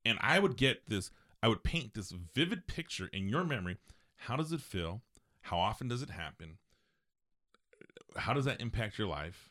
And 0.05 0.17
I 0.21 0.39
would 0.39 0.55
get 0.57 0.87
this, 0.87 1.09
I 1.41 1.47
would 1.47 1.63
paint 1.63 1.93
this 1.93 2.11
vivid 2.11 2.67
picture 2.67 3.07
in 3.13 3.29
your 3.29 3.43
memory. 3.43 3.77
How 4.17 4.35
does 4.35 4.51
it 4.51 4.61
feel? 4.61 5.01
How 5.41 5.57
often 5.57 5.87
does 5.87 6.01
it 6.01 6.09
happen? 6.09 6.57
How 8.17 8.33
does 8.33 8.45
that 8.45 8.59
impact 8.61 8.97
your 8.97 9.07
life? 9.07 9.49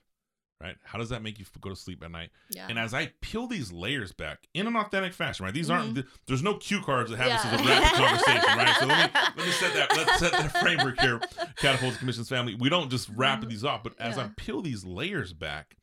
Right? 0.60 0.74
How 0.82 0.98
does 0.98 1.10
that 1.10 1.22
make 1.22 1.38
you 1.38 1.44
go 1.60 1.70
to 1.70 1.76
sleep 1.76 2.02
at 2.02 2.10
night? 2.10 2.30
yeah. 2.50 2.66
And 2.68 2.80
as 2.80 2.92
I 2.92 3.12
peel 3.20 3.46
these 3.46 3.70
layers 3.70 4.10
back 4.10 4.48
in 4.54 4.66
an 4.66 4.74
authentic 4.74 5.12
fashion, 5.12 5.44
right? 5.44 5.54
These 5.54 5.70
aren't. 5.70 5.90
Mhm. 5.90 5.94
th- 5.94 6.06
there's 6.26 6.42
no 6.42 6.54
cue 6.56 6.82
cards 6.82 7.10
that 7.10 7.16
have 7.18 7.30
this 7.30 7.44
as 7.44 7.60
a 7.60 7.64
rapid 7.64 7.96
conversation, 7.96 8.58
right? 8.58 8.76
So 8.80 8.86
let 8.86 9.14
me 9.14 9.20
let 9.36 9.46
me 9.46 9.52
set 9.52 9.72
that 9.74 9.96
let's 9.96 10.18
set 10.18 10.32
that 10.32 10.56
framework 10.60 10.98
here. 11.00 11.20
Catapult 11.58 11.96
Commissions 11.98 12.28
family. 12.28 12.56
We 12.56 12.68
don't 12.68 12.90
just 12.90 13.08
wrap 13.14 13.40
Mhm. 13.42 13.50
these 13.50 13.64
off, 13.64 13.84
but 13.84 13.94
as 14.00 14.18
I 14.18 14.30
peel 14.36 14.60
these 14.60 14.84
layers 14.84 15.32
back, 15.32 15.76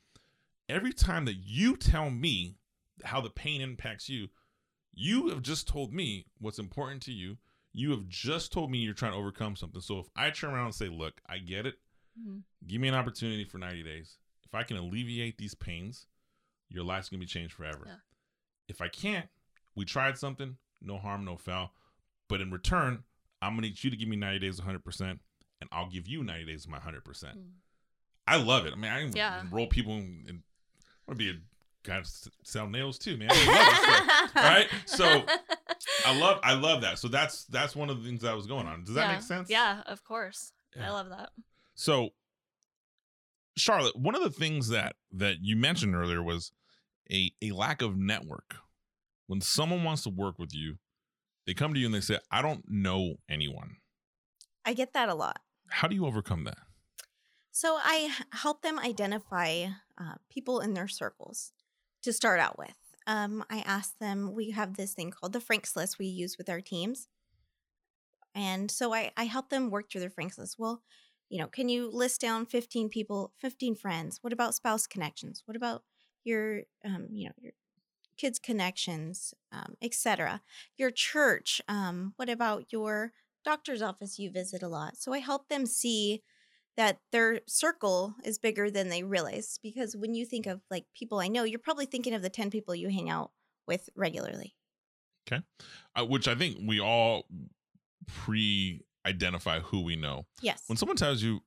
every 0.68 0.92
time 0.92 1.24
that 1.24 1.36
you 1.36 1.78
tell 1.78 2.10
me 2.10 2.58
how 3.06 3.22
the 3.22 3.30
pain 3.30 3.62
impacts 3.62 4.10
you, 4.10 4.28
you 4.96 5.30
have 5.30 5.42
just 5.42 5.68
told 5.68 5.94
me 5.94 6.26
what's 6.40 6.60
important 6.60 7.02
to 7.04 7.12
you. 7.12 7.38
You 7.74 7.92
have 7.92 8.08
just 8.08 8.52
told 8.54 8.72
me 8.72 8.78
you're 8.80 8.94
trying 8.94 9.12
to 9.12 9.18
overcome 9.18 9.56
something. 9.56 9.82
So 9.82 10.00
if 10.00 10.08
I 10.16 10.30
turn 10.32 10.54
around 10.54 10.68
and 10.68 10.76
say, 10.76 10.88
"Look, 10.90 11.22
I 11.28 11.38
get 11.40 11.66
it. 11.66 11.80
Mhm. 12.20 12.44
Give 12.66 12.80
me 12.82 12.88
an 12.88 12.96
opportunity 12.96 13.44
for 13.44 13.58
90 13.58 13.84
days. 13.84 14.18
If 14.46 14.56
I 14.56 14.64
can 14.64 14.78
alleviate 14.78 15.38
these 15.38 15.54
pains, 15.54 16.08
your 16.70 16.84
life's 16.86 17.10
gonna 17.10 17.20
be 17.20 17.26
changed 17.26 17.54
forever. 17.54 17.84
Yeah. 17.86 18.00
If 18.70 18.82
I 18.82 18.88
can't, 18.88 19.30
we 19.76 19.84
tried 19.86 20.18
something, 20.18 20.58
no 20.82 20.98
harm, 20.98 21.26
no 21.26 21.36
foul. 21.36 21.76
But 22.30 22.40
in 22.42 22.50
return, 22.52 23.04
I'm 23.42 23.52
gonna 23.56 23.68
need 23.68 23.84
you 23.84 23.90
to 23.90 23.98
give 23.98 24.08
me 24.08 24.16
90 24.16 24.40
days 24.40 24.60
100%, 24.60 25.22
and 25.60 25.70
I'll 25.74 25.90
give 25.90 26.08
you 26.08 26.24
90 26.24 26.46
days 26.46 26.64
of 26.66 26.72
my 26.72 26.80
100%. 26.80 27.38
Mm. 27.38 27.52
I 28.26 28.38
love 28.38 28.66
it. 28.66 28.72
I 28.74 28.76
mean, 28.78 28.92
I 28.92 29.02
Yeah. 29.14 29.42
enroll 29.42 29.68
people 29.68 29.94
in, 29.98 30.26
in 30.28 30.44
I 31.08 31.12
want 31.12 31.20
to 31.20 31.34
be 31.34 31.38
a 31.38 31.42
guy 31.86 32.02
to 32.02 32.32
sell 32.44 32.68
nails 32.68 32.98
too, 32.98 33.18
man. 33.18 33.30
I 33.32 33.46
love 33.46 33.66
this 33.66 33.80
stuff. 33.80 34.36
right? 34.36 34.68
So 34.86 35.24
I 36.06 36.20
love 36.20 36.40
I 36.44 36.54
love 36.54 36.82
that. 36.82 37.00
So 37.00 37.08
that's 37.08 37.46
that's 37.46 37.76
one 37.76 37.90
of 37.90 38.02
the 38.02 38.08
things 38.08 38.22
that 38.22 38.36
was 38.36 38.48
going 38.48 38.68
on. 38.68 38.84
Does 38.84 38.96
that 38.96 39.08
yeah. 39.08 39.14
make 39.14 39.22
sense? 39.22 39.50
Yeah, 39.50 39.82
of 39.86 40.04
course. 40.04 40.52
Yeah. 40.76 40.90
I 40.90 40.92
love 40.92 41.10
that. 41.10 41.30
So, 41.76 42.10
Charlotte, 43.56 43.96
one 43.96 44.16
of 44.16 44.24
the 44.24 44.30
things 44.30 44.70
that 44.70 44.96
that 45.12 45.38
you 45.42 45.56
mentioned 45.56 45.96
earlier 45.96 46.22
was 46.22 46.52
a 47.12 47.32
a 47.42 47.52
lack 47.52 47.82
of 47.82 47.98
network. 47.98 48.56
When 49.28 49.42
someone 49.42 49.84
wants 49.84 50.04
to 50.04 50.10
work 50.10 50.38
with 50.38 50.54
you, 50.54 50.78
they 51.48 51.54
come 51.54 51.74
to 51.74 51.80
you 51.80 51.86
and 51.86 51.96
they 51.96 52.02
say, 52.02 52.20
"I 52.32 52.42
don't 52.42 52.64
know 52.68 53.16
anyone." 53.30 53.78
I 54.66 54.74
get 54.74 54.94
that 54.94 55.10
a 55.10 55.16
lot. 55.16 55.42
How 55.70 55.88
do 55.88 55.96
you 55.96 56.06
overcome 56.06 56.44
that? 56.46 56.58
So 57.52 57.78
I 57.82 58.12
help 58.32 58.62
them 58.64 58.78
identify 58.78 59.68
uh, 59.98 60.16
people 60.30 60.60
in 60.60 60.74
their 60.74 60.88
circles 60.88 61.54
to 62.06 62.14
start 62.14 62.40
out 62.40 62.58
with. 62.58 62.76
Um, 63.08 63.44
I 63.50 63.60
ask 63.60 63.98
them, 64.00 64.34
we 64.34 64.52
have 64.52 64.76
this 64.76 64.94
thing 64.94 65.12
called 65.12 65.34
the 65.34 65.40
Franks 65.40 65.76
list 65.76 66.00
we 66.00 66.06
use 66.06 66.38
with 66.38 66.50
our 66.50 66.62
teams. 66.62 67.08
And 68.34 68.72
so 68.72 68.94
I, 68.94 69.12
I 69.16 69.26
help 69.26 69.50
them 69.50 69.70
work 69.70 69.90
through 69.90 70.02
their 70.02 70.10
Franks 70.10 70.38
list. 70.38 70.56
Well, 70.58 70.82
you 71.30 71.40
know, 71.40 71.48
can 71.48 71.70
you 71.70 71.90
list 71.92 72.22
down 72.22 72.46
15 72.46 72.90
people, 72.90 73.34
15 73.40 73.76
friends? 73.76 74.20
What 74.22 74.34
about 74.34 74.56
spouse 74.56 74.88
connections? 74.88 75.44
What 75.46 75.58
about 75.58 75.84
your, 76.24 76.64
um, 76.84 77.08
you 77.12 77.28
know, 77.28 77.34
your 77.40 77.54
kids 78.18 78.40
connections, 78.40 79.34
um, 79.52 79.76
etc. 79.82 80.42
Your 80.78 80.92
church. 80.92 81.62
Um, 81.68 82.14
what 82.18 82.30
about 82.30 82.72
your 82.72 83.14
doctor's 83.44 83.82
office 83.82 84.20
you 84.20 84.32
visit 84.32 84.64
a 84.64 84.68
lot? 84.68 84.98
So 84.98 85.14
I 85.14 85.20
help 85.20 85.50
them 85.50 85.66
see 85.66 86.22
that 86.78 87.00
their 87.12 87.40
circle 87.48 88.16
is 88.24 88.38
bigger 88.38 88.70
than 88.70 88.90
they 88.90 89.04
realize 89.04 89.60
because 89.64 89.96
when 89.96 90.14
you 90.14 90.26
think 90.26 90.46
of 90.46 90.62
like 90.70 90.86
people 90.94 91.20
I 91.20 91.28
know, 91.28 91.44
you're 91.44 91.60
probably 91.60 91.86
thinking 91.86 92.14
of 92.14 92.22
the 92.22 92.30
10 92.30 92.50
people 92.50 92.76
you 92.76 92.90
hang 92.90 93.10
out 93.10 93.32
with 93.68 93.90
regularly. 93.96 94.56
Uh, 95.96 96.06
which 96.06 96.28
I 96.28 96.36
think 96.36 96.58
we 96.66 96.80
all 96.80 97.26
pre-identify 98.08 99.60
who 99.60 99.82
we 99.82 99.96
know. 99.96 100.26
Yes. 100.42 100.64
When 100.68 100.78
someone 100.78 100.98
tells 100.98 101.24
you, 101.24 101.42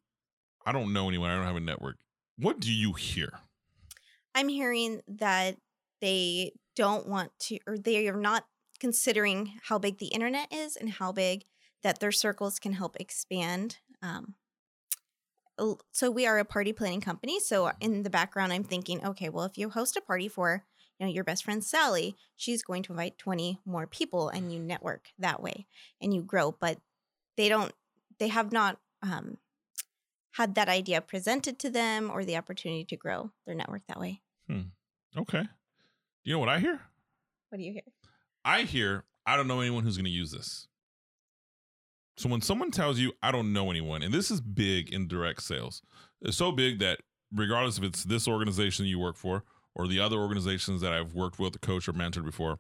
"I 0.66 0.72
don't 0.72 0.92
know 0.92 1.08
anyone. 1.08 1.30
I 1.30 1.36
don't 1.36 1.46
have 1.46 1.56
a 1.56 1.60
network," 1.60 1.98
what 2.36 2.58
do 2.58 2.72
you 2.72 2.94
hear? 2.94 3.40
I'm 4.34 4.48
hearing 4.48 5.02
that 5.06 5.58
they 6.00 6.52
don't 6.74 7.08
want 7.08 7.32
to, 7.40 7.58
or 7.66 7.78
they 7.78 8.08
are 8.08 8.16
not 8.16 8.46
considering 8.80 9.58
how 9.64 9.78
big 9.78 9.98
the 9.98 10.06
internet 10.06 10.52
is 10.52 10.76
and 10.76 10.90
how 10.90 11.12
big 11.12 11.44
that 11.82 12.00
their 12.00 12.12
circles 12.12 12.58
can 12.58 12.72
help 12.72 12.96
expand. 13.00 13.78
Um, 14.02 14.34
so 15.92 16.10
we 16.10 16.26
are 16.26 16.38
a 16.38 16.44
party 16.44 16.72
planning 16.72 17.00
company. 17.00 17.40
So 17.40 17.64
mm-hmm. 17.64 17.76
in 17.80 18.02
the 18.02 18.10
background, 18.10 18.52
I'm 18.52 18.64
thinking, 18.64 19.04
okay, 19.04 19.28
well, 19.28 19.44
if 19.44 19.58
you 19.58 19.70
host 19.70 19.96
a 19.96 20.00
party 20.00 20.28
for 20.28 20.64
you 20.98 21.06
know 21.06 21.12
your 21.12 21.24
best 21.24 21.44
friend 21.44 21.62
Sally, 21.62 22.16
she's 22.36 22.62
going 22.62 22.82
to 22.84 22.92
invite 22.92 23.18
20 23.18 23.60
more 23.64 23.86
people, 23.86 24.28
and 24.28 24.52
you 24.52 24.58
mm-hmm. 24.58 24.68
network 24.68 25.08
that 25.18 25.42
way 25.42 25.66
and 26.00 26.14
you 26.14 26.22
grow. 26.22 26.52
But 26.52 26.78
they 27.36 27.48
don't, 27.48 27.72
they 28.18 28.28
have 28.28 28.52
not 28.52 28.78
um, 29.02 29.38
had 30.32 30.54
that 30.54 30.68
idea 30.68 31.00
presented 31.00 31.58
to 31.60 31.70
them 31.70 32.10
or 32.10 32.24
the 32.24 32.36
opportunity 32.36 32.84
to 32.84 32.96
grow 32.96 33.30
their 33.46 33.54
network 33.54 33.82
that 33.88 34.00
way. 34.00 34.20
Hmm. 34.48 34.60
Okay. 35.16 35.44
You 36.24 36.34
know 36.34 36.38
what 36.38 36.48
I 36.48 36.58
hear? 36.58 36.80
What 37.48 37.58
do 37.58 37.64
you 37.64 37.72
hear? 37.72 37.82
I 38.44 38.62
hear, 38.62 39.04
I 39.26 39.36
don't 39.36 39.48
know 39.48 39.60
anyone 39.60 39.84
who's 39.84 39.96
going 39.96 40.04
to 40.04 40.10
use 40.10 40.30
this. 40.30 40.68
So 42.18 42.28
when 42.28 42.40
someone 42.40 42.72
tells 42.72 42.98
you, 42.98 43.12
I 43.22 43.30
don't 43.30 43.52
know 43.52 43.70
anyone, 43.70 44.02
and 44.02 44.12
this 44.12 44.32
is 44.32 44.40
big 44.40 44.92
in 44.92 45.06
direct 45.06 45.40
sales, 45.40 45.82
it's 46.20 46.36
so 46.36 46.50
big 46.50 46.80
that 46.80 46.98
regardless 47.32 47.78
if 47.78 47.84
it's 47.84 48.02
this 48.02 48.26
organization 48.26 48.86
you 48.86 48.98
work 48.98 49.16
for 49.16 49.44
or 49.76 49.86
the 49.86 50.00
other 50.00 50.16
organizations 50.16 50.80
that 50.80 50.92
I've 50.92 51.14
worked 51.14 51.38
with, 51.38 51.60
coach 51.60 51.88
or 51.88 51.92
mentored 51.92 52.24
before, 52.24 52.58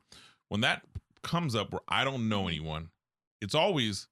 when 0.48 0.60
that 0.60 0.82
comes 1.24 1.56
up 1.56 1.72
where 1.72 1.80
I 1.88 2.04
don't 2.04 2.28
know 2.28 2.46
anyone, 2.46 2.90
it's 3.40 3.56
always, 3.56 4.06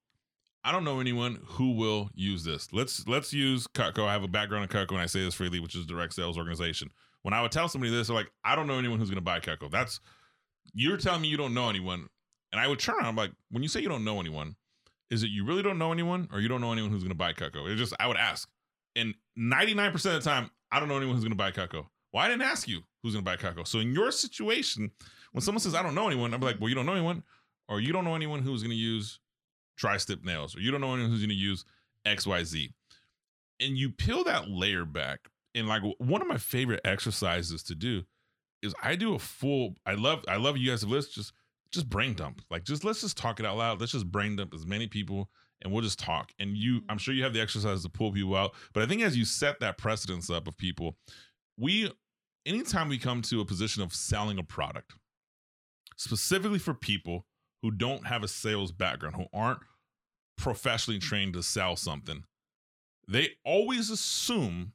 I 0.64 0.72
don't 0.72 0.82
know 0.82 0.98
anyone 0.98 1.38
who 1.44 1.76
will 1.76 2.10
use 2.12 2.42
this. 2.42 2.72
Let's 2.72 3.06
let's 3.06 3.32
use 3.32 3.68
Cutco. 3.68 4.04
I 4.04 4.14
have 4.14 4.24
a 4.24 4.28
background 4.28 4.64
in 4.64 4.68
Cutco, 4.68 4.92
and 4.92 5.00
I 5.00 5.06
say 5.06 5.22
this 5.22 5.34
freely, 5.34 5.60
which 5.60 5.76
is 5.76 5.86
direct 5.86 6.14
sales 6.14 6.36
organization. 6.36 6.90
When 7.22 7.34
I 7.34 7.40
would 7.42 7.52
tell 7.52 7.68
somebody 7.68 7.92
this, 7.92 8.08
they're 8.08 8.16
like, 8.16 8.32
I 8.44 8.56
don't 8.56 8.66
know 8.66 8.78
anyone 8.78 8.98
who's 8.98 9.10
going 9.10 9.16
to 9.16 9.20
buy 9.20 9.38
Cutco. 9.38 9.70
That's 9.70 10.00
you're 10.74 10.96
telling 10.96 11.22
me 11.22 11.28
you 11.28 11.36
don't 11.36 11.54
know 11.54 11.70
anyone. 11.70 12.08
And 12.50 12.60
I 12.60 12.66
would 12.66 12.80
turn 12.80 12.96
around, 12.96 13.06
I'm 13.06 13.16
like, 13.16 13.30
when 13.52 13.62
you 13.62 13.68
say 13.68 13.80
you 13.80 13.88
don't 13.88 14.04
know 14.04 14.18
anyone, 14.18 14.56
is 15.10 15.22
it 15.22 15.30
you 15.30 15.44
really 15.44 15.62
don't 15.62 15.78
know 15.78 15.92
anyone 15.92 16.28
or 16.32 16.40
you 16.40 16.48
don't 16.48 16.60
know 16.60 16.72
anyone 16.72 16.90
who's 16.90 17.02
going 17.02 17.10
to 17.10 17.16
buy 17.16 17.32
Cutco? 17.32 17.70
It 17.70 17.76
just, 17.76 17.94
I 18.00 18.06
would 18.06 18.16
ask. 18.16 18.48
And 18.94 19.14
99% 19.38 19.94
of 19.94 20.02
the 20.02 20.20
time, 20.20 20.50
I 20.72 20.80
don't 20.80 20.88
know 20.88 20.96
anyone 20.96 21.14
who's 21.14 21.24
going 21.24 21.32
to 21.32 21.36
buy 21.36 21.52
Cutco. 21.52 21.86
Well, 22.12 22.24
I 22.24 22.28
didn't 22.28 22.42
ask 22.42 22.66
you 22.66 22.82
who's 23.02 23.14
going 23.14 23.24
to 23.24 23.30
buy 23.30 23.36
Cutco. 23.36 23.66
So 23.66 23.78
in 23.78 23.92
your 23.92 24.10
situation, 24.10 24.90
when 25.32 25.42
someone 25.42 25.60
says, 25.60 25.74
I 25.74 25.82
don't 25.82 25.94
know 25.94 26.06
anyone, 26.06 26.32
I'm 26.34 26.40
like, 26.40 26.60
well, 26.60 26.68
you 26.68 26.74
don't 26.74 26.86
know 26.86 26.92
anyone 26.92 27.22
or 27.68 27.80
you 27.80 27.92
don't 27.92 28.04
know 28.04 28.14
anyone 28.14 28.42
who's 28.42 28.62
going 28.62 28.70
to 28.70 28.76
use 28.76 29.20
tri-stip 29.76 30.24
nails 30.24 30.56
or 30.56 30.60
you 30.60 30.70
don't 30.70 30.80
know 30.80 30.92
anyone 30.94 31.10
who's 31.10 31.20
going 31.20 31.28
to 31.28 31.34
use 31.34 31.64
XYZ. 32.06 32.72
And 33.60 33.76
you 33.76 33.90
peel 33.90 34.24
that 34.24 34.48
layer 34.48 34.84
back. 34.84 35.20
And 35.54 35.68
like 35.68 35.82
one 35.98 36.20
of 36.20 36.28
my 36.28 36.38
favorite 36.38 36.80
exercises 36.84 37.62
to 37.64 37.74
do 37.74 38.04
is 38.62 38.74
I 38.82 38.96
do 38.96 39.14
a 39.14 39.18
full. 39.18 39.74
I 39.86 39.94
love. 39.94 40.24
I 40.28 40.36
love 40.36 40.58
you 40.58 40.70
guys. 40.70 40.84
Let's 40.84 41.08
just 41.08 41.32
just 41.76 41.88
brain 41.88 42.14
dump. 42.14 42.42
Like 42.50 42.64
just 42.64 42.84
let's 42.84 43.00
just 43.00 43.16
talk 43.16 43.38
it 43.38 43.46
out 43.46 43.56
loud. 43.56 43.80
Let's 43.80 43.92
just 43.92 44.10
brain 44.10 44.36
dump 44.36 44.52
as 44.52 44.66
many 44.66 44.88
people, 44.88 45.30
and 45.62 45.72
we'll 45.72 45.82
just 45.82 45.98
talk. 45.98 46.32
And 46.38 46.56
you, 46.56 46.80
mm-hmm. 46.80 46.90
I'm 46.90 46.98
sure 46.98 47.14
you 47.14 47.22
have 47.22 47.32
the 47.32 47.40
exercise 47.40 47.82
to 47.82 47.88
pull 47.88 48.12
people 48.12 48.34
out. 48.34 48.54
But 48.72 48.82
I 48.82 48.86
think 48.86 49.02
as 49.02 49.16
you 49.16 49.24
set 49.24 49.60
that 49.60 49.78
precedence 49.78 50.28
up 50.28 50.48
of 50.48 50.56
people, 50.58 50.96
we, 51.56 51.92
anytime 52.44 52.88
we 52.88 52.98
come 52.98 53.22
to 53.22 53.40
a 53.40 53.44
position 53.44 53.82
of 53.82 53.94
selling 53.94 54.38
a 54.38 54.42
product, 54.42 54.94
specifically 55.96 56.58
for 56.58 56.74
people 56.74 57.26
who 57.62 57.70
don't 57.70 58.06
have 58.06 58.22
a 58.22 58.28
sales 58.28 58.72
background, 58.72 59.16
who 59.16 59.26
aren't 59.32 59.60
professionally 60.36 60.98
mm-hmm. 60.98 61.08
trained 61.08 61.32
to 61.34 61.42
sell 61.42 61.76
something, 61.76 62.24
they 63.08 63.30
always 63.44 63.90
assume 63.90 64.72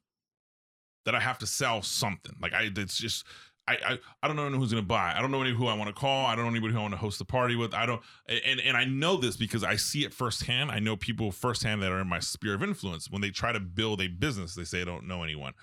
that 1.06 1.16
I 1.16 1.20
have 1.20 1.40
to 1.40 1.48
sell 1.48 1.82
something. 1.82 2.36
Like 2.42 2.54
I, 2.54 2.70
it's 2.76 2.98
just 2.98 3.26
I, 3.68 3.74
I, 3.74 4.00
I 4.24 4.28
don't 4.28 4.36
know 4.36 4.50
who's 4.50 4.72
going 4.72 4.84
to 4.84 4.88
buy. 4.88 5.14
I 5.16 5.22
don't 5.22 5.32
know 5.32 5.44
who 5.44 5.68
I 5.68 5.76
want 5.76 5.88
to 5.88 5.94
call. 5.94 6.26
I 6.26 6.36
don't 6.36 6.46
know 6.46 6.52
anybody 6.52 6.74
who 6.74 6.80
I 6.80 6.82
want 6.82 6.94
to 6.94 7.00
host 7.00 7.20
the 7.20 7.26
party 7.26 7.56
with. 7.56 7.74
I 7.74 7.86
don't, 7.86 8.02
and 8.28 8.60
and 8.60 8.76
I 8.76 8.86
know 8.86 9.18
this 9.18 9.38
because 9.38 9.64
I 9.64 9.76
see 9.76 10.04
it 10.04 10.14
firsthand. 10.14 10.72
I 10.72 10.80
know 10.80 10.96
people 10.98 11.32
firsthand 11.32 11.82
that 11.84 11.92
are 11.92 12.00
in 12.00 12.08
my 12.08 12.20
sphere 12.20 12.56
of 12.56 12.64
influence. 12.64 13.10
When 13.10 13.22
they 13.22 13.30
try 13.30 13.52
to 13.52 13.60
build 13.60 14.02
a 14.02 14.08
business, 14.08 14.56
they 14.56 14.64
say 14.64 14.82
I 14.82 14.86
don't 14.86 15.08
know 15.08 15.24
anyone. 15.24 15.54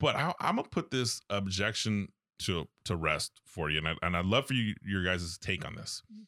But 0.00 0.16
I, 0.16 0.32
am 0.40 0.56
gonna 0.56 0.68
put 0.68 0.90
this 0.90 1.20
objection 1.30 2.08
to 2.40 2.66
to 2.84 2.96
rest 2.96 3.40
for 3.44 3.70
you, 3.70 3.78
and 3.78 3.88
I, 3.88 3.94
and 4.02 4.16
I'd 4.16 4.24
love 4.24 4.46
for 4.46 4.54
you 4.54 4.74
your 4.82 5.04
guys' 5.04 5.38
take 5.38 5.66
on 5.66 5.74
this. 5.74 6.02
Mm-hmm. 6.10 6.22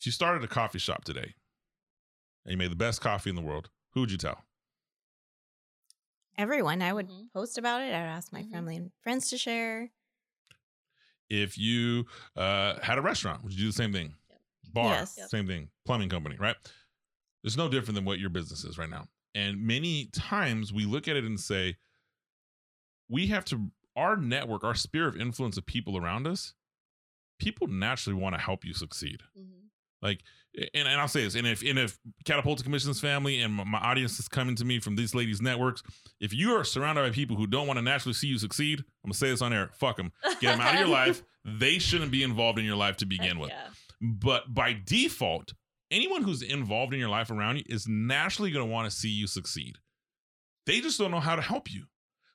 If 0.00 0.06
you 0.06 0.12
started 0.12 0.42
a 0.44 0.48
coffee 0.48 0.78
shop 0.78 1.04
today, 1.04 1.34
and 2.44 2.52
you 2.52 2.56
made 2.56 2.70
the 2.70 2.76
best 2.76 3.00
coffee 3.00 3.30
in 3.30 3.36
the 3.36 3.42
world, 3.42 3.68
who 3.92 4.00
would 4.00 4.10
you 4.10 4.18
tell? 4.18 4.45
Everyone. 6.38 6.82
I 6.82 6.92
would 6.92 7.08
Mhm. 7.08 7.30
post 7.32 7.58
about 7.58 7.82
it. 7.82 7.88
I'd 7.88 7.92
ask 7.94 8.32
my 8.32 8.42
Mhm. 8.42 8.52
family 8.52 8.76
and 8.76 8.92
friends 9.02 9.28
to 9.30 9.38
share. 9.38 9.90
if 11.28 11.58
you 11.58 12.06
uh, 12.36 12.78
had 12.80 12.98
a 12.98 13.02
restaurant, 13.02 13.42
would 13.42 13.52
you 13.52 13.58
do 13.58 13.66
the 13.66 13.72
same 13.72 13.92
thing? 13.92 14.14
Bar, 14.72 14.94
Yes. 14.98 15.16
Yep. 15.16 15.30
same 15.30 15.46
thing. 15.46 15.70
Plumbing 15.84 16.08
company, 16.08 16.36
right? 16.38 16.56
It's 17.44 17.56
no 17.56 17.68
different 17.68 17.94
than 17.96 18.04
what 18.04 18.18
your 18.18 18.30
business 18.30 18.64
is 18.64 18.78
right 18.78 18.90
now. 18.90 19.08
And 19.34 19.60
many 19.66 20.06
times 20.06 20.72
we 20.72 20.84
look 20.86 21.08
at 21.08 21.16
it 21.16 21.24
and 21.24 21.38
say, 21.38 21.76
we 23.08 23.28
have 23.28 23.44
to, 23.46 23.70
our 23.94 24.16
network, 24.16 24.64
our 24.64 24.74
sphere 24.74 25.06
of 25.08 25.16
influence 25.16 25.56
of 25.56 25.66
people 25.66 25.96
around 25.96 26.26
us, 26.26 26.54
people 27.38 27.68
naturally 27.68 28.20
want 28.20 28.34
to 28.36 28.40
help 28.42 28.64
you 28.64 28.74
succeed. 28.74 29.22
Mhm. 29.34 29.65
Like, 30.02 30.22
and, 30.74 30.88
and 30.88 31.00
I'll 31.00 31.08
say 31.08 31.24
this, 31.24 31.34
and 31.34 31.46
if 31.46 31.62
and 31.62 31.78
if 31.78 31.98
Catapult 32.24 32.62
Commissions 32.62 33.00
family 33.00 33.40
and 33.40 33.54
my, 33.54 33.64
my 33.64 33.78
audience 33.78 34.18
is 34.18 34.28
coming 34.28 34.56
to 34.56 34.64
me 34.64 34.78
from 34.78 34.96
these 34.96 35.14
ladies' 35.14 35.42
networks, 35.42 35.82
if 36.20 36.32
you 36.32 36.56
are 36.56 36.64
surrounded 36.64 37.02
by 37.02 37.10
people 37.10 37.36
who 37.36 37.46
don't 37.46 37.66
want 37.66 37.78
to 37.78 37.82
naturally 37.82 38.14
see 38.14 38.28
you 38.28 38.38
succeed, 38.38 38.80
I'm 38.80 39.08
gonna 39.08 39.14
say 39.14 39.30
this 39.30 39.42
on 39.42 39.52
air, 39.52 39.70
fuck 39.74 39.96
them, 39.96 40.12
get 40.40 40.52
them 40.52 40.60
out 40.60 40.74
of 40.74 40.80
your 40.80 40.88
life. 41.04 41.22
They 41.44 41.78
shouldn't 41.78 42.10
be 42.10 42.22
involved 42.22 42.58
in 42.58 42.64
your 42.64 42.76
life 42.76 42.96
to 42.98 43.06
begin 43.06 43.38
with. 43.38 43.50
Yeah. 43.50 43.68
But 44.00 44.52
by 44.52 44.78
default, 44.84 45.52
anyone 45.90 46.22
who's 46.22 46.42
involved 46.42 46.92
in 46.92 47.00
your 47.00 47.08
life 47.08 47.30
around 47.30 47.56
you 47.56 47.64
is 47.66 47.86
naturally 47.86 48.50
gonna 48.50 48.66
want 48.66 48.90
to 48.90 48.96
see 48.96 49.10
you 49.10 49.26
succeed. 49.26 49.76
They 50.66 50.80
just 50.80 50.98
don't 50.98 51.10
know 51.10 51.20
how 51.20 51.36
to 51.36 51.42
help 51.42 51.72
you. 51.72 51.84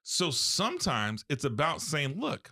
So 0.04 0.32
sometimes 0.32 1.26
it's 1.30 1.44
about 1.44 1.82
saying, 1.82 2.20
look, 2.20 2.52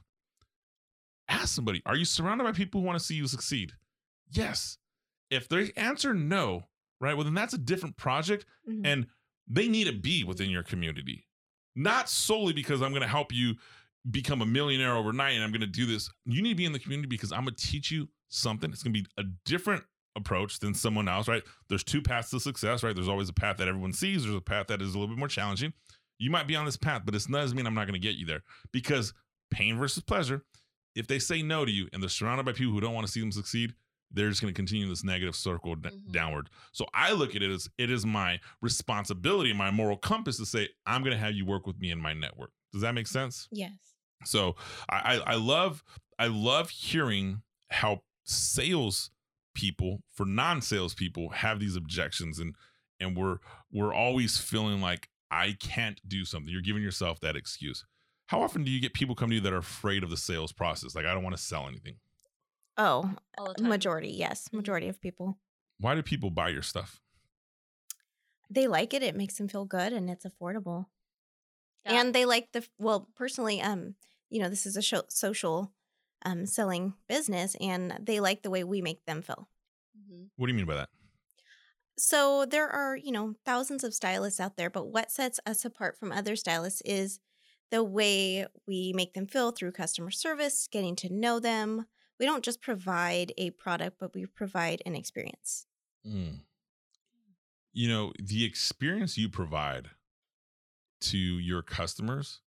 ask 1.28 1.56
somebody, 1.56 1.82
are 1.86 1.96
you 1.96 2.06
surrounded 2.06 2.44
by 2.44 2.52
people 2.52 2.82
who 2.82 2.88
want 2.88 3.00
to 3.00 3.06
see 3.06 3.16
you 3.16 3.28
succeed? 3.28 3.72
Yes. 4.32 4.78
If 5.30 5.48
they 5.48 5.72
answer 5.76 6.14
no, 6.14 6.66
right, 7.00 7.16
well, 7.16 7.24
then 7.24 7.34
that's 7.34 7.54
a 7.54 7.58
different 7.58 7.98
project 7.98 8.46
Mhm. 8.68 8.82
and 8.86 9.08
they 9.48 9.68
need 9.68 9.86
to 9.86 9.94
be 9.94 10.24
within 10.24 10.50
your 10.50 10.64
community. 10.64 11.28
Not 11.76 12.10
solely 12.10 12.54
because 12.54 12.82
I'm 12.82 12.92
going 12.92 13.02
to 13.02 13.08
help 13.08 13.32
you 13.34 13.56
become 14.10 14.42
a 14.42 14.46
millionaire 14.46 14.96
overnight 14.96 15.36
and 15.36 15.44
I'm 15.44 15.52
going 15.52 15.62
to 15.62 15.68
do 15.68 15.86
this. 15.86 16.10
You 16.26 16.42
need 16.42 16.50
to 16.50 16.56
be 16.56 16.66
in 16.66 16.72
the 16.72 16.80
community 16.80 17.08
because 17.08 17.32
I'm 17.32 17.44
going 17.44 17.56
to 17.56 17.68
teach 17.68 17.92
you 17.92 18.10
something. 18.30 18.72
It's 18.72 18.84
going 18.84 18.94
to 18.94 19.02
be 19.02 19.08
a 19.18 19.24
different 19.46 19.84
approach 20.16 20.60
than 20.60 20.74
someone 20.74 21.08
else, 21.08 21.28
right? 21.28 21.44
There's 21.70 21.84
two 21.84 22.02
paths 22.02 22.30
to 22.32 22.40
success, 22.40 22.84
right? 22.84 22.96
There's 22.96 23.08
always 23.08 23.30
a 23.30 23.34
path 23.34 23.58
that 23.58 23.68
everyone 23.68 23.94
sees, 23.94 24.24
there's 24.24 24.36
a 24.36 24.42
path 24.42 24.68
that 24.68 24.82
is 24.82 24.90
a 24.94 25.00
little 25.00 25.08
bit 25.14 25.20
more 25.20 25.28
challenging. 25.28 25.74
You 26.18 26.30
might 26.30 26.48
be 26.48 26.56
on 26.56 26.66
this 26.66 26.76
path, 26.78 27.04
but 27.06 27.16
it 27.16 27.26
doesn't 27.30 27.56
mean 27.56 27.66
I'm 27.68 27.74
not 27.76 27.86
going 27.88 27.94
to 27.94 28.06
get 28.06 28.16
you 28.16 28.26
there 28.26 28.44
because 28.74 29.14
pain 29.52 29.78
versus 29.78 30.04
pleasure. 30.04 30.44
If 30.96 31.08
they 31.08 31.20
say 31.20 31.42
no 31.42 31.64
to 31.66 31.72
you 31.72 31.88
and 31.94 32.02
they're 32.02 32.10
surrounded 32.10 32.46
by 32.46 32.52
people 32.52 32.74
who 32.74 32.82
don't 32.82 32.94
want 32.94 33.06
to 33.08 33.12
see 33.12 33.22
them 33.22 33.32
succeed, 33.32 33.74
they're 34.12 34.30
just 34.30 34.42
going 34.42 34.54
to 34.54 34.58
continue 34.58 34.88
this 34.90 35.04
negative 35.04 35.36
circle 35.36 35.76
d- 35.76 35.90
Mhm. 35.90 36.12
downward. 36.12 36.50
So 36.72 36.88
I 36.94 37.12
look 37.12 37.36
at 37.36 37.44
it 37.44 37.52
as 37.52 37.70
it 37.78 37.92
is 37.92 38.06
my 38.06 38.40
responsibility, 38.62 39.54
my 39.54 39.70
moral 39.72 39.98
compass 39.98 40.38
to 40.38 40.46
say, 40.46 40.70
I'm 40.86 41.02
going 41.04 41.14
to 41.14 41.20
have 41.20 41.34
you 41.36 41.46
work 41.46 41.68
with 41.68 41.80
me 41.80 41.92
in 41.92 42.00
my 42.02 42.14
network. 42.14 42.52
Does 42.72 42.82
that 42.82 42.94
make 42.96 43.08
sense? 43.08 43.48
yes. 43.52 43.72
So 44.26 44.56
I, 44.90 45.16
I 45.18 45.34
I 45.34 45.36
love 45.36 45.82
I 46.18 46.28
love 46.28 46.70
hearing 46.72 47.42
how 47.70 48.02
sales 48.26 49.12
people 49.56 50.04
for 50.14 50.26
non-sales 50.26 50.94
people 50.94 51.30
have 51.30 51.60
these 51.60 51.76
objections 51.76 52.38
and 52.40 52.56
and 53.00 53.16
we're 53.16 53.38
we're 53.72 53.94
always 53.94 54.38
feeling 54.38 54.82
like 54.82 55.08
I 55.32 55.56
can't 55.60 56.02
do 56.08 56.26
something. 56.26 56.52
You're 56.52 56.62
giving 56.62 56.84
yourself 56.84 57.20
that 57.22 57.36
excuse. 57.38 57.86
How 58.28 58.42
often 58.42 58.64
do 58.66 58.72
you 58.72 58.82
get 58.82 58.94
people 58.94 59.16
come 59.16 59.30
to 59.30 59.36
you 59.36 59.42
that 59.42 59.54
are 59.54 59.58
afraid 59.58 60.04
of 60.04 60.10
the 60.10 60.18
sales 60.18 60.52
process? 60.52 60.96
Like 60.96 61.06
I 61.06 61.14
don't 61.14 61.24
want 61.24 61.38
to 61.38 61.42
sell 61.42 61.68
anything. 61.68 61.96
Oh, 62.80 63.16
All 63.38 63.48
the 63.48 63.54
time. 63.56 63.70
majority. 63.70 64.10
Yes, 64.10 64.50
Mhm. 64.50 64.54
majority 64.54 64.88
of 64.88 65.00
people. 65.02 65.40
Why 65.80 65.96
do 65.96 66.04
people 66.04 66.30
buy 66.30 66.50
your 66.50 66.62
stuff? 66.62 67.02
They 68.50 68.68
like 68.68 68.94
it. 68.94 69.04
It 69.04 69.16
makes 69.16 69.38
them 69.38 69.48
feel 69.48 69.66
good, 69.66 69.94
and 69.94 70.10
it's 70.10 70.26
affordable. 70.26 70.88
Yeah. 71.86 72.02
And 72.02 72.14
they 72.14 72.26
like 72.26 72.52
the 72.52 72.68
well. 72.78 73.10
Personally, 73.16 73.62
um, 73.62 73.96
you 74.30 74.42
know, 74.42 74.50
this 74.50 74.66
is 74.66 74.78
a 74.78 74.82
show, 74.82 75.04
social, 75.10 75.74
um, 76.24 76.46
selling 76.46 76.94
business, 77.08 77.56
and 77.60 77.98
they 78.02 78.20
like 78.20 78.42
the 78.44 78.50
way 78.50 78.64
we 78.64 78.82
make 78.82 79.06
them 79.06 79.22
feel. 79.22 79.50
Mhm. 79.98 80.30
What 80.36 80.48
do 80.48 80.52
you 80.54 80.58
mean 80.58 80.66
by 80.66 80.76
that? 80.76 80.90
So 81.98 82.46
there 82.46 82.70
are, 82.70 82.96
you 82.96 83.12
know, 83.12 83.36
thousands 83.46 83.84
of 83.84 83.94
stylists 83.94 84.40
out 84.40 84.56
there, 84.56 84.70
but 84.70 84.88
what 84.88 85.12
sets 85.12 85.40
us 85.46 85.66
apart 85.66 85.98
from 85.98 86.12
other 86.12 86.36
stylists 86.36 86.82
is 86.86 87.20
the 87.72 87.84
way 87.84 88.48
we 88.66 88.94
make 88.94 89.14
them 89.14 89.28
feel 89.28 89.52
through 89.52 89.74
customer 89.74 90.12
service, 90.12 90.68
getting 90.68 90.96
to 90.98 91.10
know 91.14 91.40
them. 91.40 91.88
We 92.20 92.26
don't 92.26 92.44
just 92.44 92.62
provide 92.62 93.34
a 93.38 93.52
product, 93.52 93.98
but 94.00 94.14
we 94.14 94.26
provide 94.26 94.82
an 94.86 94.96
experience. 94.96 95.66
Mm. 96.06 96.40
You 97.72 97.88
know, 97.88 98.14
the 98.20 98.44
experience 98.44 99.18
you 99.18 99.30
provide 99.30 99.90
to 101.02 101.18
your 101.18 101.62
customers 101.62 102.42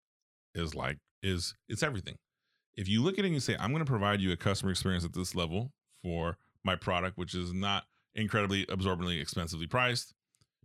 is 0.55 0.75
like 0.75 0.99
is 1.23 1.55
it's 1.69 1.83
everything. 1.83 2.17
If 2.75 2.89
you 2.89 3.03
look 3.03 3.15
at 3.19 3.25
it 3.25 3.27
and 3.27 3.35
you 3.35 3.41
say, 3.41 3.57
I'm 3.59 3.71
going 3.71 3.85
to 3.85 3.91
provide 3.91 4.21
you 4.21 4.33
a 4.33 4.37
customer 4.37 4.71
experience 4.71 5.05
at 5.05 5.13
this 5.13 5.35
level 5.35 5.73
for 6.03 6.37
my 6.65 6.75
product, 6.77 7.19
which 7.19 7.35
is 7.35 7.53
not 7.53 7.85
incredibly 8.15 8.67
absorbently 8.67 9.21
expensively 9.21 9.67
priced, 9.67 10.13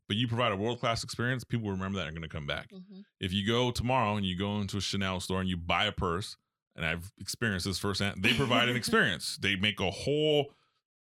but 0.07 0.17
you 0.17 0.27
provide 0.27 0.51
a 0.51 0.55
world 0.55 0.79
class 0.79 1.03
experience, 1.03 1.43
people 1.43 1.69
remember 1.69 1.97
that 1.97 2.07
and 2.07 2.15
are 2.15 2.19
going 2.19 2.29
to 2.29 2.35
come 2.35 2.47
back. 2.47 2.69
Mhm. 2.71 3.03
If 3.19 3.33
you 3.33 3.45
go 3.45 3.71
tomorrow 3.71 4.15
and 4.15 4.25
you 4.25 4.37
go 4.37 4.59
into 4.59 4.77
a 4.77 4.81
Chanel 4.81 5.19
store 5.19 5.41
and 5.41 5.49
you 5.49 5.57
buy 5.57 5.85
a 5.85 5.91
purse, 5.91 6.37
and 6.77 6.85
I've 6.85 7.11
experienced 7.19 7.65
this 7.65 7.79
firsthand, 7.79 8.23
they 8.23 8.33
provide 8.33 8.69
an 8.69 8.75
experience. 8.77 9.37
They 9.41 9.55
make 9.55 9.79
a 9.79 9.91
whole 9.91 10.53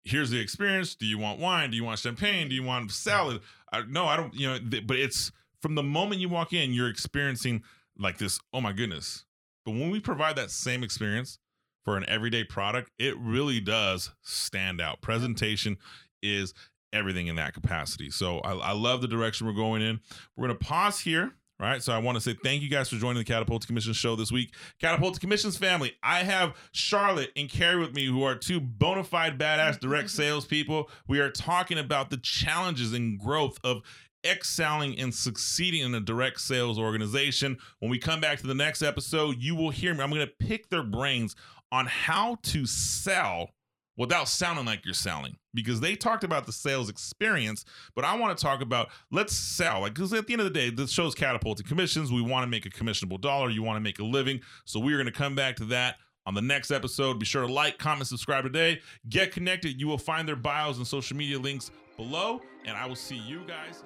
here's 0.06 0.30
the 0.30 0.40
experience. 0.40 0.96
Do 0.96 1.06
you 1.06 1.18
want 1.18 1.40
wine? 1.40 1.72
Do 1.72 1.78
you 1.78 1.84
want 1.84 2.00
champagne? 2.00 2.48
Do 2.48 2.56
you 2.56 2.64
want 2.64 2.92
salad? 2.92 3.42
I, 3.74 3.82
no, 3.90 4.06
I 4.06 4.16
don't, 4.16 4.34
you 4.34 4.48
know, 4.48 4.60
th- 4.60 4.88
but 4.88 4.98
it's 4.98 5.32
from 5.62 5.76
the 5.76 5.84
moment 5.84 6.22
you 6.22 6.30
walk 6.30 6.54
in, 6.54 6.74
you're 6.74 6.90
experiencing 6.90 7.64
like 7.98 8.20
this, 8.20 8.40
oh 8.54 8.62
my 8.62 8.72
goodness. 8.72 9.26
But 9.66 9.72
when 9.72 9.90
we 9.90 10.00
provide 10.00 10.36
that 10.36 10.52
same 10.52 10.84
experience 10.84 11.40
for 11.84 11.98
an 11.98 12.06
everyday 12.08 12.44
product, 12.44 12.92
it 13.00 13.18
really 13.18 13.60
does 13.60 14.12
stand 14.22 14.80
out. 14.80 15.02
Presentation 15.02 15.78
is 16.22 16.54
everything 16.94 17.28
in 17.28 17.36
that 17.36 17.54
capacity. 17.54 18.12
So 18.12 18.40
I, 18.40 18.54
I 18.54 18.72
love 18.74 19.02
the 19.02 19.08
direction 19.08 19.48
we're 19.48 19.54
going 19.54 19.82
in. 19.82 20.00
We're 20.36 20.48
going 20.48 20.58
to 20.58 20.66
pause 20.66 21.00
here. 21.00 21.34
Right. 21.58 21.82
So 21.82 21.94
I 21.94 22.00
want 22.00 22.18
to 22.18 22.22
say 22.22 22.36
thank 22.44 22.62
you 22.62 22.70
guys 22.70 22.90
for 22.90 22.98
joining 22.98 23.18
the 23.18 23.24
Catapult 23.24 23.66
Commissions 23.66 23.96
show 23.96 24.18
this 24.18 24.30
week. 24.30 24.54
Catapult 24.82 25.22
Commissions 25.22 25.56
family, 25.56 25.94
I 26.04 26.24
have 26.24 26.54
Charlotte 26.74 27.32
and 27.38 27.50
Carrie 27.50 27.80
with 27.80 27.96
me, 27.96 28.08
who 28.08 28.24
are 28.24 28.36
two 28.36 28.60
bona 28.60 29.06
fide 29.06 29.40
badass 29.40 29.80
direct 29.80 30.10
salespeople. 30.12 30.90
We 31.08 31.20
are 31.20 31.32
talking 31.32 31.78
about 31.78 32.10
the 32.10 32.18
challenges 32.18 32.92
and 32.92 33.18
growth 33.18 33.58
of 33.64 33.84
excelling 34.26 35.00
and 35.00 35.14
succeeding 35.16 35.84
in 35.84 35.96
a 35.96 36.02
direct 36.02 36.42
sales 36.42 36.78
organization. 36.78 37.58
When 37.80 37.90
we 37.90 38.00
come 38.00 38.20
back 38.20 38.40
to 38.40 38.48
the 38.48 38.56
next 38.56 38.82
episode, 38.82 39.38
you 39.40 39.56
will 39.56 39.70
hear 39.70 39.94
me. 39.94 40.02
I'm 40.02 40.10
going 40.10 40.28
to 40.28 40.46
pick 40.46 40.70
their 40.70 40.84
brains 40.84 41.38
on 41.72 41.86
how 41.86 42.38
to 42.44 42.66
sell 42.66 43.52
without 43.98 44.28
sounding 44.28 44.66
like 44.66 44.84
you're 44.86 44.94
selling 44.94 45.36
because 45.54 45.80
they 45.80 45.96
talked 45.96 46.24
about 46.24 46.46
the 46.46 46.52
sales 46.52 46.90
experience 46.90 47.66
but 47.96 48.04
i 48.06 48.16
want 48.16 48.38
to 48.38 48.42
talk 48.42 48.62
about 48.62 48.90
let's 49.12 49.34
sell 49.34 49.82
like 49.82 49.94
because 49.94 50.14
at 50.14 50.28
the 50.28 50.34
end 50.34 50.42
of 50.42 50.46
the 50.46 50.54
day 50.54 50.70
this 50.70 50.92
show's 50.92 51.16
catapulting 51.16 51.66
commissions 51.66 52.12
we 52.12 52.22
want 52.22 52.44
to 52.44 52.48
make 52.48 52.66
a 52.66 52.70
commissionable 52.70 53.20
dollar 53.20 53.50
you 53.50 53.64
want 53.64 53.78
to 53.78 53.82
make 53.82 54.00
a 54.00 54.04
living 54.04 54.40
so 54.66 54.80
we're 54.80 54.98
going 54.98 55.06
to 55.06 55.12
come 55.12 55.36
back 55.36 55.56
to 55.56 55.66
that 55.66 55.96
on 56.28 56.34
the 56.34 56.42
next 56.42 56.72
episode. 56.72 57.20
Be 57.20 57.26
sure 57.26 57.46
to 57.46 57.54
like 57.54 57.78
comment 57.78 58.08
subscribe 58.08 58.44
today. 58.46 58.82
Get 59.10 59.32
connected 59.32 59.80
you 59.80 59.88
will 59.88 60.00
find 60.00 60.28
their 60.28 60.36
bios 60.36 60.78
and 60.78 60.88
social 60.88 61.16
media 61.16 61.38
links 61.38 61.70
below 61.98 62.42
and 62.66 62.76
i 62.76 62.86
will 62.86 62.96
see 62.96 63.16
you 63.16 63.42
guys 63.48 63.84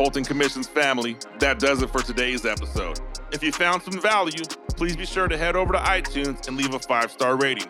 Catapulting 0.00 0.24
Commissions 0.24 0.66
family, 0.66 1.14
that 1.40 1.58
does 1.58 1.82
it 1.82 1.90
for 1.90 2.00
today's 2.00 2.46
episode. 2.46 2.98
If 3.32 3.42
you 3.42 3.52
found 3.52 3.82
some 3.82 4.00
value, 4.00 4.42
please 4.70 4.96
be 4.96 5.04
sure 5.04 5.28
to 5.28 5.36
head 5.36 5.56
over 5.56 5.74
to 5.74 5.78
iTunes 5.78 6.48
and 6.48 6.56
leave 6.56 6.72
a 6.72 6.78
five 6.78 7.10
star 7.10 7.36
rating. 7.36 7.66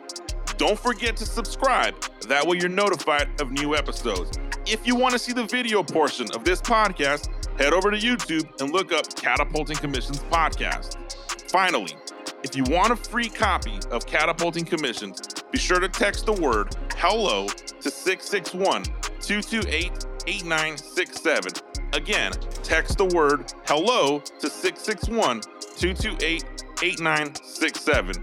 Don't 0.57 0.79
forget 0.79 1.17
to 1.17 1.27
subscribe, 1.27 2.01
that 2.29 2.47
way 2.47 2.59
you're 2.59 2.69
notified 2.69 3.29
of 3.41 3.51
new 3.51 3.75
episodes. 3.75 4.39
If 4.65 4.87
you 4.87 4.95
want 4.95 5.13
to 5.15 5.19
see 5.19 5.33
the 5.33 5.43
video 5.43 5.83
portion 5.83 6.29
of 6.33 6.45
this 6.45 6.61
podcast, 6.61 7.31
head 7.59 7.73
over 7.73 7.91
to 7.91 7.97
YouTube 7.97 8.61
and 8.61 8.73
look 8.73 8.93
up 8.93 9.13
Catapulting 9.17 9.79
Commissions 9.79 10.21
Podcast. 10.21 11.51
Finally, 11.51 11.97
if 12.45 12.55
you 12.55 12.63
want 12.69 12.93
a 12.93 12.97
free 12.97 13.29
copy 13.29 13.81
of 13.91 14.07
Catapulting 14.07 14.67
Commissions, 14.67 15.21
be 15.51 15.59
sure 15.59 15.81
to 15.81 15.89
text 15.89 16.27
the 16.27 16.35
word 16.35 16.77
HELLO 16.95 17.49
to 17.49 17.91
661 17.91 18.85
228 19.21 20.07
8967. 20.29 21.70
Again, 21.93 22.33
text 22.63 22.99
the 22.99 23.05
word 23.07 23.53
HELLO 23.65 24.21
to 24.21 24.49
661 24.49 25.41
228 25.41 26.45
8967. 26.83 28.15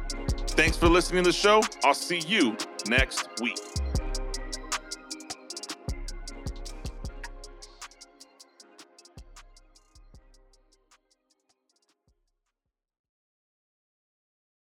Thanks 0.47 0.77
for 0.77 0.87
listening 0.87 1.23
to 1.23 1.29
the 1.29 1.33
show. 1.33 1.61
I'll 1.83 1.93
see 1.93 2.19
you 2.19 2.55
next 2.87 3.27
week. 3.41 3.59